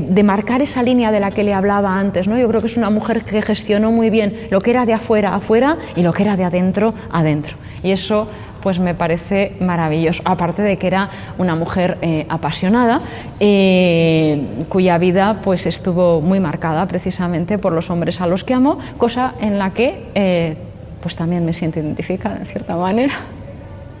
de, 0.00 0.22
marcar 0.22 0.62
esa 0.62 0.82
línea 0.82 1.10
de 1.10 1.20
la 1.20 1.30
que 1.30 1.42
le 1.42 1.54
hablaba 1.54 1.98
antes. 1.98 2.28
¿no? 2.28 2.38
Yo 2.38 2.46
creo 2.48 2.60
que 2.60 2.66
es 2.68 2.76
una 2.76 2.90
mujer 2.90 3.22
que 3.22 3.42
gestionó 3.42 3.90
muy 3.90 4.10
bien 4.10 4.19
lo 4.50 4.60
que 4.60 4.70
era 4.70 4.86
de 4.86 4.92
afuera 4.92 5.34
afuera 5.34 5.76
y 5.96 6.02
lo 6.02 6.12
que 6.12 6.22
era 6.22 6.36
de 6.36 6.44
adentro 6.44 6.94
adentro. 7.10 7.56
Y 7.82 7.92
eso 7.92 8.28
pues 8.62 8.78
me 8.78 8.94
parece 8.94 9.56
maravilloso, 9.60 10.22
aparte 10.26 10.60
de 10.60 10.76
que 10.76 10.86
era 10.86 11.08
una 11.38 11.54
mujer 11.54 11.96
eh, 12.02 12.26
apasionada, 12.28 13.00
eh, 13.38 14.64
cuya 14.68 14.98
vida 14.98 15.40
pues 15.42 15.64
estuvo 15.66 16.20
muy 16.20 16.40
marcada 16.40 16.86
precisamente 16.86 17.56
por 17.56 17.72
los 17.72 17.88
hombres 17.88 18.20
a 18.20 18.26
los 18.26 18.44
que 18.44 18.52
amó, 18.52 18.78
cosa 18.98 19.32
en 19.40 19.58
la 19.58 19.70
que 19.70 20.56
pues 21.00 21.16
también 21.16 21.46
me 21.46 21.54
siento 21.54 21.80
identificada 21.80 22.36
en 22.36 22.44
cierta 22.44 22.76
manera 22.76 23.14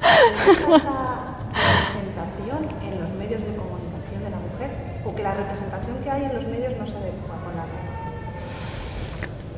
representación 1.50 2.68
en 2.82 3.00
los 3.00 3.10
medios 3.18 3.42
de 3.42 3.54
comunicación 3.56 4.24
de 4.24 4.30
la 4.30 4.38
mujer 4.38 4.70
o 5.04 5.14
que 5.14 5.22
la 5.22 5.34
representación 5.34 6.02
que 6.02 6.10
hay 6.10 6.24
en 6.24 6.34
los 6.34 6.46
medios 6.46 6.76
no 6.78 6.86
se 6.86 6.96
adecua 6.96 7.36
con 7.44 7.56
la 7.56 7.64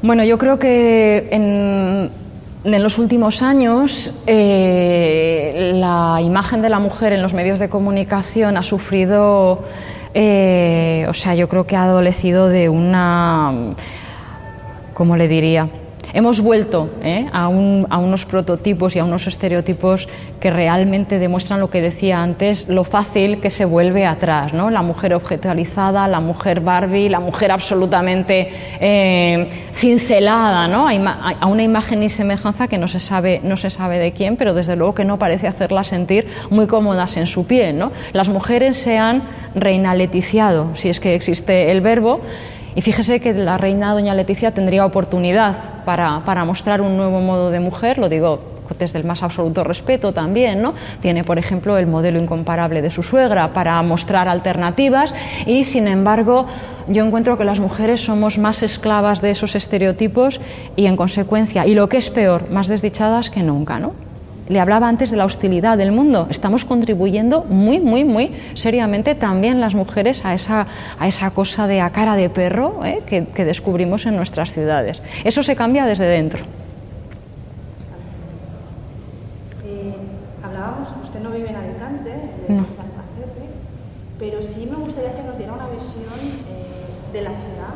Bueno, 0.03 0.25
yo 0.25 0.37
creo 0.37 0.59
que 0.59 1.29
en, 1.31 2.11
los 2.65 2.99
últimos 2.99 3.41
años 3.41 4.13
eh, 4.27 5.71
la 5.77 6.17
imagen 6.21 6.61
de 6.61 6.69
la 6.69 6.81
mujer 6.81 7.13
en 7.13 7.23
los 7.23 7.35
medios 7.35 7.61
de 7.61 7.69
comunicación 7.69 8.57
ha 8.57 8.65
sufrido, 8.65 9.63
eh, 10.13 11.07
o 11.09 11.15
sea, 11.15 11.37
yo 11.37 11.49
creo 11.49 11.69
que 11.69 11.77
ha 11.77 11.85
adolecido 11.85 12.49
de 12.49 12.69
una, 12.69 13.75
¿cómo 14.93 15.17
le 15.17 15.29
diría? 15.29 15.69
Hemos 16.15 16.41
vuelto 16.41 16.91
¿eh? 17.03 17.27
a, 17.33 17.49
unos 17.49 18.27
prototipos 18.27 18.95
y 18.97 18.99
a 18.99 19.05
unos 19.05 19.27
estereotipos 19.27 20.09
que 20.41 20.51
realmente 20.51 21.19
demuestran 21.19 21.59
lo 21.59 21.71
que 21.71 21.81
decía 21.81 22.23
antes, 22.23 22.69
lo 22.69 22.85
fácil 22.85 23.41
que 23.41 23.49
se 23.49 23.65
vuelve 23.65 24.05
atrás, 24.05 24.53
¿no? 24.53 24.69
La 24.69 24.83
mujer 24.83 25.15
objetualizada, 25.15 26.07
la 26.09 26.21
mujer 26.21 26.61
Barbie, 26.61 27.09
la 27.09 27.21
mujer 27.21 27.51
absolutamente 27.51 28.51
eh, 28.79 29.49
cincelada, 29.73 30.69
¿no? 30.69 30.87
A, 30.87 31.47
una 31.47 31.63
imagen 31.63 32.03
y 32.03 32.11
semejanza 32.11 32.69
que 32.69 32.77
no 32.77 32.89
se, 32.89 33.01
sabe, 33.01 33.41
no 33.43 33.57
se 33.57 33.71
sabe 33.71 33.99
de 33.99 34.13
quién, 34.13 34.37
pero 34.37 34.53
desde 34.53 34.77
luego 34.77 34.95
que 34.95 35.07
no 35.07 35.19
parece 35.19 35.47
hacerla 35.47 35.83
sentir 35.83 36.27
muy 36.51 36.67
cómodas 36.67 37.17
en 37.17 37.27
su 37.27 37.47
piel, 37.47 37.79
¿no? 37.79 37.91
Las 38.13 38.29
mujeres 38.29 38.77
se 38.77 38.99
han 38.99 39.23
reinaleticiado, 39.55 40.77
si 40.77 40.91
es 40.91 41.01
que 41.01 41.15
existe 41.15 41.71
el 41.71 41.81
verbo, 41.81 42.21
y 42.75 42.83
fíjese 42.83 43.21
que 43.21 43.33
la 43.35 43.59
reina 43.59 43.93
doña 43.93 44.15
Leticia 44.15 44.53
tendría 44.53 44.87
oportunidad 44.87 45.57
para, 45.85 46.23
para, 46.25 46.45
mostrar 46.45 46.81
un 46.81 46.97
nuevo 46.97 47.21
modo 47.21 47.51
de 47.51 47.61
mujer, 47.61 47.99
lo 47.99 48.09
digo 48.09 48.53
desde 48.79 48.99
el 48.99 49.05
más 49.05 49.23
absoluto 49.23 49.65
respeto 49.65 50.13
también, 50.13 50.63
¿no? 50.63 50.75
Tiene, 51.01 51.25
por 51.25 51.39
ejemplo, 51.39 51.77
el 51.79 51.87
modelo 51.87 52.19
incomparable 52.19 52.83
de 52.83 52.91
su 52.91 53.03
suegra 53.03 53.53
para 53.53 53.81
mostrar 53.83 54.29
alternativas 54.29 55.15
y, 55.47 55.65
sin 55.65 55.89
embargo, 55.89 56.47
yo 56.89 57.05
encuentro 57.05 57.37
que 57.39 57.45
las 57.45 57.61
mujeres 57.61 58.01
somos 58.01 58.39
más 58.39 58.63
esclavas 58.63 59.21
de 59.21 59.31
esos 59.31 59.55
estereotipos 59.55 60.41
y, 60.77 60.87
en 60.87 60.97
consecuencia, 60.97 61.67
y 61.67 61.75
lo 61.75 61.89
que 61.89 61.99
es 61.99 62.11
peor, 62.11 62.51
más 62.51 62.69
desdichadas 62.69 63.31
que 63.31 63.43
nunca, 63.43 63.79
¿no? 63.79 64.12
Le 64.49 64.61
hablaba 64.61 64.89
antes 64.89 65.11
de 65.11 65.17
la 65.17 65.25
hostilidad 65.25 65.79
del 65.79 65.93
mundo. 65.93 66.27
Estamos 66.31 66.65
contribuyendo 66.65 67.45
muy, 67.45 67.81
muy, 67.81 68.05
muy 68.05 68.33
seriamente 68.55 69.15
también 69.15 69.61
las 69.61 69.75
mujeres 69.75 70.25
a 70.25 70.35
esa, 70.35 70.67
a 70.99 71.09
esa 71.09 71.31
cosa 71.31 71.67
de 71.67 71.81
a 71.81 71.91
cara 71.91 72.17
de 72.17 72.29
perro 72.29 72.85
¿eh? 72.85 73.03
que, 73.07 73.45
descubrimos 73.45 74.07
en 74.07 74.17
nuestras 74.17 74.53
ciudades. 74.53 75.03
Eso 75.25 75.43
se 75.43 75.57
cambia 75.57 75.87
desde 75.87 76.07
dentro. 76.07 76.45
Eh, 79.65 79.95
hablábamos, 80.43 80.89
usted 81.03 81.21
no 81.21 81.31
vive 81.31 81.51
en 81.51 81.57
Alicante, 81.57 82.11
de 82.11 82.55
Albacete, 82.55 83.47
pero 84.19 84.43
sí 84.43 84.69
me 84.71 84.77
gustaría 84.77 85.15
que 85.15 85.23
nos 85.23 85.39
diera 85.39 85.53
una 85.53 85.69
visión 85.69 86.19
eh, 86.51 87.13
de 87.13 87.23
la 87.23 87.31
ciudad 87.31 87.75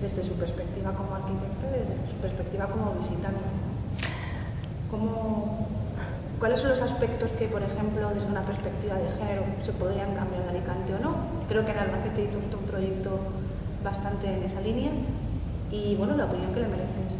desde 0.00 0.22
su 0.22 0.32
perspectiva 0.34 0.92
como 0.92 1.14
arquitecto, 1.14 1.66
desde 1.70 2.10
su 2.10 2.16
perspectiva 2.22 2.66
como 2.66 2.94
visitante. 2.94 3.60
¿Cuáles 6.40 6.60
son 6.60 6.70
los 6.70 6.80
aspectos 6.80 7.30
que, 7.38 7.46
por 7.48 7.62
ejemplo, 7.62 8.08
desde 8.14 8.30
una 8.30 8.40
perspectiva 8.40 8.94
de 8.94 9.10
género 9.18 9.42
se 9.62 9.72
podrían 9.72 10.14
cambiar 10.14 10.44
de 10.44 10.48
Alicante 10.48 10.94
o 10.94 10.98
no? 10.98 11.16
Creo 11.50 11.66
que 11.66 11.72
en 11.72 11.78
Albacete 11.78 12.22
hizo 12.22 12.38
usted 12.38 12.56
un 12.56 12.64
proyecto 12.64 13.18
bastante 13.84 14.26
en 14.26 14.42
esa 14.44 14.62
línea 14.62 14.88
y, 15.70 15.96
bueno, 15.96 16.16
la 16.16 16.24
opinión 16.24 16.54
que 16.54 16.60
le 16.60 16.68
merece 16.68 16.94
en 16.96 17.08
ese 17.08 17.18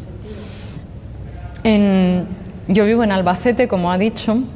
sentido. 1.68 2.24
yo 2.68 2.86
vivo 2.86 3.04
en 3.04 3.12
Albacete, 3.12 3.68
como 3.68 3.92
ha 3.92 3.98
dicho, 3.98 4.36
mm, 4.36 4.46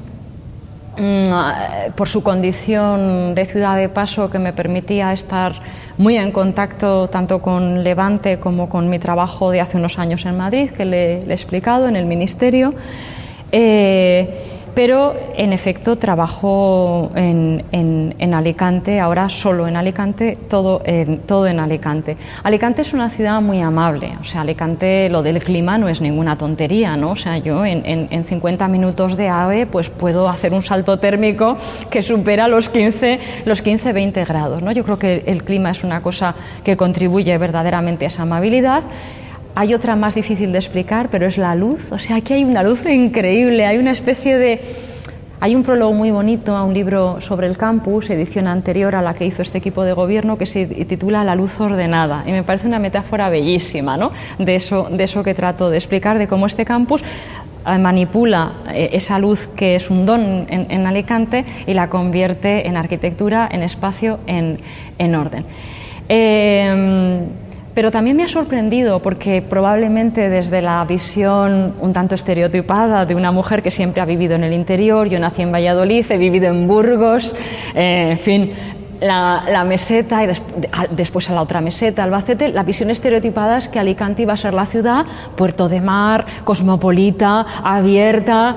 por 1.94 2.08
su 2.08 2.22
condición 2.22 3.34
de 3.34 3.44
ciudad 3.44 3.76
de 3.76 3.90
paso 3.90 4.30
que 4.30 4.38
me 4.38 4.54
permitía 4.54 5.12
estar 5.12 5.52
muy 5.98 6.16
en 6.16 6.32
contacto 6.32 7.10
tanto 7.10 7.42
con 7.42 7.84
Levante 7.84 8.40
como 8.40 8.70
con 8.70 8.88
mi 8.88 8.98
trabajo 8.98 9.50
de 9.50 9.60
hace 9.60 9.76
unos 9.76 9.98
años 9.98 10.24
en 10.24 10.38
Madrid, 10.38 10.70
que 10.70 10.86
le, 10.86 11.18
he 11.18 11.32
explicado 11.34 11.86
en 11.86 11.96
el 11.96 12.06
Ministerio. 12.06 12.72
Eh, 13.52 14.52
pero 14.74 15.14
en 15.36 15.52
efecto 15.52 15.96
trabajo 15.96 17.10
en, 17.14 17.64
en, 17.72 18.34
Alicante, 18.34 18.98
ahora 18.98 19.28
solo 19.28 19.68
en 19.68 19.76
Alicante, 19.76 20.36
todo 20.48 20.82
en, 20.84 21.18
todo 21.20 21.46
en 21.46 21.60
Alicante. 21.60 22.16
Alicante 22.42 22.82
es 22.82 22.92
una 22.92 23.10
ciudad 23.10 23.40
muy 23.40 23.60
amable, 23.60 24.14
o 24.20 24.24
sea, 24.24 24.40
Alicante 24.40 25.08
lo 25.08 25.22
del 25.22 25.42
clima 25.42 25.78
no 25.78 25.88
es 25.88 26.00
ninguna 26.00 26.36
tontería, 26.36 26.96
¿no? 26.96 27.12
O 27.12 27.16
sea, 27.16 27.38
yo 27.38 27.64
en, 27.64 27.82
en 27.84 28.24
50 28.24 28.66
minutos 28.68 29.16
de 29.16 29.28
AVE 29.28 29.66
pues 29.66 29.88
puedo 29.88 30.28
hacer 30.28 30.52
un 30.52 30.62
salto 30.62 30.98
térmico 30.98 31.56
que 31.90 32.02
supera 32.02 32.48
los 32.48 32.68
15, 32.68 33.20
los 33.44 33.62
15 33.62 33.92
20 33.92 34.24
grados, 34.24 34.62
¿no? 34.62 34.72
Yo 34.72 34.84
creo 34.84 34.98
que 34.98 35.22
el 35.26 35.44
clima 35.44 35.70
es 35.70 35.84
una 35.84 36.02
cosa 36.02 36.34
que 36.64 36.76
contribuye 36.76 37.36
verdaderamente 37.38 38.04
a 38.04 38.08
esa 38.08 38.22
amabilidad. 38.22 38.82
Hay 39.56 39.72
otra 39.72 39.94
más 39.94 40.16
difícil 40.16 40.50
de 40.50 40.58
explicar, 40.58 41.10
pero 41.10 41.26
es 41.26 41.38
la 41.38 41.54
luz. 41.54 41.92
O 41.92 41.98
sea, 41.98 42.16
aquí 42.16 42.32
hay 42.32 42.44
una 42.44 42.64
luz 42.64 42.84
increíble, 42.86 43.66
hay 43.66 43.78
una 43.78 43.92
especie 43.92 44.36
de... 44.36 44.60
Hay 45.40 45.54
un 45.54 45.62
prólogo 45.62 45.92
muy 45.92 46.10
bonito 46.10 46.56
a 46.56 46.64
un 46.64 46.72
libro 46.72 47.20
sobre 47.20 47.46
el 47.46 47.58
campus, 47.58 48.08
edición 48.08 48.46
anterior 48.46 48.94
a 48.94 49.02
la 49.02 49.12
que 49.12 49.26
hizo 49.26 49.42
este 49.42 49.58
equipo 49.58 49.82
de 49.82 49.92
gobierno, 49.92 50.38
que 50.38 50.46
se 50.46 50.66
titula 50.86 51.22
La 51.22 51.34
luz 51.34 51.60
ordenada. 51.60 52.24
Y 52.26 52.32
me 52.32 52.42
parece 52.42 52.66
una 52.66 52.78
metáfora 52.78 53.28
bellísima 53.28 53.98
¿no? 53.98 54.10
de, 54.38 54.54
eso, 54.54 54.88
de 54.90 55.04
eso 55.04 55.22
que 55.22 55.34
trato 55.34 55.68
de 55.68 55.76
explicar, 55.76 56.18
de 56.18 56.28
cómo 56.28 56.46
este 56.46 56.64
campus 56.64 57.02
eh, 57.02 57.78
manipula 57.78 58.52
eh, 58.72 58.90
esa 58.92 59.18
luz 59.18 59.46
que 59.48 59.74
es 59.74 59.90
un 59.90 60.06
don 60.06 60.46
en, 60.48 60.86
Alicante 60.86 61.44
y 61.66 61.74
la 61.74 61.90
convierte 61.90 62.66
en 62.66 62.78
arquitectura, 62.78 63.46
en 63.52 63.62
espacio, 63.62 64.20
en, 64.26 64.58
en 64.98 65.14
orden. 65.14 65.44
Eh, 66.08 67.20
pero 67.74 67.90
también 67.90 68.16
me 68.16 68.22
ha 68.22 68.28
sorprendido 68.28 69.00
porque 69.00 69.42
probablemente 69.42 70.28
desde 70.28 70.62
la 70.62 70.84
visión 70.84 71.74
un 71.80 71.92
tanto 71.92 72.14
estereotipada 72.14 73.04
de 73.04 73.14
una 73.14 73.32
mujer 73.32 73.62
que 73.62 73.70
siempre 73.70 74.00
ha 74.00 74.04
vivido 74.04 74.36
en 74.36 74.44
el 74.44 74.52
interior, 74.52 75.08
yo 75.08 75.18
nací 75.18 75.42
en 75.42 75.52
Valladolid, 75.52 76.06
he 76.08 76.16
vivido 76.16 76.46
en 76.46 76.68
Burgos, 76.68 77.34
eh, 77.74 78.10
en 78.12 78.18
fin, 78.18 78.52
la, 79.00 79.64
meseta 79.64 80.24
y 80.24 80.28
después 80.90 81.28
a 81.30 81.34
la 81.34 81.42
otra 81.42 81.60
meseta, 81.60 82.04
Albacete, 82.04 82.48
la 82.48 82.62
visión 82.62 82.90
estereotipada 82.90 83.58
es 83.58 83.68
que 83.68 83.78
Alicante 83.78 84.22
iba 84.22 84.34
a 84.34 84.36
ser 84.36 84.54
la 84.54 84.66
ciudad, 84.66 85.04
puerto 85.36 85.68
de 85.68 85.80
mar, 85.80 86.26
cosmopolita, 86.44 87.44
abierta. 87.62 88.56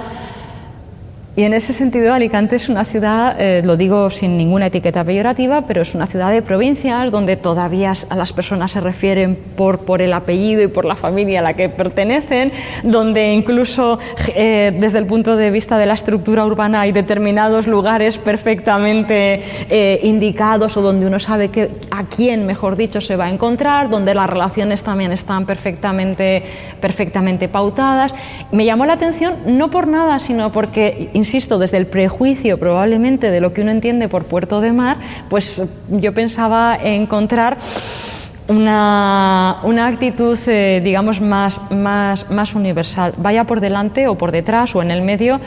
Y 1.38 1.44
en 1.44 1.54
ese 1.54 1.72
sentido, 1.72 2.16
Alicante 2.16 2.56
es 2.56 2.68
una 2.68 2.84
ciudad, 2.84 3.40
eh, 3.40 3.62
lo 3.64 3.78
digo 3.78 4.10
sin 4.10 4.38
ninguna 4.38 4.66
etiqueta 4.66 5.04
peyorativa, 5.04 5.68
pero 5.68 5.84
es 5.84 5.94
una 5.94 6.08
ciudad 6.08 6.32
de 6.32 6.42
provincias 6.42 7.12
donde 7.12 7.38
todavía 7.38 7.94
a 8.10 8.16
las 8.16 8.34
personas 8.34 8.72
se 8.72 8.82
refieren 8.82 9.38
por, 9.56 9.82
por 9.86 10.02
el 10.02 10.14
apellido 10.14 10.64
y 10.64 10.68
por 10.68 10.84
la 10.84 10.96
familia 10.96 11.42
a 11.42 11.44
la 11.44 11.54
que 11.54 11.70
pertenecen, 11.70 12.52
donde 12.82 13.34
incluso 13.34 14.00
eh, 14.34 14.76
desde 14.80 14.98
el 14.98 15.06
punto 15.06 15.36
de 15.36 15.52
vista 15.52 15.78
de 15.78 15.86
la 15.86 15.94
estructura 15.94 16.44
urbana 16.44 16.82
hay 16.82 16.92
determinados 16.92 17.68
lugares 17.68 18.18
perfectamente 18.18 19.44
eh, 19.70 20.00
indicados 20.02 20.76
o 20.76 20.82
donde 20.82 21.06
uno 21.06 21.20
sabe 21.20 21.50
que, 21.50 21.70
a 21.92 22.06
quién, 22.06 22.48
mejor 22.48 22.76
dicho, 22.76 23.00
se 23.00 23.16
va 23.16 23.26
a 23.26 23.30
encontrar, 23.30 23.90
donde 23.90 24.16
las 24.16 24.28
relaciones 24.28 24.82
también 24.82 25.12
están 25.12 25.46
perfectamente, 25.46 26.42
perfectamente 26.82 27.48
pautadas. 27.48 28.12
Me 28.52 28.66
llamó 28.66 28.88
la 28.88 28.94
atención 28.94 29.36
no 29.46 29.70
por 29.70 29.86
nada, 29.86 30.18
sino 30.18 30.52
porque, 30.52 31.12
insisto, 31.28 31.60
desde 31.60 31.76
el 31.76 31.88
prejuicio 31.88 32.58
probablemente 32.58 33.32
de 33.32 33.42
lo 33.42 33.52
que 33.52 33.62
uno 33.62 33.72
entiende 33.72 34.08
por 34.08 34.24
puerto 34.24 34.62
de 34.62 34.72
mar, 34.72 34.98
pues 35.30 35.62
yo 35.90 36.14
pensaba 36.14 36.78
encontrar 36.82 37.58
una, 38.48 39.58
una 39.64 39.88
actitud, 39.88 40.40
eh, 40.48 40.80
digamos, 40.82 41.20
más, 41.20 41.70
más, 41.70 42.32
más 42.32 42.56
universal. 42.56 43.14
Vaya 43.18 43.44
por 43.44 43.60
delante 43.60 44.08
o 44.08 44.16
por 44.16 44.32
detrás 44.32 44.74
o 44.74 44.82
en 44.82 44.90
el 44.90 45.02
medio, 45.02 45.42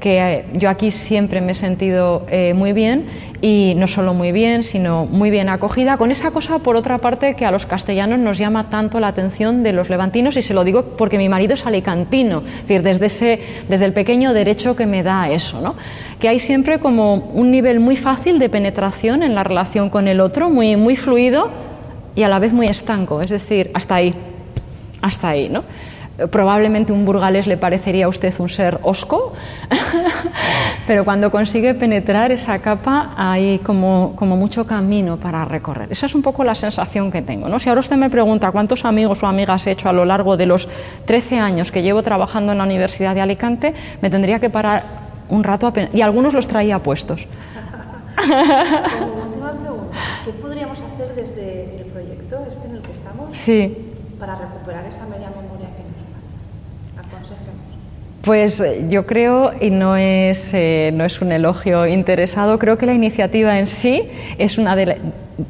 que 0.00 0.18
eh, 0.18 0.44
yo 0.54 0.68
aquí 0.68 0.90
siempre 0.90 1.40
me 1.40 1.52
he 1.52 1.54
sentido 1.54 2.26
eh, 2.28 2.52
muy 2.54 2.72
bien 2.72 3.06
y 3.40 3.74
no 3.76 3.86
solo 3.86 4.14
muy 4.14 4.32
bien, 4.32 4.64
sino 4.64 5.06
muy 5.06 5.30
bien 5.30 5.48
acogida, 5.48 5.96
con 5.96 6.10
esa 6.10 6.30
cosa, 6.30 6.60
por 6.60 6.76
otra 6.76 6.98
parte, 6.98 7.34
que 7.34 7.44
a 7.44 7.50
los 7.50 7.66
castellanos 7.66 8.18
nos 8.18 8.38
llama 8.38 8.70
tanto 8.70 9.00
la 9.00 9.08
atención 9.08 9.62
de 9.62 9.72
los 9.72 9.90
levantinos, 9.90 10.36
y 10.36 10.42
se 10.42 10.54
lo 10.54 10.64
digo 10.64 10.96
porque 10.96 11.18
mi 11.18 11.28
marido 11.28 11.54
es 11.54 11.66
alicantino, 11.66 12.42
es 12.46 12.62
decir, 12.62 12.82
desde, 12.82 13.06
ese, 13.06 13.40
desde 13.68 13.84
el 13.84 13.92
pequeño 13.92 14.32
derecho 14.32 14.76
que 14.76 14.86
me 14.86 15.02
da 15.02 15.28
eso, 15.28 15.60
¿no? 15.60 15.74
que 16.18 16.28
hay 16.30 16.38
siempre 16.38 16.78
como 16.78 17.16
un 17.16 17.50
nivel 17.50 17.80
muy 17.80 17.96
fácil 17.96 18.38
de 18.38 18.48
penetración 18.48 19.22
en 19.22 19.34
la 19.34 19.44
relación 19.44 19.90
con 19.90 20.08
el 20.08 20.20
otro, 20.20 20.48
muy, 20.48 20.76
muy 20.76 20.96
fluido 20.96 21.50
y 22.14 22.22
a 22.22 22.28
la 22.28 22.38
vez 22.38 22.54
muy 22.54 22.66
estanco, 22.66 23.20
es 23.20 23.28
decir, 23.28 23.70
hasta 23.74 23.96
ahí, 23.96 24.14
hasta 25.02 25.28
ahí, 25.28 25.50
¿no? 25.50 25.64
Probablemente 26.30 26.92
un 26.92 27.04
burgalés 27.04 27.48
le 27.48 27.56
parecería 27.56 28.06
a 28.06 28.08
usted 28.08 28.32
un 28.38 28.48
ser 28.48 28.78
osco, 28.82 29.32
pero 30.86 31.04
cuando 31.04 31.30
consigue 31.32 31.74
penetrar 31.74 32.30
esa 32.30 32.60
capa 32.60 33.14
hay 33.16 33.58
como, 33.58 34.14
como, 34.14 34.36
mucho 34.36 34.64
camino 34.64 35.16
para 35.16 35.44
recorrer. 35.44 35.90
Esa 35.90 36.06
es 36.06 36.14
un 36.14 36.22
poco 36.22 36.44
la 36.44 36.54
sensación 36.54 37.10
que 37.10 37.22
tengo. 37.22 37.48
¿no? 37.48 37.58
Si 37.58 37.68
ahora 37.68 37.80
usted 37.80 37.96
me 37.96 38.10
pregunta 38.10 38.52
cuántos 38.52 38.84
amigos 38.84 39.24
o 39.24 39.26
amigas 39.26 39.66
he 39.66 39.72
hecho 39.72 39.88
a 39.88 39.92
lo 39.92 40.04
largo 40.04 40.36
de 40.36 40.46
los 40.46 40.68
13 41.04 41.40
años 41.40 41.72
que 41.72 41.82
llevo 41.82 42.02
trabajando 42.04 42.52
en 42.52 42.58
la 42.58 42.64
Universidad 42.64 43.14
de 43.14 43.20
Alicante, 43.20 43.74
me 44.00 44.08
tendría 44.08 44.38
que 44.38 44.50
parar 44.50 44.84
un 45.28 45.42
rato 45.42 45.72
y 45.92 46.00
algunos 46.00 46.32
los 46.32 46.46
traía 46.46 46.78
puestos. 46.78 47.26
Como 48.16 49.14
última 49.14 49.52
pregunta, 49.52 49.96
¿qué 50.24 50.30
podríamos 50.32 50.78
hacer 50.78 51.14
desde 51.16 51.80
el 51.80 51.86
proyecto 51.86 52.36
este 52.48 52.68
en 52.68 52.74
el 52.76 52.82
que 52.82 52.92
estamos 52.92 53.36
sí. 53.36 53.76
para 54.18 54.36
Pues 58.24 58.58
eh, 58.60 58.86
yo 58.88 59.04
creo, 59.04 59.52
y 59.60 59.68
no 59.68 59.96
es, 59.96 60.54
eh, 60.54 60.90
no 60.94 61.04
es 61.04 61.20
un 61.20 61.30
elogio 61.30 61.86
interesado, 61.86 62.58
creo 62.58 62.78
que 62.78 62.86
la 62.86 62.94
iniciativa 62.94 63.58
en 63.58 63.66
sí 63.66 64.02
es 64.38 64.56
una 64.56 64.74
de, 64.76 64.96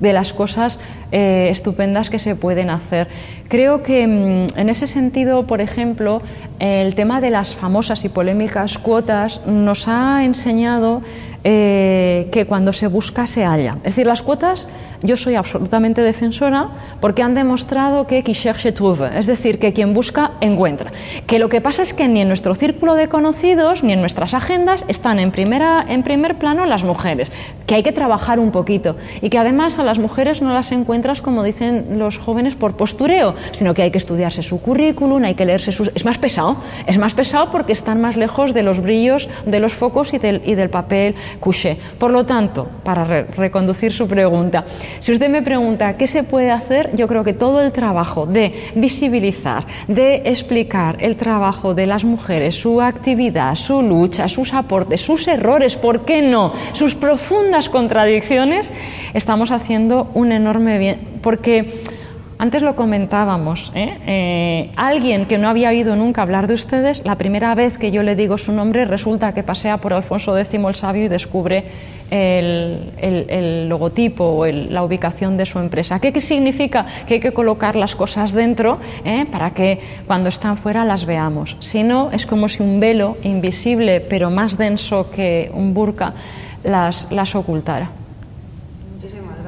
las 0.01 0.32
cosas 0.32 0.80
eh, 1.12 1.49
estupendas 1.51 2.11
que 2.11 2.18
se 2.18 2.37
pueden 2.37 2.70
hacer. 2.70 3.09
Creo 3.49 3.82
que 3.82 4.07
mm, 4.07 4.59
en 4.59 4.68
ese 4.68 4.87
sentido, 4.87 5.47
por 5.47 5.61
ejemplo, 5.61 6.22
el 6.59 6.95
tema 6.95 7.20
de 7.20 7.30
las 7.30 7.55
famosas 7.55 8.05
y 8.05 8.09
polémicas 8.09 8.78
cuotas 8.78 9.41
nos 9.47 9.89
ha 9.89 10.24
enseñado 10.24 11.03
que 11.45 12.47
cuando 12.49 12.72
se 12.72 12.87
busca 12.87 13.26
se 13.26 13.45
halla. 13.45 13.76
Es 13.85 13.93
decir, 13.93 14.07
las 14.07 14.22
cuotas 14.22 14.66
yo 15.05 15.18
soy 15.18 15.35
absolutamente 15.35 16.01
defensora 16.01 16.68
porque 17.01 17.22
han 17.22 17.35
demostrado 17.35 18.07
que 18.07 18.24
es 18.24 19.26
decir, 19.26 19.59
que 19.59 19.72
quien 19.74 19.93
busca 19.93 20.32
encuentra. 20.41 20.91
Que 21.26 21.39
lo 21.39 21.51
que 21.51 21.61
pasa 21.61 21.82
es 21.82 21.93
que 21.93 22.09
ni 22.09 22.22
en 22.22 22.28
nuestro 22.28 22.55
círculo 22.55 22.95
de 22.95 23.09
conocidos 23.09 23.82
ni 23.82 23.93
en 23.93 24.01
nuestras 24.01 24.32
agendas 24.32 24.85
están 24.89 25.18
en, 25.18 25.30
primera, 25.30 25.85
en 25.87 26.03
primer 26.03 26.37
plano 26.37 26.64
las 26.64 26.85
mujeres, 26.85 27.30
que 27.66 27.74
hay 27.74 27.82
que 27.82 27.93
trabajar 27.93 28.41
un 28.41 28.51
poquito 28.51 28.97
y 29.20 29.28
que 29.28 29.39
además 29.39 29.74
a 29.79 29.83
las 29.83 29.99
mujeres 29.99 30.43
no 30.43 30.53
las 30.53 30.72
encuentras, 30.72 31.20
como 31.20 31.43
dicen 31.43 31.99
los 31.99 32.18
jóvenes, 32.18 32.55
por 32.55 32.77
postureo, 32.77 33.35
sino 33.53 33.75
que 33.75 33.83
hay 33.83 33.91
que 33.91 33.99
estudiarse 33.99 34.43
su 34.43 34.61
currículum, 34.61 35.25
hay 35.25 35.35
que 35.35 35.45
leerse 35.45 35.72
sus... 35.72 35.91
Es 35.95 36.05
más 36.05 36.18
pesado, 36.18 36.57
es 36.87 36.99
más 36.99 37.14
pesado 37.14 37.51
porque 37.51 37.72
están 37.72 38.01
más 38.01 38.16
lejos 38.16 38.55
de 38.55 38.62
los 38.62 38.81
brillos, 38.81 39.29
de 39.45 39.61
los 39.61 39.72
focos 39.72 40.14
y 40.14 40.18
del, 40.18 40.43
y 40.45 40.55
del 40.55 40.70
papel 40.70 41.14
couché. 41.41 41.77
Por 41.99 42.11
lo 42.11 42.25
tanto, 42.25 42.68
para 42.83 43.05
reconducir 43.05 43.93
su 43.93 44.07
pregunta, 44.07 44.64
si 45.01 45.12
usted 45.12 45.29
me 45.29 45.43
pregunta 45.43 45.97
qué 45.97 46.07
se 46.07 46.22
puede 46.22 46.51
hacer, 46.51 46.91
yo 46.95 47.09
creo 47.09 47.25
que 47.25 47.33
todo 47.33 47.61
el 47.61 47.72
trabajo 47.72 48.27
de 48.27 48.53
visibilizar, 48.75 49.66
de 49.89 50.22
explicar 50.27 50.97
el 51.01 51.16
trabajo 51.16 51.75
de 51.75 51.87
las 51.87 52.05
mujeres, 52.05 52.55
su 52.55 52.81
actividad, 52.81 53.55
su 53.55 53.83
lucha, 53.83 54.29
sus 54.29 54.55
aportes, 54.55 55.01
sus 55.01 55.27
errores, 55.29 55.77
¿por 55.77 56.05
qué 56.05 56.22
no? 56.22 56.53
Sus 56.72 56.95
profundas 56.95 57.68
contradicciones, 57.68 58.70
estamos 59.12 59.51
haciendo 59.51 59.64
un 60.15 60.33
enorme 60.33 60.79
bien, 60.79 61.01
porque 61.23 61.81
antes 62.39 62.62
lo 62.62 62.77
comentábamos, 62.77 63.73
¿eh? 63.75 63.99
¿eh? 64.07 64.71
alguien 64.77 65.27
que 65.27 65.39
no 65.39 65.49
había 65.49 65.71
oído 65.71 65.97
nunca 65.97 66.23
hablar 66.23 66.47
de 66.47 66.55
ustedes, 66.55 67.05
la 67.05 67.17
primera 67.17 67.55
vez 67.55 67.79
que 67.79 67.91
yo 67.91 68.03
le 68.03 68.17
digo 68.17 68.39
su 68.39 68.53
nombre 68.53 68.85
resulta 68.85 69.33
que 69.33 69.43
pasea 69.43 69.79
por 69.79 69.95
Alfonso 69.95 70.37
X 70.37 70.53
el 70.53 70.75
Sabio 70.75 71.05
y 71.05 71.09
descubre 71.09 71.65
el, 72.11 73.69
logotipo 73.69 74.25
o 74.25 74.47
la 74.47 74.85
ubicación 74.85 75.37
de 75.37 75.47
su 75.47 75.59
empresa. 75.59 76.01
¿Qué, 76.01 76.21
significa? 76.21 76.87
Que 77.07 77.15
hay 77.15 77.21
que 77.21 77.33
colocar 77.33 77.77
las 77.77 77.95
cosas 77.95 78.33
dentro 78.33 78.79
¿eh? 79.05 79.27
para 79.31 79.51
que 79.51 79.81
cuando 80.07 80.29
están 80.29 80.57
fuera 80.57 80.85
las 80.85 81.07
veamos. 81.07 81.57
Si 81.61 81.83
no, 81.83 82.11
es 82.12 82.27
como 82.27 82.49
si 82.49 82.62
un 82.62 82.81
velo 82.81 83.17
invisible 83.23 84.01
pero 84.01 84.31
más 84.31 84.59
denso 84.59 85.11
que 85.11 85.51
un 85.55 85.73
burka 85.73 86.15
las, 86.62 87.11
las 87.11 87.35
ocultara. 87.35 88.03